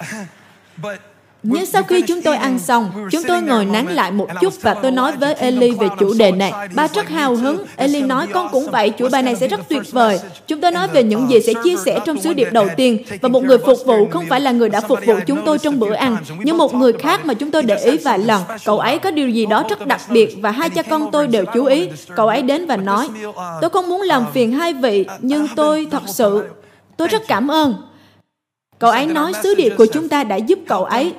Nhưng 1.42 1.66
sau 1.66 1.82
khi 1.82 2.02
chúng 2.02 2.22
tôi 2.22 2.36
ăn 2.36 2.58
xong, 2.58 2.90
chúng 3.10 3.22
tôi 3.28 3.42
ngồi 3.42 3.64
nán 3.64 3.86
lại 3.86 4.12
một 4.12 4.28
chút 4.40 4.62
và 4.62 4.74
tôi 4.74 4.90
nói 4.90 5.12
với 5.12 5.34
Eli 5.34 5.70
về 5.70 5.88
chủ 5.98 6.12
đề 6.18 6.32
này. 6.32 6.52
Ba 6.74 6.88
rất 6.94 7.08
hào 7.08 7.34
hứng. 7.34 7.64
Eli 7.76 8.02
nói, 8.02 8.26
con 8.26 8.48
cũng 8.52 8.70
vậy, 8.70 8.92
chuỗi 8.98 9.08
bài 9.08 9.22
này 9.22 9.36
sẽ 9.36 9.48
rất 9.48 9.60
tuyệt 9.68 9.82
vời. 9.92 10.20
Chúng 10.46 10.60
tôi 10.60 10.70
nói 10.70 10.88
về 10.88 11.02
những 11.02 11.30
gì 11.30 11.40
sẽ 11.40 11.52
chia 11.64 11.76
sẻ 11.84 12.00
trong 12.06 12.20
sứ 12.20 12.32
điệp 12.32 12.48
đầu 12.52 12.68
tiên. 12.76 12.98
Và 13.20 13.28
một 13.28 13.44
người 13.44 13.58
phục 13.58 13.78
vụ 13.86 14.08
không 14.10 14.26
phải 14.28 14.40
là 14.40 14.50
người 14.50 14.68
đã 14.68 14.80
phục 14.80 14.98
vụ 15.06 15.14
chúng 15.26 15.42
tôi 15.44 15.58
trong 15.58 15.78
bữa 15.78 15.94
ăn, 15.94 16.16
nhưng 16.38 16.58
một 16.58 16.74
người 16.74 16.92
khác 16.92 17.26
mà 17.26 17.34
chúng 17.34 17.50
tôi 17.50 17.62
để 17.62 17.76
ý 17.76 17.98
vài 17.98 18.18
lần. 18.18 18.42
Cậu 18.64 18.78
ấy 18.78 18.98
có 18.98 19.10
điều 19.10 19.28
gì 19.28 19.46
đó 19.46 19.64
rất 19.68 19.86
đặc 19.86 20.00
biệt 20.10 20.36
và 20.40 20.50
hai 20.50 20.70
cha 20.70 20.82
con 20.82 21.10
tôi 21.12 21.26
đều 21.26 21.44
chú 21.54 21.64
ý. 21.64 21.88
Cậu 22.16 22.28
ấy 22.28 22.42
đến 22.42 22.66
và 22.66 22.76
nói, 22.76 23.08
tôi 23.60 23.70
không 23.70 23.88
muốn 23.88 24.00
làm 24.00 24.24
phiền 24.34 24.52
hai 24.52 24.74
vị, 24.74 25.06
nhưng 25.20 25.48
tôi 25.56 25.86
thật 25.90 26.02
sự, 26.06 26.44
tôi 26.96 27.08
rất 27.08 27.22
cảm 27.28 27.50
ơn. 27.50 27.74
Cậu 28.78 28.90
ấy 28.90 29.06
nói 29.06 29.32
sứ 29.42 29.54
điệp 29.54 29.72
của 29.78 29.86
chúng 29.86 30.08
ta 30.08 30.24
đã 30.24 30.36
giúp 30.36 30.58
cậu 30.68 30.84
ấy 30.84 31.12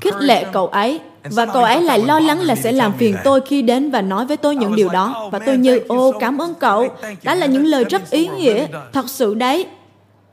khích 0.00 0.16
lệ 0.18 0.44
cậu 0.52 0.66
ấy. 0.66 1.00
Và 1.22 1.46
cậu 1.46 1.64
ấy 1.64 1.82
lại 1.82 1.98
lo 1.98 2.20
lắng 2.20 2.40
là 2.40 2.54
sẽ 2.54 2.72
làm 2.72 2.92
phiền 2.92 3.16
tôi 3.24 3.40
khi 3.40 3.62
đến 3.62 3.90
và 3.90 4.02
nói 4.02 4.26
với 4.26 4.36
tôi 4.36 4.56
những 4.56 4.76
điều 4.76 4.88
đó. 4.88 5.28
Và 5.32 5.38
tôi 5.38 5.56
như 5.56 5.80
ô 5.88 6.12
cảm 6.20 6.38
ơn 6.38 6.54
cậu. 6.54 6.88
Đó 7.22 7.34
là 7.34 7.46
những 7.46 7.66
lời 7.66 7.84
rất 7.84 8.10
ý 8.10 8.28
nghĩa. 8.28 8.66
Thật 8.92 9.10
sự 9.10 9.34
đấy. 9.34 9.66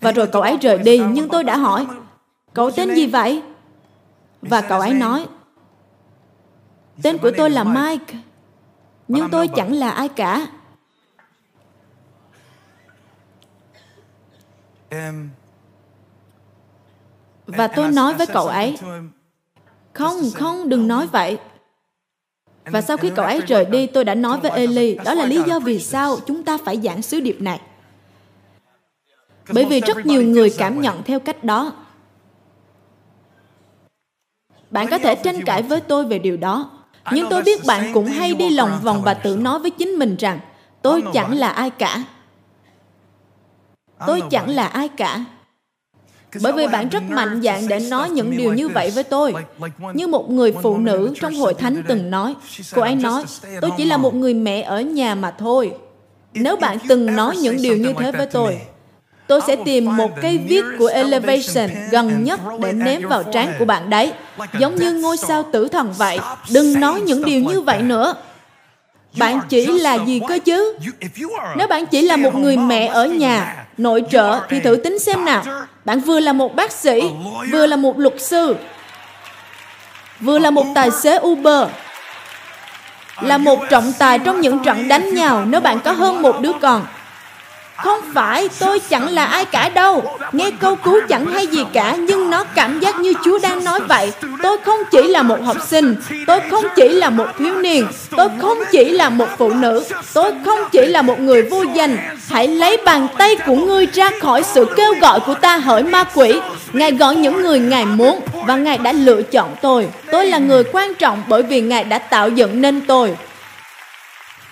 Và 0.01 0.11
rồi 0.11 0.27
cậu 0.27 0.41
ấy 0.41 0.57
rời 0.57 0.77
đi. 0.77 1.01
nhưng 1.11 1.29
tôi 1.29 1.43
đã 1.43 1.57
hỏi 1.57 1.85
cậu 2.53 2.71
tên 2.71 2.95
gì 2.95 3.05
vậy? 3.05 3.41
Và 4.41 4.61
cậu 4.61 4.79
ấy 4.79 4.93
nói 4.93 5.27
tên 7.03 7.17
của 7.17 7.31
tôi 7.37 7.49
là 7.49 7.63
mike. 7.63 8.13
Nhưng 9.07 9.29
tôi 9.29 9.47
chẳng 9.47 9.73
là 9.73 9.89
ai 9.89 10.07
cả. 10.07 10.47
Và 17.45 17.67
tôi 17.67 17.91
nói 17.91 18.13
với 18.13 18.27
cậu 18.27 18.47
ấy 18.47 18.77
không, 19.95 20.31
không, 20.35 20.69
đừng 20.69 20.87
nói 20.87 21.07
vậy. 21.07 21.37
Và 22.65 22.81
sau 22.81 22.97
khi 22.97 23.11
cậu 23.15 23.25
ấy 23.25 23.41
rời 23.47 23.65
đi, 23.65 23.87
tôi 23.87 24.05
đã 24.05 24.15
nói 24.15 24.39
với 24.39 24.51
Eli, 24.51 24.95
đó 25.05 25.13
là 25.13 25.25
lý 25.25 25.41
do 25.47 25.59
vì 25.59 25.79
sao 25.79 26.17
chúng 26.25 26.43
ta 26.43 26.57
phải 26.65 26.81
giảng 26.83 27.01
sứ 27.01 27.19
điệp 27.19 27.41
này. 27.41 27.61
Bởi 29.53 29.65
vì 29.65 29.79
rất 29.79 30.05
nhiều 30.05 30.21
người 30.21 30.53
cảm 30.57 30.81
nhận 30.81 31.03
theo 31.03 31.19
cách 31.19 31.43
đó. 31.43 31.73
Bạn 34.71 34.87
có 34.91 34.97
thể 34.97 35.15
tranh 35.15 35.43
cãi 35.45 35.61
với 35.61 35.81
tôi 35.81 36.05
về 36.05 36.19
điều 36.19 36.37
đó, 36.37 36.71
nhưng 37.11 37.27
tôi 37.29 37.43
biết 37.43 37.61
bạn 37.67 37.91
cũng 37.93 38.05
hay 38.05 38.33
đi 38.33 38.49
lòng 38.49 38.79
vòng 38.83 39.01
và 39.01 39.13
tự 39.13 39.37
nói 39.37 39.59
với 39.59 39.71
chính 39.71 39.89
mình 39.89 40.15
rằng 40.15 40.39
tôi 40.81 41.03
chẳng 41.13 41.37
là 41.37 41.49
ai 41.49 41.69
cả. 41.69 42.03
Tôi 44.07 44.23
chẳng 44.29 44.49
là 44.49 44.67
ai 44.67 44.87
cả 44.87 45.25
bởi 46.41 46.53
vì 46.53 46.67
bạn 46.67 46.89
rất 46.89 47.03
mạnh 47.09 47.41
dạn 47.43 47.67
để 47.67 47.79
nói 47.79 48.09
những 48.09 48.37
điều 48.37 48.53
như 48.53 48.67
vậy 48.67 48.91
với 48.95 49.03
tôi. 49.03 49.33
Như 49.93 50.07
một 50.07 50.31
người 50.31 50.53
phụ 50.63 50.77
nữ 50.77 51.13
trong 51.21 51.35
hội 51.35 51.53
thánh 51.53 51.83
từng 51.87 52.09
nói, 52.09 52.35
cô 52.73 52.81
ấy 52.81 52.95
nói, 52.95 53.23
tôi 53.61 53.71
chỉ 53.77 53.85
là 53.85 53.97
một 53.97 54.15
người 54.15 54.33
mẹ 54.33 54.61
ở 54.61 54.81
nhà 54.81 55.15
mà 55.15 55.31
thôi. 55.31 55.71
Nếu 56.33 56.55
bạn 56.55 56.77
từng 56.87 57.15
nói 57.15 57.37
những 57.37 57.61
điều 57.61 57.77
như 57.77 57.93
thế 57.99 58.11
với 58.11 58.25
tôi, 58.25 58.57
tôi 59.27 59.41
sẽ 59.47 59.55
tìm 59.65 59.97
một 59.97 60.11
cây 60.21 60.37
viết 60.37 60.63
của 60.79 60.87
Elevation 60.87 61.69
gần 61.91 62.23
nhất 62.23 62.39
để 62.59 62.71
ném 62.71 63.07
vào 63.07 63.23
trán 63.23 63.53
của 63.59 63.65
bạn 63.65 63.89
đấy. 63.89 64.13
Giống 64.59 64.75
như 64.75 64.93
ngôi 64.93 65.17
sao 65.17 65.43
tử 65.51 65.67
thần 65.67 65.93
vậy. 65.97 66.19
Đừng 66.53 66.79
nói 66.79 67.01
những 67.01 67.25
điều 67.25 67.41
như 67.41 67.61
vậy 67.61 67.81
nữa. 67.81 68.15
Bạn 69.17 69.39
chỉ 69.49 69.65
là 69.65 70.05
gì 70.05 70.21
cơ 70.27 70.39
chứ? 70.45 70.77
Nếu 71.57 71.67
bạn 71.67 71.85
chỉ 71.85 72.01
là 72.01 72.17
một 72.17 72.35
người 72.35 72.57
mẹ 72.57 72.87
ở 72.87 73.05
nhà, 73.05 73.65
nội 73.77 74.03
trợ, 74.11 74.39
thì 74.49 74.59
thử 74.59 74.75
tính 74.75 74.99
xem 74.99 75.25
nào. 75.25 75.43
Bạn 75.85 75.99
vừa 75.99 76.19
là 76.19 76.33
một 76.33 76.55
bác 76.55 76.71
sĩ, 76.71 77.01
vừa 77.51 77.65
là 77.65 77.75
một 77.75 77.99
luật 77.99 78.21
sư, 78.21 78.55
vừa 80.19 80.39
là 80.39 80.51
một 80.51 80.65
tài 80.75 80.91
xế 80.91 81.19
Uber, 81.19 81.67
là 83.21 83.37
một 83.37 83.59
trọng 83.69 83.93
tài 83.99 84.19
trong 84.19 84.41
những 84.41 84.63
trận 84.63 84.87
đánh 84.87 85.13
nhau 85.13 85.45
nếu 85.45 85.61
bạn 85.61 85.79
có 85.83 85.91
hơn 85.91 86.21
một 86.21 86.41
đứa 86.41 86.53
con. 86.61 86.85
Không 87.77 87.99
phải, 88.13 88.49
tôi 88.59 88.79
chẳng 88.79 89.09
là 89.13 89.25
ai 89.25 89.45
cả 89.45 89.69
đâu. 89.69 90.03
Nghe 90.31 90.51
câu 90.59 90.75
cứu 90.75 90.99
chẳng 91.09 91.25
hay 91.25 91.47
gì 91.47 91.65
cả, 91.73 91.95
nhưng 91.95 92.29
nó 92.29 92.43
cảm 92.43 92.79
giác 92.79 92.99
như 92.99 93.13
Chúa 93.25 93.39
đang 93.39 93.63
nói 93.63 93.79
vậy. 93.79 94.11
Tôi 94.43 94.57
không 94.65 94.79
chỉ 94.91 95.03
là 95.03 95.21
một 95.21 95.37
học 95.45 95.57
sinh, 95.67 95.95
tôi 96.27 96.39
không 96.51 96.65
chỉ 96.75 96.89
là 96.89 97.09
một 97.09 97.27
thiếu 97.39 97.53
niên, 97.53 97.87
tôi 98.17 98.29
không 98.41 98.57
chỉ 98.71 98.89
là 98.89 99.09
một 99.09 99.27
phụ 99.37 99.49
nữ, 99.49 99.83
tôi 100.13 100.31
không 100.45 100.59
chỉ 100.71 100.85
là 100.85 101.01
một 101.01 101.19
người 101.19 101.41
vô 101.41 101.63
danh. 101.73 101.97
Hãy 102.29 102.47
lấy 102.47 102.77
bàn 102.85 103.07
tay 103.17 103.35
của 103.45 103.55
ngươi 103.55 103.85
ra 103.93 104.09
khỏi 104.21 104.43
sự 104.43 104.65
kêu 104.75 104.93
gọi 105.01 105.19
của 105.19 105.33
ta 105.33 105.57
hỡi 105.57 105.83
ma 105.83 106.03
quỷ. 106.13 106.39
Ngài 106.73 106.91
gọi 106.91 107.15
những 107.15 107.41
người 107.41 107.59
Ngài 107.59 107.85
muốn 107.85 108.21
và 108.47 108.55
Ngài 108.55 108.77
đã 108.77 108.91
lựa 108.91 109.21
chọn 109.21 109.55
tôi. 109.61 109.87
Tôi 110.11 110.25
là 110.25 110.37
người 110.37 110.63
quan 110.71 110.95
trọng 110.95 111.23
bởi 111.27 111.43
vì 111.43 111.61
Ngài 111.61 111.83
đã 111.83 111.99
tạo 111.99 112.29
dựng 112.29 112.61
nên 112.61 112.81
tôi. 112.81 113.15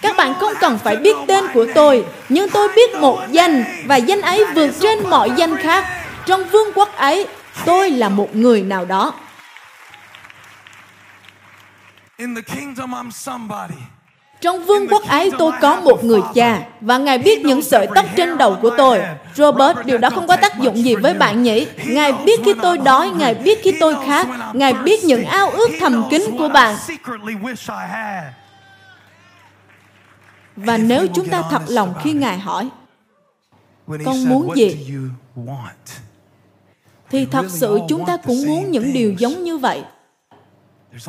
Các 0.03 0.17
bạn 0.17 0.33
không 0.39 0.53
cần 0.59 0.77
phải 0.77 0.95
biết 0.95 1.15
tên 1.27 1.45
của 1.53 1.65
tôi, 1.75 2.05
nhưng 2.29 2.49
tôi 2.49 2.67
biết 2.75 2.95
một 2.95 3.19
danh 3.31 3.63
và 3.85 3.95
danh 3.95 4.21
ấy 4.21 4.45
vượt 4.55 4.71
trên 4.79 5.09
mọi 5.09 5.31
danh 5.35 5.57
khác. 5.57 5.85
trong 6.25 6.43
vương 6.51 6.73
quốc 6.75 6.95
ấy 6.95 7.27
tôi 7.65 7.89
là 7.91 8.09
một 8.09 8.35
người 8.35 8.61
nào 8.61 8.85
đó 8.85 9.13
trong 14.41 14.65
vương 14.65 14.87
quốc 14.87 15.07
ấy 15.07 15.31
tôi 15.37 15.51
có 15.61 15.75
một 15.75 16.03
người 16.03 16.21
cha 16.33 16.59
và 16.81 16.97
Ngài 16.97 17.17
biết 17.17 17.45
những 17.45 17.61
sợi 17.61 17.87
tóc 17.95 18.05
trên 18.15 18.37
đầu 18.37 18.57
của 18.61 18.69
tôi. 18.77 19.01
Robert, 19.35 19.77
điều 19.85 19.97
đó 19.97 20.09
không 20.09 20.27
có 20.27 20.35
tác 20.35 20.59
dụng 20.59 20.77
gì 20.77 20.95
với 20.95 21.13
bạn 21.13 21.43
nhỉ? 21.43 21.67
Ngài 21.85 22.13
biết 22.13 22.39
khi 22.45 22.53
tôi 22.61 22.77
đói, 22.77 23.09
Ngài 23.09 23.33
biết 23.33 23.59
khi 23.63 23.71
tôi 23.79 23.95
khát, 24.05 24.27
Ngài 24.53 24.73
biết 24.73 25.03
những 25.03 25.25
ao 25.25 25.49
ước 25.49 25.69
thầm 25.79 26.03
kín 26.09 26.21
của 26.37 26.47
bạn. 26.47 26.75
Và 30.55 30.77
nếu 30.77 31.07
chúng 31.13 31.29
ta 31.29 31.43
thật 31.51 31.61
lòng 31.67 31.93
khi 32.03 32.13
Ngài 32.13 32.39
hỏi, 32.39 32.69
con 34.05 34.29
muốn 34.29 34.55
gì? 34.55 34.93
Thì 37.09 37.25
thật 37.25 37.45
sự 37.49 37.79
chúng 37.89 38.05
ta 38.05 38.17
cũng 38.17 38.45
muốn 38.47 38.71
những 38.71 38.93
điều 38.93 39.13
giống 39.13 39.43
như 39.43 39.57
vậy. 39.57 39.83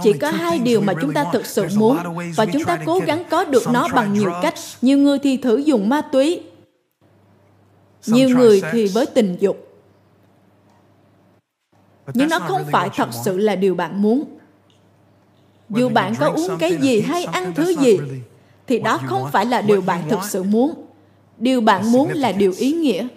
Chỉ 0.02 0.12
có 0.12 0.30
hai 0.30 0.58
điều 0.58 0.80
mà 0.80 0.94
chúng 1.00 1.12
ta 1.12 1.24
thực 1.32 1.46
sự 1.46 1.66
muốn 1.76 1.98
và 2.36 2.46
chúng 2.46 2.64
ta 2.64 2.78
cố 2.86 3.00
gắng 3.06 3.24
có 3.30 3.44
được 3.44 3.62
nó 3.72 3.88
bằng 3.94 4.12
nhiều 4.12 4.32
cách. 4.42 4.54
Nhiều 4.82 4.98
người 4.98 5.18
thì 5.18 5.36
thử 5.36 5.56
dùng 5.56 5.88
ma 5.88 6.00
túy, 6.00 6.40
nhiều 8.06 8.28
người 8.28 8.62
thì 8.72 8.86
với 8.86 9.06
tình 9.06 9.36
dục. 9.40 9.68
Nhưng 12.14 12.28
nó 12.28 12.38
không 12.38 12.64
phải 12.72 12.88
thật 12.96 13.08
sự 13.24 13.38
là 13.38 13.56
điều 13.56 13.74
bạn 13.74 14.02
muốn. 14.02 14.24
Dù 15.68 15.88
bạn 15.88 16.14
có 16.18 16.28
uống 16.28 16.58
cái 16.58 16.76
gì 16.76 17.00
hay 17.00 17.24
ăn 17.24 17.54
thứ 17.54 17.74
gì, 17.80 17.98
thì 18.66 18.78
đó 18.78 19.00
không 19.06 19.30
phải 19.32 19.46
là 19.46 19.60
điều 19.60 19.80
bạn 19.80 20.08
thực 20.10 20.20
sự 20.24 20.42
muốn. 20.42 20.74
Điều 21.38 21.60
bạn 21.60 21.92
muốn 21.92 22.10
là 22.12 22.32
điều 22.32 22.52
ý 22.58 22.72
nghĩa. 22.72 23.08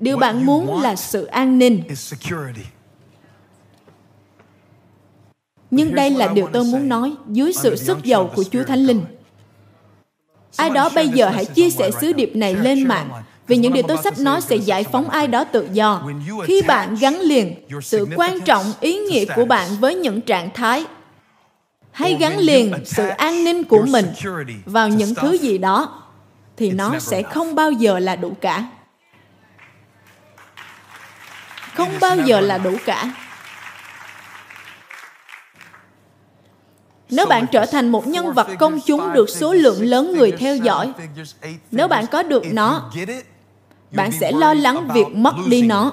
Điều 0.00 0.16
bạn 0.16 0.46
muốn 0.46 0.82
là 0.82 0.96
sự 0.96 1.24
an 1.24 1.58
ninh. 1.58 1.82
Nhưng 5.70 5.94
đây 5.94 6.10
là 6.10 6.26
điều 6.26 6.48
tôi 6.52 6.64
muốn 6.64 6.88
nói 6.88 7.14
dưới 7.28 7.52
sự 7.52 7.76
sức 7.76 8.04
giàu 8.04 8.30
của 8.34 8.44
Chúa 8.44 8.62
Thánh 8.64 8.86
Linh. 8.86 9.04
Ai 10.56 10.70
đó 10.70 10.90
bây 10.94 11.08
giờ 11.08 11.28
hãy 11.28 11.44
chia 11.44 11.70
sẻ 11.70 11.90
sứ 12.00 12.12
điệp 12.12 12.36
này 12.36 12.54
lên 12.54 12.88
mạng 12.88 13.10
vì 13.46 13.56
những 13.56 13.72
điều 13.72 13.82
tôi 13.88 13.96
sắp 14.04 14.18
nói 14.18 14.40
sẽ 14.40 14.56
giải 14.56 14.84
phóng 14.84 15.08
ai 15.08 15.26
đó 15.26 15.44
tự 15.44 15.68
do. 15.72 16.08
Khi 16.44 16.62
bạn 16.62 16.96
gắn 17.00 17.20
liền 17.20 17.54
sự 17.82 18.06
quan 18.16 18.40
trọng, 18.40 18.64
ý 18.80 18.98
nghĩa 18.98 19.24
của 19.36 19.44
bạn 19.44 19.68
với 19.80 19.94
những 19.94 20.20
trạng 20.20 20.50
thái 20.54 20.84
hay 21.92 22.16
gắn 22.20 22.38
liền 22.38 22.72
sự 22.84 23.08
an 23.08 23.44
ninh 23.44 23.64
của 23.64 23.86
mình 23.88 24.06
vào 24.64 24.88
những 24.88 25.14
thứ 25.14 25.32
gì 25.38 25.58
đó 25.58 26.02
thì 26.56 26.70
nó 26.70 26.98
sẽ 26.98 27.22
không 27.22 27.54
bao 27.54 27.72
giờ 27.72 27.98
là 27.98 28.16
đủ 28.16 28.32
cả 28.40 28.64
không 31.74 31.90
bao 32.00 32.16
giờ 32.16 32.40
là 32.40 32.58
đủ 32.58 32.76
cả 32.84 33.10
Nếu 37.10 37.26
bạn 37.26 37.46
trở 37.52 37.66
thành 37.66 37.88
một 37.88 38.06
nhân 38.06 38.32
vật 38.32 38.48
công 38.58 38.80
chúng 38.80 39.12
được 39.12 39.30
số 39.30 39.52
lượng 39.52 39.82
lớn 39.82 40.12
người 40.16 40.32
theo 40.32 40.56
dõi, 40.56 40.92
nếu 41.70 41.88
bạn 41.88 42.06
có 42.06 42.22
được 42.22 42.42
nó, 42.52 42.90
bạn 43.90 44.12
sẽ 44.12 44.32
lo 44.32 44.54
lắng 44.54 44.88
việc 44.94 45.06
mất 45.12 45.34
đi 45.48 45.62
nó. 45.62 45.92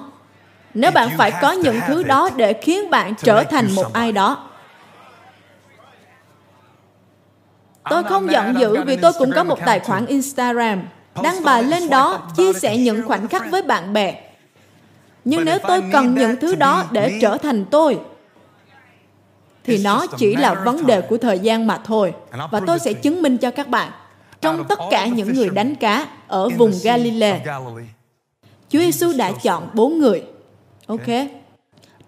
Nếu 0.74 0.92
bạn 0.92 1.10
phải 1.18 1.32
có 1.42 1.52
những 1.52 1.80
thứ 1.88 2.04
đó 2.04 2.30
để 2.36 2.54
khiến 2.62 2.90
bạn 2.90 3.14
trở 3.24 3.44
thành 3.44 3.72
một 3.72 3.94
ai 3.94 4.12
đó. 4.12 4.49
Tôi 7.90 8.04
không 8.04 8.32
giận 8.32 8.56
dữ 8.60 8.84
vì 8.84 8.98
tôi 8.98 9.14
cũng 9.20 9.32
có 9.36 9.44
một 9.44 9.60
tài 9.66 9.80
khoản 9.80 10.06
Instagram. 10.06 10.82
Đăng 11.24 11.44
bài 11.44 11.64
lên 11.64 11.90
đó, 11.90 12.30
chia 12.38 12.54
sẻ 12.54 12.78
những 12.78 13.08
khoảnh 13.08 13.28
khắc 13.28 13.52
với 13.52 13.62
bạn 13.62 13.94
bè. 13.94 14.22
Nhưng 15.26 15.46
nếu 15.46 15.60
tôi 15.68 15.84
cần 15.92 16.16
những 16.16 16.36
thứ 16.42 16.56
đó 16.56 16.86
để 16.92 17.20
trở 17.22 17.38
thành 17.38 17.66
tôi, 17.66 18.00
thì 19.64 19.78
nó 19.84 20.06
chỉ 20.18 20.36
là 20.36 20.54
vấn 20.54 20.86
đề 20.86 21.02
của 21.02 21.18
thời 21.18 21.40
gian 21.40 21.68
mà 21.68 21.78
thôi. 21.78 22.14
Và 22.52 22.62
tôi 22.68 22.80
sẽ 22.80 22.94
chứng 22.94 23.22
minh 23.22 23.38
cho 23.38 23.52
các 23.52 23.68
bạn. 23.68 23.92
Trong 24.42 24.64
tất 24.68 24.80
cả 24.92 25.06
những 25.06 25.34
người 25.34 25.50
đánh 25.50 25.76
cá 25.76 26.08
ở 26.28 26.50
vùng 26.50 26.72
Galilee, 26.84 27.42
Chúa 28.70 28.80
Giêsu 28.80 29.14
đã 29.18 29.32
chọn 29.32 29.70
bốn 29.74 30.00
người. 30.00 30.24
Ok? 30.88 31.08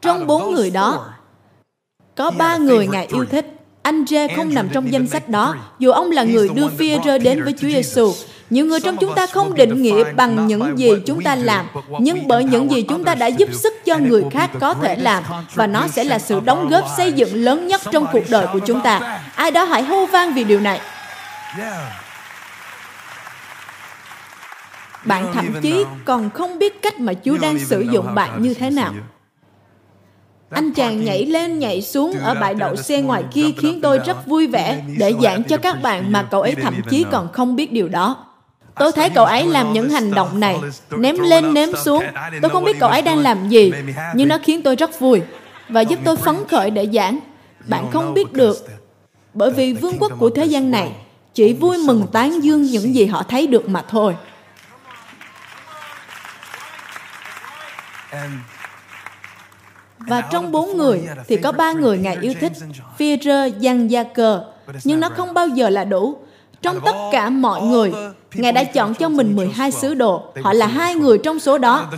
Trong 0.02 0.28
bốn 0.28 0.54
người 0.54 0.72
đó, 0.72 1.14
có 2.16 2.32
ba 2.32 2.58
người 2.58 2.88
Ngài 2.88 3.06
yêu 3.06 3.26
thích. 3.26 3.61
Anh 3.84 4.06
Rê 4.08 4.28
không 4.36 4.54
nằm 4.54 4.70
trong 4.70 4.92
danh 4.92 5.08
sách 5.08 5.30
đó, 5.30 5.56
dù 5.80 5.92
ông 5.92 6.12
là 6.12 6.24
người 6.24 6.50
đưa 6.50 6.70
rơ 7.06 7.18
đến 7.18 7.44
với 7.44 7.54
Chúa 7.60 7.68
Giêsu. 7.68 8.14
Nhiều 8.50 8.66
người 8.66 8.80
trong 8.80 8.98
chúng 8.98 9.16
ta 9.16 9.28
không 9.28 9.54
định 9.54 9.82
nghĩa 9.82 10.14
bằng 10.14 10.48
những 10.48 10.78
gì 10.78 10.90
chúng 11.06 11.24
ta 11.24 11.36
làm, 11.36 11.66
nhưng 12.00 12.28
bởi 12.28 12.44
những 12.44 12.72
gì 12.72 12.86
chúng 12.90 13.04
ta 13.04 13.16
đã 13.16 13.28
giúp 13.28 13.50
sức 13.54 13.74
cho 13.86 13.98
người 13.98 14.24
khác 14.32 14.50
có 14.60 14.74
thể 14.74 14.96
làm, 14.96 15.24
và 15.54 15.68
nó 15.68 15.88
sẽ 15.88 16.04
là 16.04 16.20
sự 16.20 16.40
đóng 16.46 16.70
góp 16.70 16.86
xây 16.98 17.12
dựng 17.12 17.36
lớn 17.36 17.68
nhất 17.68 17.82
trong 17.92 18.06
cuộc 18.12 18.30
đời 18.30 18.48
của 18.54 18.60
chúng 18.60 18.82
ta. 18.82 19.22
Ai 19.36 19.52
đó 19.52 19.64
hãy 19.64 19.84
hô 19.84 20.06
vang 20.06 20.34
vì 20.34 20.44
điều 20.44 20.60
này. 20.60 20.82
Bạn 25.06 25.34
thậm 25.34 25.62
chí 25.62 25.86
còn 26.06 26.30
không 26.30 26.60
biết 26.60 26.82
cách 26.82 27.00
mà 27.00 27.14
Chúa 27.26 27.38
đang 27.38 27.60
sử 27.60 27.82
dụng 27.82 28.16
bạn 28.16 28.42
như 28.42 28.54
thế 28.54 28.70
nào. 28.70 28.94
Anh 30.52 30.74
chàng 30.74 31.06
nhảy 31.06 31.26
lên 31.26 31.60
nhảy 31.60 31.82
xuống 31.82 32.20
ở 32.20 32.34
bãi 32.34 32.54
đậu 32.54 32.76
xe 32.76 33.02
ngoài 33.02 33.24
kia 33.34 33.46
khiến 33.58 33.80
tôi 33.82 34.00
rất 34.06 34.28
vui 34.28 34.48
vẻ 34.48 34.84
để 34.98 35.14
giảng 35.22 35.44
cho 35.44 35.58
các 35.58 35.82
bạn 35.82 36.12
mà 36.12 36.24
cậu 36.24 36.42
ấy 36.42 36.56
thậm 36.56 36.82
chí 36.90 37.06
còn 37.12 37.32
không 37.34 37.56
biết 37.56 37.72
điều 37.72 37.90
đó. 37.90 38.26
Tôi 38.76 38.92
thấy 38.92 39.10
cậu 39.10 39.26
ấy 39.26 39.46
làm 39.46 39.74
những 39.74 39.90
hành 39.90 40.14
động 40.14 40.40
này, 40.40 40.60
ném 40.92 41.20
lên 41.20 41.54
ném 41.54 41.70
xuống. 41.86 42.04
Tôi 42.42 42.52
không 42.52 42.64
biết 42.64 42.80
cậu 42.80 42.90
ấy 42.90 43.02
đang 43.02 43.20
làm 43.20 43.50
gì, 43.50 43.72
nhưng 44.16 44.28
nó 44.28 44.38
khiến 44.44 44.62
tôi 44.62 44.76
rất 44.76 45.00
vui 45.00 45.22
và 45.70 45.82
giúp 45.82 46.00
tôi 46.04 46.18
phấn 46.18 46.36
khởi 46.50 46.72
để 46.72 46.88
giảng. 46.94 47.20
Bạn 47.68 47.92
không 47.92 48.14
biết 48.14 48.34
được, 48.34 48.58
bởi 49.34 49.52
vì 49.52 49.74
vương 49.74 49.98
quốc 50.00 50.12
của 50.20 50.30
thế 50.30 50.46
gian 50.46 50.72
này 50.72 50.92
chỉ 51.34 51.54
vui 51.54 51.78
mừng 51.78 52.08
tán 52.12 52.44
dương 52.44 52.62
những 52.62 52.96
gì 52.96 53.06
họ 53.06 53.24
thấy 53.24 53.48
được 53.48 53.70
mà 53.70 53.84
thôi. 53.90 54.16
Và 60.08 60.22
trong 60.22 60.52
bốn 60.52 60.78
người 60.78 61.02
thì 61.28 61.38
có 61.38 61.52
ba 61.52 61.72
người 61.72 61.98
Ngài 61.98 62.18
yêu 62.22 62.34
thích, 62.40 62.52
Phi-rơ, 62.98 63.46
Giăng, 63.60 63.92
Gia 63.92 64.04
Cơ. 64.04 64.44
Nhưng 64.84 65.00
nó 65.00 65.10
không 65.10 65.34
bao 65.34 65.48
giờ 65.48 65.70
là 65.70 65.84
đủ. 65.84 66.18
Trong 66.62 66.80
tất 66.86 66.96
cả 67.12 67.30
mọi 67.30 67.62
người, 67.62 67.94
Ngài 68.34 68.52
đã 68.52 68.64
chọn 68.64 68.94
cho 68.94 69.10
mình 69.10 69.36
12 69.36 69.72
sứ 69.72 69.94
đồ. 69.94 70.24
Họ 70.42 70.54
là 70.54 70.68
hai 70.68 70.96
người 70.96 71.18
trong 71.18 71.40
số 71.40 71.58
đó. 71.58 71.92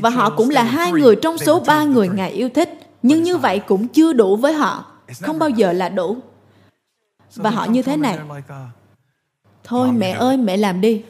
Và 0.00 0.10
họ 0.10 0.30
cũng 0.30 0.50
là 0.50 0.62
hai 0.62 0.92
người 0.92 1.16
trong 1.16 1.38
số 1.38 1.60
ba 1.66 1.84
người 1.84 2.08
Ngài 2.08 2.30
yêu 2.30 2.48
thích. 2.54 2.78
Nhưng 3.02 3.22
như 3.22 3.36
vậy 3.36 3.58
cũng 3.58 3.88
chưa 3.88 4.12
đủ 4.12 4.36
với 4.36 4.52
họ. 4.52 4.84
Không 5.20 5.38
bao 5.38 5.50
giờ 5.50 5.72
là 5.72 5.88
đủ. 5.88 6.16
Và 7.36 7.50
họ 7.50 7.64
như 7.64 7.82
thế 7.82 7.96
này. 7.96 8.18
Thôi 9.64 9.88
mẹ 9.92 10.10
ơi, 10.10 10.36
mẹ 10.36 10.56
làm 10.56 10.80
đi. 10.80 11.02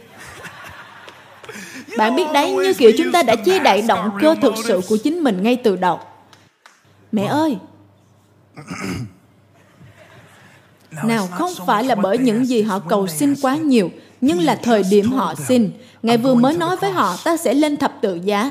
Bạn 1.98 2.16
biết 2.16 2.24
đấy, 2.34 2.52
như 2.52 2.74
kiểu 2.74 2.90
chúng 2.98 3.12
ta 3.12 3.22
đã 3.22 3.36
che 3.36 3.58
đậy 3.58 3.82
động 3.88 4.10
cơ 4.20 4.34
thực 4.42 4.54
sự 4.64 4.80
của 4.88 4.96
chính 5.04 5.20
mình 5.20 5.42
ngay 5.42 5.56
từ 5.56 5.76
đầu. 5.76 6.00
Mẹ 7.12 7.24
ơi! 7.24 7.58
Nào, 11.04 11.26
không 11.26 11.50
phải 11.66 11.84
là 11.84 11.94
bởi 11.94 12.18
những 12.18 12.46
gì 12.46 12.62
họ 12.62 12.78
cầu 12.78 13.06
xin 13.06 13.34
quá 13.42 13.56
nhiều, 13.56 13.90
nhưng 14.20 14.40
là 14.40 14.54
thời 14.54 14.82
điểm 14.90 15.12
họ 15.12 15.34
xin. 15.34 15.72
Ngài 16.02 16.18
vừa 16.18 16.34
mới 16.34 16.56
nói 16.56 16.76
với 16.76 16.90
họ, 16.90 17.16
ta 17.24 17.36
sẽ 17.36 17.54
lên 17.54 17.76
thập 17.76 17.92
tự 18.02 18.14
giá. 18.14 18.50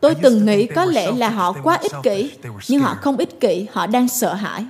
Tôi 0.00 0.14
từng 0.14 0.46
nghĩ 0.46 0.66
có 0.66 0.84
lẽ 0.84 1.12
là 1.12 1.28
họ 1.28 1.52
quá 1.62 1.78
ích 1.82 1.92
kỷ, 2.02 2.32
nhưng 2.68 2.80
họ 2.80 2.94
không 2.94 3.16
ích 3.16 3.40
kỷ, 3.40 3.66
họ 3.72 3.86
đang 3.86 4.08
sợ 4.08 4.34
hãi. 4.34 4.66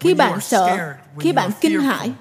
Khi 0.00 0.14
bạn 0.14 0.40
sợ, 0.40 0.94
khi 1.20 1.32
bạn 1.32 1.50
kinh 1.60 1.80
hãi, 1.80 2.12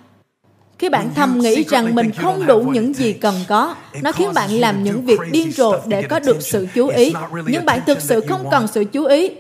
khi 0.80 0.90
bạn 0.90 1.10
thầm 1.16 1.40
nghĩ 1.40 1.64
rằng 1.64 1.96
mình 1.96 2.12
không 2.12 2.46
đủ 2.46 2.60
những 2.62 2.94
gì 2.94 3.14
cần 3.14 3.36
có, 3.48 3.76
nó 4.02 4.12
khiến 4.12 4.34
bạn 4.34 4.52
làm 4.52 4.84
những 4.84 5.06
việc 5.06 5.20
điên 5.32 5.52
rồ 5.52 5.74
để 5.86 6.02
có 6.02 6.20
được 6.20 6.38
sự 6.42 6.68
chú 6.74 6.88
ý. 6.88 7.14
Nhưng 7.48 7.66
bạn 7.66 7.80
thực 7.88 8.02
sự 8.02 8.22
không 8.30 8.48
cần 8.52 8.68
sự 8.68 8.84
chú 8.84 9.06
ý. 9.06 9.32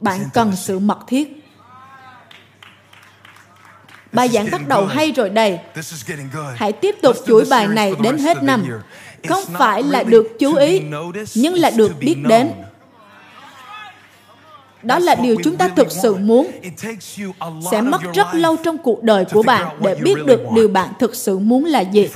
Bạn 0.00 0.20
cần 0.34 0.52
sự 0.56 0.78
mật 0.78 0.98
thiết. 1.06 1.44
Bài 4.12 4.28
giảng 4.28 4.48
bắt 4.52 4.68
đầu 4.68 4.86
hay 4.86 5.12
rồi 5.12 5.30
đây. 5.30 5.58
Hãy 6.54 6.72
tiếp 6.72 6.94
tục 7.02 7.16
chuỗi 7.26 7.44
bài 7.50 7.66
này 7.66 7.92
đến 8.02 8.18
hết 8.18 8.42
năm. 8.42 8.64
Không 9.28 9.44
phải 9.58 9.82
là 9.82 10.02
được 10.02 10.26
chú 10.38 10.54
ý, 10.54 10.82
nhưng 11.34 11.54
là 11.54 11.70
được 11.70 11.92
biết 12.00 12.16
đến. 12.28 12.50
Đó 14.84 14.98
là 14.98 15.14
điều 15.14 15.36
chúng 15.44 15.56
ta 15.56 15.68
thực 15.68 15.90
sự 15.90 16.14
muốn. 16.14 16.50
Sẽ 17.70 17.80
mất 17.80 18.00
rất 18.14 18.26
lâu 18.34 18.56
trong 18.56 18.78
cuộc 18.78 19.02
đời 19.02 19.24
của 19.24 19.42
bạn 19.42 19.66
để 19.80 19.94
biết 19.94 20.14
được 20.26 20.40
điều 20.54 20.68
bạn 20.68 20.88
thực 20.98 21.14
sự 21.14 21.38
muốn 21.38 21.64
là 21.64 21.80
gì. 21.80 22.08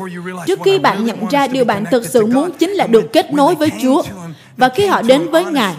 Trước 0.47 0.59
khi 0.65 0.79
bạn 0.79 1.05
nhận 1.05 1.29
ra 1.31 1.47
điều 1.47 1.65
bạn 1.65 1.85
thực 1.91 2.07
sự 2.07 2.27
muốn 2.27 2.51
chính 2.59 2.71
là 2.71 2.87
được 2.87 3.13
kết 3.13 3.33
nối 3.33 3.55
với 3.55 3.71
Chúa. 3.83 4.03
Và 4.57 4.69
khi 4.69 4.87
họ 4.87 5.03
đến 5.03 5.31
với 5.31 5.45
Ngài, 5.45 5.75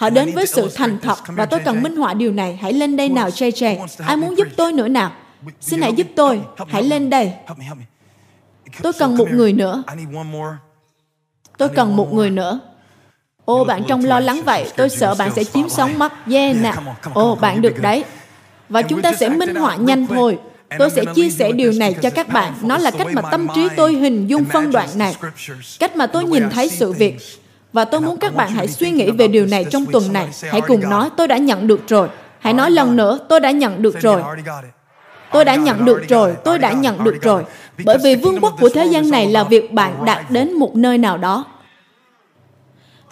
Họ 0.00 0.10
đến 0.10 0.32
với 0.34 0.46
sự 0.46 0.70
thành 0.74 0.98
thật 1.02 1.18
và 1.28 1.46
tôi 1.46 1.60
cần 1.60 1.82
minh 1.82 1.96
họa 1.96 2.14
điều 2.14 2.32
này. 2.32 2.58
Hãy 2.62 2.72
lên 2.72 2.96
đây 2.96 3.08
nào, 3.08 3.28
JJ. 3.28 3.86
Ai 3.98 4.16
muốn 4.16 4.36
giúp 4.38 4.48
tôi 4.56 4.72
nữa 4.72 4.88
nào? 4.88 5.12
Xin 5.60 5.82
hãy 5.82 5.92
giúp 5.92 6.06
tôi. 6.16 6.40
Hãy 6.68 6.82
lên 6.82 7.10
đây. 7.10 7.32
Tôi 8.82 8.92
cần 8.92 9.16
một 9.16 9.28
người 9.30 9.52
nữa. 9.52 9.82
Tôi 11.58 11.68
cần 11.68 11.96
một 11.96 12.12
người 12.12 12.30
nữa. 12.30 12.60
Ô, 13.44 13.64
bạn 13.64 13.82
trông 13.88 14.04
lo 14.04 14.20
lắng 14.20 14.42
vậy, 14.44 14.70
tôi 14.76 14.88
sợ 14.88 15.14
bạn 15.14 15.30
sẽ 15.36 15.44
chiếm 15.44 15.68
sóng 15.68 15.98
mắt. 15.98 16.12
Yeah, 16.32 16.56
nè. 16.56 16.72
Ồ, 17.14 17.34
bạn 17.34 17.62
được 17.62 17.82
đấy. 17.82 18.04
Và 18.68 18.82
chúng 18.82 19.02
ta 19.02 19.12
sẽ 19.12 19.28
minh 19.28 19.54
họa 19.54 19.76
nhanh 19.76 20.06
thôi. 20.06 20.38
Tôi 20.78 20.90
sẽ 20.90 21.04
chia 21.14 21.30
sẻ 21.30 21.52
điều 21.52 21.72
này 21.72 21.94
cho 22.02 22.10
các 22.10 22.28
bạn. 22.28 22.52
Nó 22.62 22.78
là 22.78 22.90
cách 22.90 23.06
mà 23.12 23.22
tâm 23.22 23.46
trí 23.54 23.68
tôi 23.76 23.94
hình 23.94 24.26
dung 24.26 24.44
phân 24.44 24.72
đoạn 24.72 24.88
này. 24.94 25.16
Cách 25.78 25.96
mà 25.96 26.06
tôi 26.06 26.24
nhìn 26.24 26.50
thấy 26.50 26.68
sự 26.68 26.92
việc. 26.92 27.16
Và 27.72 27.84
tôi 27.84 28.00
muốn 28.00 28.16
các 28.16 28.34
bạn 28.34 28.50
hãy 28.50 28.68
suy 28.68 28.90
nghĩ 28.90 29.10
về 29.10 29.28
điều 29.28 29.46
này 29.46 29.64
trong 29.70 29.86
tuần 29.86 30.12
này. 30.12 30.28
Hãy 30.50 30.60
cùng 30.60 30.90
nói, 30.90 31.10
tôi 31.16 31.28
đã 31.28 31.36
nhận 31.36 31.66
được 31.66 31.88
rồi. 31.88 32.08
Hãy 32.38 32.52
nói 32.52 32.70
lần 32.70 32.96
nữa, 32.96 33.18
tôi 33.28 33.40
đã 33.40 33.50
nhận 33.50 33.82
được 33.82 34.00
rồi. 34.00 34.22
Tôi 35.32 35.44
đã 35.44 35.54
nhận 35.54 35.84
được 35.84 36.08
rồi, 36.08 36.34
tôi 36.44 36.58
đã 36.58 36.72
nhận 36.72 37.04
được 37.04 37.22
rồi. 37.22 37.44
Bởi 37.84 37.98
vì 38.04 38.14
vương 38.14 38.40
quốc 38.40 38.54
của 38.60 38.68
thế 38.68 38.86
gian 38.86 39.10
này 39.10 39.26
là 39.26 39.44
việc 39.44 39.72
bạn 39.72 40.04
đạt 40.04 40.30
đến 40.30 40.52
một 40.52 40.76
nơi 40.76 40.98
nào 40.98 41.18
đó. 41.18 41.44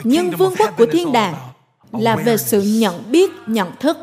Nhưng 0.05 0.31
vương 0.31 0.55
quốc 0.59 0.77
của 0.77 0.87
thiên 0.87 1.13
đàng 1.13 1.35
là 1.93 2.17
về 2.17 2.37
sự 2.37 2.61
nhận 2.61 3.03
biết, 3.11 3.31
nhận 3.47 3.69
thức. 3.81 3.99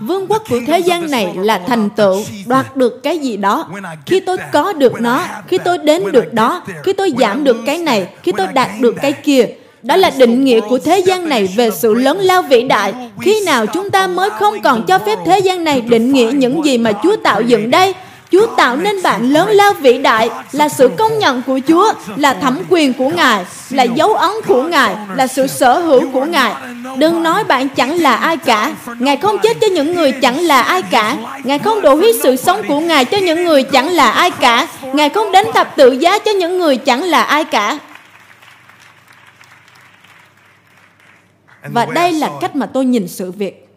Vương 0.00 0.26
quốc 0.28 0.42
của 0.50 0.60
thế 0.66 0.78
gian 0.78 1.10
này 1.10 1.32
là 1.34 1.58
thành 1.58 1.90
tựu, 1.90 2.24
đoạt 2.46 2.76
được 2.76 3.02
cái 3.02 3.18
gì 3.18 3.36
đó. 3.36 3.68
Khi 4.06 4.20
tôi 4.20 4.36
có 4.52 4.72
được 4.72 5.00
nó, 5.00 5.24
khi 5.48 5.58
tôi 5.58 5.78
đến 5.78 6.12
được 6.12 6.32
đó, 6.32 6.62
khi 6.84 6.92
tôi 6.92 7.12
giảm 7.18 7.44
được 7.44 7.56
cái 7.66 7.78
này, 7.78 8.08
khi 8.22 8.32
tôi 8.36 8.46
đạt 8.46 8.70
được 8.80 8.94
cái 9.02 9.12
kia, 9.12 9.46
đó 9.82 9.96
là 9.96 10.10
định 10.18 10.44
nghĩa 10.44 10.60
của 10.60 10.78
thế 10.78 10.98
gian 10.98 11.28
này 11.28 11.46
về 11.56 11.70
sự 11.70 11.94
lớn 11.94 12.18
lao 12.18 12.42
vĩ 12.42 12.62
đại. 12.62 12.94
Khi 13.20 13.44
nào 13.46 13.66
chúng 13.66 13.90
ta 13.90 14.06
mới 14.06 14.30
không 14.30 14.62
còn 14.62 14.86
cho 14.86 14.98
phép 14.98 15.18
thế 15.26 15.38
gian 15.38 15.64
này 15.64 15.80
định 15.80 16.12
nghĩa 16.12 16.30
những 16.34 16.64
gì 16.64 16.78
mà 16.78 16.92
Chúa 17.02 17.16
tạo 17.16 17.42
dựng 17.42 17.70
đây? 17.70 17.94
Chúa 18.32 18.46
tạo 18.56 18.76
nên 18.76 19.02
bạn 19.02 19.30
lớn 19.30 19.48
lao 19.50 19.72
vĩ 19.72 19.98
đại 19.98 20.30
là 20.52 20.68
sự 20.68 20.90
công 20.98 21.18
nhận 21.18 21.42
của 21.42 21.60
Chúa, 21.68 21.92
là 22.16 22.34
thẩm 22.34 22.62
quyền 22.68 22.92
của 22.92 23.08
Ngài, 23.08 23.44
là 23.70 23.82
dấu 23.82 24.14
ấn 24.14 24.30
của 24.46 24.62
Ngài, 24.62 24.96
là 25.14 25.26
sự 25.26 25.46
sở 25.46 25.78
hữu 25.78 26.10
của 26.12 26.24
Ngài. 26.24 26.54
Đừng 26.98 27.22
nói 27.22 27.44
bạn 27.44 27.68
chẳng 27.68 28.00
là 28.00 28.14
ai 28.16 28.36
cả. 28.36 28.74
Ngài 28.98 29.16
không 29.16 29.38
chết 29.42 29.56
cho 29.60 29.66
những 29.66 29.94
người 29.94 30.12
chẳng 30.12 30.40
là 30.40 30.62
ai 30.62 30.82
cả. 30.82 31.16
Ngài 31.44 31.58
không 31.58 31.80
đổ 31.80 31.94
huyết 31.94 32.14
sự 32.22 32.36
sống 32.36 32.62
của 32.68 32.80
Ngài 32.80 33.04
cho 33.04 33.18
những 33.18 33.44
người 33.44 33.62
chẳng 33.62 33.88
là 33.88 34.10
ai 34.10 34.30
cả. 34.30 34.68
Ngài 34.92 35.08
không 35.08 35.32
đến 35.32 35.46
thập 35.54 35.76
tự 35.76 35.92
giá 35.92 36.18
cho 36.18 36.30
những 36.30 36.58
người 36.58 36.76
chẳng 36.76 37.02
là 37.02 37.22
ai 37.22 37.44
cả. 37.44 37.78
Và 41.64 41.84
đây 41.84 42.12
là 42.12 42.30
cách 42.40 42.56
mà 42.56 42.66
tôi 42.66 42.84
nhìn 42.84 43.08
sự 43.08 43.30
việc. 43.32 43.68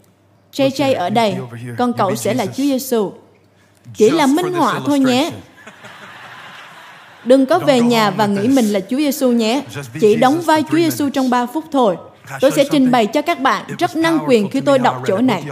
JJ 0.53 0.97
ở 0.97 1.09
đây, 1.09 1.35
còn 1.77 1.93
cậu 1.93 2.15
sẽ 2.15 2.33
là 2.33 2.45
Chúa 2.45 2.63
Giêsu. 2.63 3.11
Chỉ 3.93 4.09
là 4.09 4.25
minh 4.25 4.53
họa 4.53 4.79
thôi 4.85 4.99
nhé. 4.99 5.31
Đừng 7.23 7.45
có 7.45 7.59
về 7.59 7.81
nhà 7.81 8.09
và 8.09 8.25
nghĩ 8.25 8.47
mình 8.47 8.65
là 8.65 8.79
Chúa 8.79 8.97
Giêsu 8.97 9.31
nhé. 9.31 9.63
Chỉ 10.01 10.15
đóng 10.15 10.41
vai 10.41 10.63
Chúa 10.71 10.77
Giêsu 10.77 11.09
trong 11.09 11.29
3 11.29 11.45
phút 11.45 11.65
thôi. 11.71 11.97
Tôi 12.41 12.51
sẽ 12.51 12.63
trình 12.71 12.91
bày 12.91 13.07
cho 13.07 13.21
các 13.21 13.39
bạn 13.39 13.65
rất 13.79 13.95
năng 13.95 14.19
quyền 14.27 14.49
khi 14.49 14.61
tôi 14.61 14.79
đọc 14.79 15.03
chỗ 15.07 15.17
này. 15.17 15.43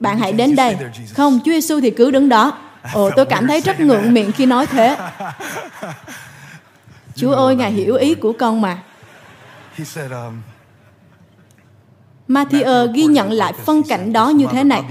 Bạn 0.00 0.18
hãy 0.18 0.32
đến 0.32 0.56
đây. 0.56 0.76
Không, 1.14 1.40
Chúa 1.44 1.52
Giêsu 1.52 1.80
thì 1.80 1.90
cứ 1.90 2.10
đứng 2.10 2.28
đó. 2.28 2.58
Ồ, 2.92 3.10
tôi 3.16 3.26
cảm 3.26 3.46
thấy 3.46 3.60
rất 3.60 3.80
ngượng 3.80 4.14
miệng 4.14 4.32
khi 4.32 4.46
nói 4.46 4.66
thế. 4.66 4.96
Chúa 7.16 7.32
ơi, 7.32 7.56
Ngài 7.56 7.72
hiểu 7.72 7.94
ý 7.96 8.14
của 8.14 8.32
con 8.38 8.60
mà. 8.60 8.78
Matthew 12.28 12.92
ghi 12.92 13.04
nhận 13.04 13.32
lại 13.32 13.52
phân 13.52 13.82
cảnh 13.82 14.12
đó 14.12 14.28
như 14.28 14.46
thế 14.50 14.64
này. 14.64 14.82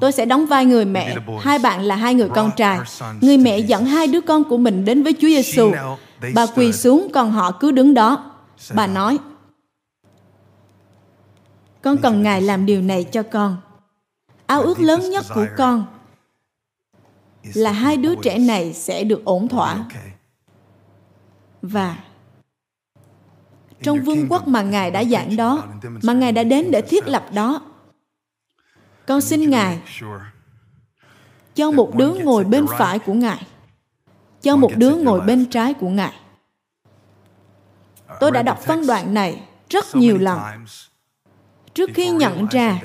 Tôi 0.00 0.12
sẽ 0.12 0.24
đóng 0.26 0.46
vai 0.46 0.64
người 0.64 0.84
mẹ, 0.84 1.16
hai 1.40 1.58
bạn 1.58 1.82
là 1.82 1.96
hai 1.96 2.14
người 2.14 2.28
con 2.28 2.50
trai. 2.56 2.78
Người 3.20 3.38
mẹ 3.38 3.58
dẫn 3.58 3.84
hai 3.84 4.06
đứa 4.06 4.20
con 4.20 4.44
của 4.44 4.56
mình 4.56 4.84
đến 4.84 5.02
với 5.02 5.12
Chúa 5.12 5.28
Giêsu. 5.28 5.72
Bà 6.34 6.46
quỳ 6.46 6.72
xuống, 6.72 7.08
còn 7.12 7.32
họ 7.32 7.52
cứ 7.52 7.70
đứng 7.70 7.94
đó. 7.94 8.32
Bà 8.74 8.86
nói, 8.86 9.18
con 11.82 11.96
cần 11.98 12.22
Ngài 12.22 12.42
làm 12.42 12.66
điều 12.66 12.82
này 12.82 13.04
cho 13.04 13.22
con. 13.22 13.56
Ao 14.46 14.62
ước 14.62 14.80
lớn 14.80 15.10
nhất 15.10 15.24
của 15.34 15.46
con 15.56 15.84
là 17.54 17.72
hai 17.72 17.96
đứa 17.96 18.14
trẻ 18.14 18.38
này 18.38 18.72
sẽ 18.72 19.04
được 19.04 19.24
ổn 19.24 19.48
thỏa. 19.48 19.84
Và 21.62 21.96
trong 23.82 24.04
vương 24.04 24.26
quốc 24.28 24.48
mà 24.48 24.62
Ngài 24.62 24.90
đã 24.90 25.04
giảng 25.04 25.36
đó, 25.36 25.64
mà 26.02 26.12
Ngài 26.12 26.32
đã 26.32 26.42
đến 26.42 26.70
để 26.70 26.82
thiết 26.82 27.08
lập 27.08 27.26
đó. 27.34 27.60
Con 29.06 29.20
xin 29.20 29.50
Ngài 29.50 29.78
cho 31.54 31.70
một 31.70 31.94
đứa 31.94 32.14
ngồi 32.14 32.44
bên 32.44 32.66
phải 32.78 32.98
của 32.98 33.14
Ngài, 33.14 33.46
cho 34.42 34.56
một 34.56 34.70
đứa 34.76 34.94
ngồi 34.94 35.20
bên 35.20 35.46
trái 35.46 35.74
của 35.74 35.88
Ngài. 35.88 36.12
Tôi 38.20 38.30
đã 38.30 38.42
đọc 38.42 38.60
phân 38.60 38.86
đoạn 38.86 39.14
này 39.14 39.42
rất 39.70 39.96
nhiều 39.96 40.18
lần 40.18 40.38
trước 41.74 41.90
khi 41.94 42.10
nhận 42.10 42.46
ra. 42.46 42.80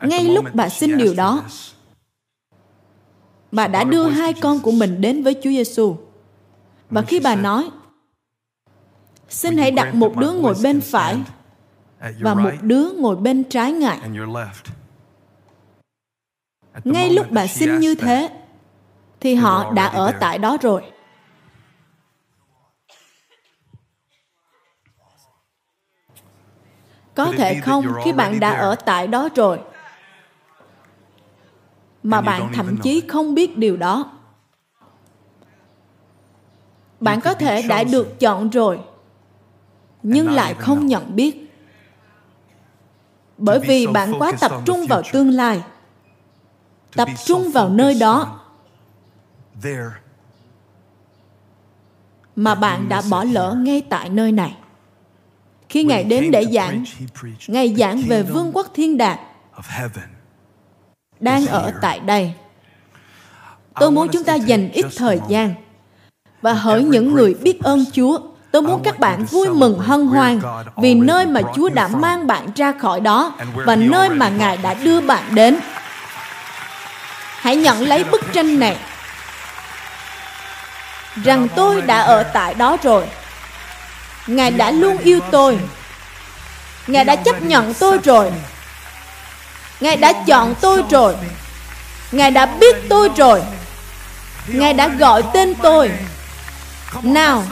ngay 0.00 0.24
lúc 0.24 0.44
bà 0.54 0.68
xin 0.68 0.98
điều 0.98 1.14
đó 1.14 1.42
bà 3.52 3.66
đã 3.68 3.84
đưa 3.84 4.08
hai 4.08 4.32
con 4.32 4.60
của 4.60 4.70
mình 4.72 5.00
đến 5.00 5.22
với 5.22 5.34
Chúa 5.34 5.50
Giêsu. 5.50 5.96
Và 6.90 7.02
khi 7.02 7.20
bà 7.20 7.34
nói, 7.34 7.70
xin 9.28 9.58
hãy 9.58 9.70
đặt 9.70 9.94
một 9.94 10.16
đứa 10.16 10.32
ngồi 10.32 10.54
bên 10.62 10.80
phải 10.80 11.18
và 12.20 12.34
một 12.34 12.50
đứa 12.62 12.92
ngồi 12.92 13.16
bên 13.16 13.44
trái 13.44 13.72
ngài. 13.72 14.00
Ngay 16.84 17.10
lúc 17.10 17.26
bà 17.30 17.46
xin 17.46 17.78
như 17.78 17.94
thế, 17.94 18.30
thì 19.20 19.34
họ 19.34 19.72
đã 19.72 19.86
ở 19.86 20.12
tại 20.20 20.38
đó 20.38 20.56
rồi. 20.62 20.82
Có 27.14 27.32
thể 27.36 27.60
không 27.60 27.84
khi 28.04 28.12
bạn 28.12 28.40
đã 28.40 28.52
ở 28.52 28.74
tại 28.74 29.06
đó 29.06 29.28
rồi, 29.34 29.60
mà 32.02 32.20
bạn 32.20 32.52
thậm 32.54 32.76
chí 32.82 33.02
không 33.08 33.34
biết 33.34 33.58
điều 33.58 33.76
đó. 33.76 34.12
Bạn 37.00 37.20
có 37.20 37.34
thể 37.34 37.62
đã 37.62 37.84
được 37.84 38.20
chọn 38.20 38.50
rồi, 38.50 38.80
nhưng 40.08 40.30
lại 40.30 40.54
không 40.54 40.86
nhận 40.86 41.16
biết. 41.16 41.52
Bởi 43.38 43.58
vì 43.58 43.86
bạn 43.86 44.12
quá 44.18 44.32
tập 44.40 44.52
trung 44.64 44.86
vào 44.86 45.02
tương 45.12 45.30
lai. 45.30 45.62
Tập 46.96 47.08
trung 47.24 47.50
vào 47.50 47.68
nơi 47.68 47.94
đó. 48.00 48.40
mà 52.36 52.54
bạn 52.54 52.88
đã 52.88 53.02
bỏ 53.10 53.24
lỡ 53.24 53.56
ngay 53.58 53.82
tại 53.88 54.08
nơi 54.08 54.32
này. 54.32 54.56
Khi 55.68 55.84
ngài 55.84 56.04
đến 56.04 56.30
để 56.30 56.44
giảng 56.52 56.84
ngài 57.46 57.74
giảng 57.74 58.02
về 58.08 58.22
vương 58.22 58.50
quốc 58.52 58.66
thiên 58.74 58.98
đàng. 58.98 59.18
đang 61.20 61.46
ở 61.46 61.72
tại 61.82 62.00
đây. 62.00 62.34
Tôi 63.74 63.90
muốn 63.90 64.08
chúng 64.12 64.24
ta 64.24 64.34
dành 64.34 64.70
ít 64.72 64.86
thời 64.96 65.20
gian 65.28 65.54
và 66.42 66.52
hỡi 66.52 66.84
những 66.84 67.12
người 67.12 67.34
biết 67.34 67.62
ơn 67.62 67.84
chúa 67.92 68.35
Tôi 68.56 68.62
muốn 68.62 68.82
các 68.84 68.98
bạn 68.98 69.24
vui 69.24 69.48
mừng 69.48 69.78
hân 69.78 70.06
hoan 70.06 70.40
vì 70.76 70.94
nơi 70.94 71.26
mà 71.26 71.40
Chúa 71.54 71.68
đã 71.68 71.88
mang 71.88 72.26
bạn 72.26 72.48
ra 72.56 72.72
khỏi 72.78 73.00
đó 73.00 73.32
và 73.54 73.76
nơi 73.76 74.08
mà 74.08 74.28
Ngài 74.28 74.56
đã 74.56 74.74
đưa 74.74 75.00
bạn 75.00 75.22
đến. 75.30 75.58
Hãy 77.40 77.56
nhận 77.56 77.88
lấy 77.88 78.04
bức 78.04 78.32
tranh 78.32 78.58
này 78.58 78.76
rằng 81.24 81.48
tôi 81.56 81.80
đã 81.80 82.00
ở 82.00 82.22
tại 82.22 82.54
đó 82.54 82.76
rồi. 82.82 83.04
Ngài 84.26 84.50
đã 84.50 84.70
luôn 84.70 84.98
yêu 84.98 85.20
tôi. 85.30 85.58
Ngài 86.86 87.04
đã 87.04 87.16
chấp 87.16 87.42
nhận 87.42 87.74
tôi 87.74 87.98
rồi. 88.04 88.32
Ngài 89.80 89.96
đã 89.96 90.12
chọn 90.26 90.54
tôi 90.60 90.82
rồi. 90.90 91.14
Ngài 92.12 92.30
đã 92.30 92.46
biết 92.46 92.76
tôi 92.88 93.10
rồi. 93.16 93.42
Ngài 94.46 94.72
đã 94.72 94.88
gọi 94.88 95.22
tên 95.32 95.54
tôi 95.62 95.90
nào, 97.02 97.44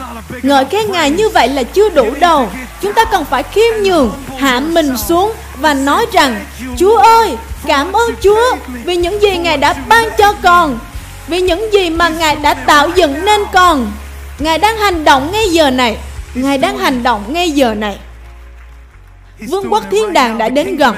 ngợi 0.43 0.65
khen 0.65 0.91
Ngài 0.91 1.11
như 1.11 1.29
vậy 1.29 1.47
là 1.47 1.63
chưa 1.63 1.89
đủ 1.89 2.13
đâu. 2.19 2.49
Chúng 2.81 2.93
ta 2.93 3.05
cần 3.05 3.25
phải 3.25 3.43
khiêm 3.43 3.83
nhường, 3.83 4.11
hạ 4.37 4.59
mình 4.59 4.97
xuống 4.97 5.33
và 5.59 5.73
nói 5.73 6.05
rằng, 6.13 6.45
Chúa 6.77 6.97
ơi, 6.97 7.37
cảm 7.65 7.91
ơn 7.91 8.11
Chúa 8.21 8.55
vì 8.85 8.95
những 8.97 9.21
gì 9.21 9.37
Ngài 9.37 9.57
đã 9.57 9.73
ban 9.87 10.09
cho 10.17 10.33
con, 10.43 10.79
vì 11.27 11.41
những 11.41 11.73
gì 11.73 11.89
mà 11.89 12.09
Ngài 12.09 12.35
đã 12.35 12.53
tạo 12.53 12.89
dựng 12.95 13.25
nên 13.25 13.41
con. 13.53 13.91
Ngài 14.39 14.57
đang 14.57 14.77
hành 14.77 15.03
động 15.03 15.31
ngay 15.31 15.49
giờ 15.49 15.71
này. 15.71 15.97
Ngài 16.33 16.57
đang 16.57 16.77
hành 16.77 17.03
động 17.03 17.33
ngay 17.33 17.51
giờ 17.51 17.75
này. 17.75 17.97
Vương 19.49 19.73
quốc 19.73 19.83
thiên 19.91 20.13
đàng 20.13 20.37
đã 20.37 20.49
đến 20.49 20.75
gần. 20.77 20.95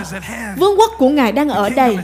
Vương 0.58 0.80
quốc 0.80 0.92
của 0.98 1.10
Ngài 1.10 1.32
đang 1.32 1.50
ở 1.50 1.70
đây. 1.70 1.98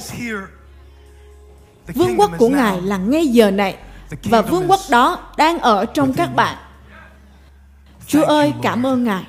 Vương 1.88 2.20
quốc 2.20 2.32
của 2.38 2.50
Ngài 2.50 2.82
là 2.82 2.98
ngay 2.98 3.28
giờ 3.28 3.52
này 3.52 3.76
và 4.24 4.42
vương 4.42 4.68
quốc 4.68 4.80
đó 4.90 5.20
đang 5.38 5.60
ở 5.60 5.86
trong 5.86 6.14
các 6.14 6.36
bạn. 6.36 6.58
Chúa 8.08 8.24
ơi, 8.24 8.54
cảm 8.62 8.86
ơn 8.86 9.04
Ngài. 9.04 9.24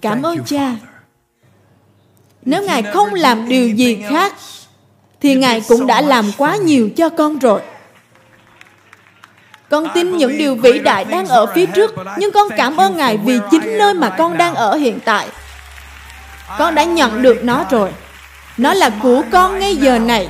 Cảm 0.00 0.22
ơn 0.22 0.44
Cha. 0.44 0.74
Nếu 2.42 2.62
Ngài 2.62 2.82
không 2.82 3.14
làm 3.14 3.48
điều 3.48 3.68
gì 3.68 4.02
khác, 4.10 4.34
thì 5.20 5.34
Ngài 5.34 5.62
cũng 5.68 5.86
đã 5.86 6.00
làm 6.00 6.30
quá 6.38 6.56
nhiều 6.56 6.90
cho 6.96 7.08
con 7.08 7.38
rồi. 7.38 7.60
Con 9.70 9.88
tin 9.94 10.16
những 10.16 10.38
điều 10.38 10.54
vĩ 10.54 10.78
đại 10.78 11.04
đang 11.04 11.26
ở 11.26 11.46
phía 11.54 11.66
trước, 11.66 11.94
nhưng 12.18 12.32
con 12.32 12.48
cảm 12.56 12.76
ơn 12.76 12.96
Ngài 12.96 13.16
vì 13.16 13.38
chính 13.50 13.78
nơi 13.78 13.94
mà 13.94 14.10
con 14.18 14.36
đang 14.36 14.54
ở 14.54 14.74
hiện 14.74 14.98
tại. 15.04 15.28
Con 16.58 16.74
đã 16.74 16.84
nhận 16.84 17.22
được 17.22 17.44
nó 17.44 17.64
rồi. 17.70 17.90
Nó 18.56 18.74
là 18.74 18.90
của 19.02 19.22
con 19.32 19.58
ngay 19.58 19.76
giờ 19.76 19.98
này. 19.98 20.28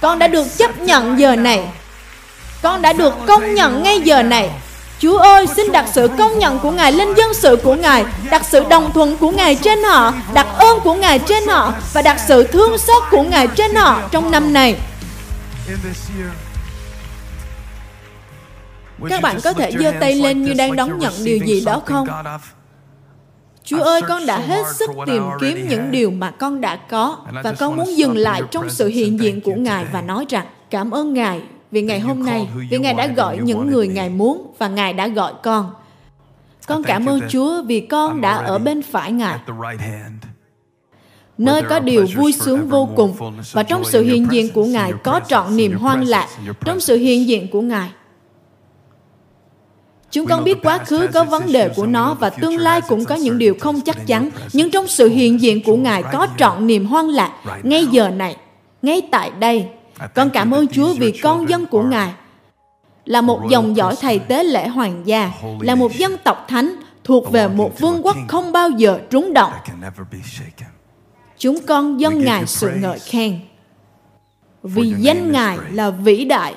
Con 0.00 0.18
đã 0.18 0.28
được 0.28 0.46
chấp 0.56 0.80
nhận 0.80 1.18
giờ 1.18 1.36
này. 1.36 1.68
Con 2.62 2.82
đã 2.82 2.92
được 2.92 3.14
công 3.26 3.54
nhận 3.54 3.82
ngay 3.82 4.00
giờ 4.00 4.22
này. 4.22 4.50
Chúa 4.98 5.18
ơi, 5.18 5.46
xin 5.46 5.72
đặt 5.72 5.86
sự 5.92 6.08
công 6.18 6.38
nhận 6.38 6.58
của 6.58 6.70
Ngài 6.70 6.92
lên 6.92 7.08
dân 7.16 7.34
sự 7.34 7.56
của 7.56 7.74
Ngài, 7.74 8.04
đặt 8.30 8.42
sự 8.44 8.64
đồng 8.70 8.92
thuận 8.92 9.16
của 9.16 9.30
Ngài 9.30 9.54
trên 9.54 9.82
họ, 9.82 10.12
đặt 10.34 10.46
ơn 10.58 10.80
của 10.80 10.94
Ngài 10.94 11.18
trên 11.18 11.48
họ 11.48 11.74
và 11.92 12.02
đặt 12.02 12.20
sự 12.28 12.42
thương 12.42 12.78
xót 12.78 13.02
của 13.10 13.22
Ngài 13.22 13.46
trên 13.46 13.74
họ 13.74 14.02
trong 14.10 14.30
năm 14.30 14.52
này. 14.52 14.76
Các 19.08 19.22
bạn 19.22 19.40
có 19.44 19.52
thể 19.52 19.72
giơ 19.78 19.92
tay 20.00 20.14
lên 20.14 20.42
như 20.42 20.54
đang 20.54 20.76
đón 20.76 20.98
nhận 20.98 21.12
điều 21.24 21.38
gì 21.38 21.60
đó 21.60 21.82
không? 21.86 22.06
Chúa 23.64 23.82
ơi, 23.82 24.02
con 24.08 24.26
đã 24.26 24.38
hết 24.38 24.62
sức 24.74 24.90
tìm 25.06 25.22
kiếm 25.40 25.66
những 25.68 25.90
điều 25.90 26.10
mà 26.10 26.30
con 26.30 26.60
đã 26.60 26.76
có 26.76 27.16
và 27.42 27.52
con 27.52 27.76
muốn 27.76 27.96
dừng 27.96 28.16
lại 28.16 28.42
trong 28.50 28.70
sự 28.70 28.88
hiện 28.88 29.20
diện 29.20 29.40
của 29.40 29.54
Ngài 29.54 29.84
và 29.92 30.02
nói 30.02 30.26
rằng 30.28 30.46
cảm 30.70 30.90
ơn 30.90 31.14
Ngài 31.14 31.40
vì 31.70 31.82
ngày 31.82 32.00
hôm 32.00 32.24
nay, 32.24 32.48
vì 32.70 32.78
Ngài 32.78 32.94
đã 32.94 33.06
gọi 33.06 33.38
những 33.38 33.70
người 33.70 33.88
Ngài 33.88 34.08
muốn 34.08 34.54
và 34.58 34.68
Ngài 34.68 34.92
đã 34.92 35.08
gọi 35.08 35.32
con. 35.42 35.70
Con 36.66 36.82
cảm 36.82 37.06
ơn 37.06 37.20
Chúa 37.28 37.62
vì 37.62 37.80
con 37.80 38.20
đã 38.20 38.32
ở 38.34 38.58
bên 38.58 38.82
phải 38.82 39.12
Ngài. 39.12 39.38
nơi 41.38 41.62
có 41.62 41.80
điều 41.80 42.06
vui 42.16 42.32
sướng 42.32 42.68
vô 42.68 42.88
cùng 42.96 43.14
và 43.52 43.62
trong 43.62 43.84
sự 43.84 44.02
hiện 44.02 44.26
diện 44.30 44.48
của 44.52 44.64
Ngài 44.64 44.92
có 45.04 45.20
trọn 45.28 45.56
niềm 45.56 45.76
hoan 45.76 46.04
lạc 46.04 46.28
trong 46.64 46.80
sự 46.80 46.96
hiện 46.96 47.28
diện 47.28 47.48
của 47.50 47.60
Ngài. 47.60 47.90
Chúng 50.10 50.26
con 50.26 50.44
biết 50.44 50.58
quá 50.62 50.78
khứ 50.78 51.08
có 51.14 51.24
vấn 51.24 51.52
đề 51.52 51.68
của 51.68 51.86
nó 51.86 52.14
và 52.14 52.30
tương 52.30 52.56
lai 52.56 52.80
cũng 52.88 53.04
có 53.04 53.14
những 53.14 53.38
điều 53.38 53.54
không 53.60 53.80
chắc 53.80 54.06
chắn, 54.06 54.30
nhưng 54.52 54.70
trong 54.70 54.86
sự 54.86 55.08
hiện 55.08 55.40
diện 55.40 55.62
của 55.62 55.76
Ngài 55.76 56.02
có 56.02 56.26
trọn 56.38 56.66
niềm 56.66 56.86
hoan 56.86 57.06
lạc 57.06 57.32
ngay 57.62 57.86
giờ 57.86 58.10
này, 58.10 58.36
ngay 58.82 59.02
tại 59.10 59.30
đây. 59.38 59.68
Con 60.14 60.30
cảm 60.30 60.54
ơn 60.54 60.68
Chúa 60.68 60.94
vì 60.94 61.20
con 61.22 61.48
dân 61.48 61.66
của 61.66 61.82
Ngài 61.82 62.12
là 63.04 63.20
một 63.20 63.40
dòng 63.50 63.76
dõi 63.76 63.94
thầy 64.00 64.18
tế 64.18 64.44
lễ 64.44 64.68
hoàng 64.68 65.02
gia, 65.04 65.30
là 65.60 65.74
một 65.74 65.92
dân 65.92 66.16
tộc 66.24 66.46
thánh 66.48 66.76
thuộc 67.04 67.32
về 67.32 67.48
một 67.48 67.78
vương 67.78 68.02
quốc 68.02 68.16
không 68.28 68.52
bao 68.52 68.70
giờ 68.70 69.00
trúng 69.10 69.34
động. 69.34 69.52
Chúng 71.38 71.58
con 71.66 72.00
dân 72.00 72.24
Ngài 72.24 72.46
sự 72.46 72.70
ngợi 72.70 72.98
khen. 72.98 73.40
Vì 74.62 74.94
danh 74.98 75.32
Ngài 75.32 75.58
là 75.72 75.90
vĩ 75.90 76.24
đại. 76.24 76.54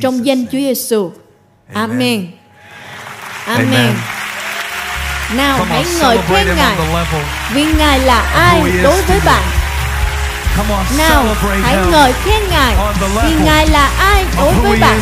Trong 0.00 0.26
danh 0.26 0.46
Chúa 0.46 0.58
Giêsu. 0.58 1.10
Amen. 1.72 2.26
Amen. 3.46 3.94
Nào 5.36 5.64
hãy 5.64 5.84
ngợi 6.00 6.18
khen 6.18 6.46
Ngài 6.56 6.76
Vì 7.54 7.64
Ngài 7.78 7.98
là 7.98 8.20
ai 8.20 8.62
đối 8.82 9.02
với 9.02 9.20
bạn 9.26 9.57
Nào 10.98 11.24
hãy 11.62 11.76
ngợi 11.90 12.12
khen 12.24 12.42
Ngài. 12.50 12.76
Vì 13.24 13.44
Ngài 13.44 13.66
là 13.66 13.90
ai 13.98 14.24
đối 14.36 14.52
với 14.52 14.78
bạn 14.80 15.00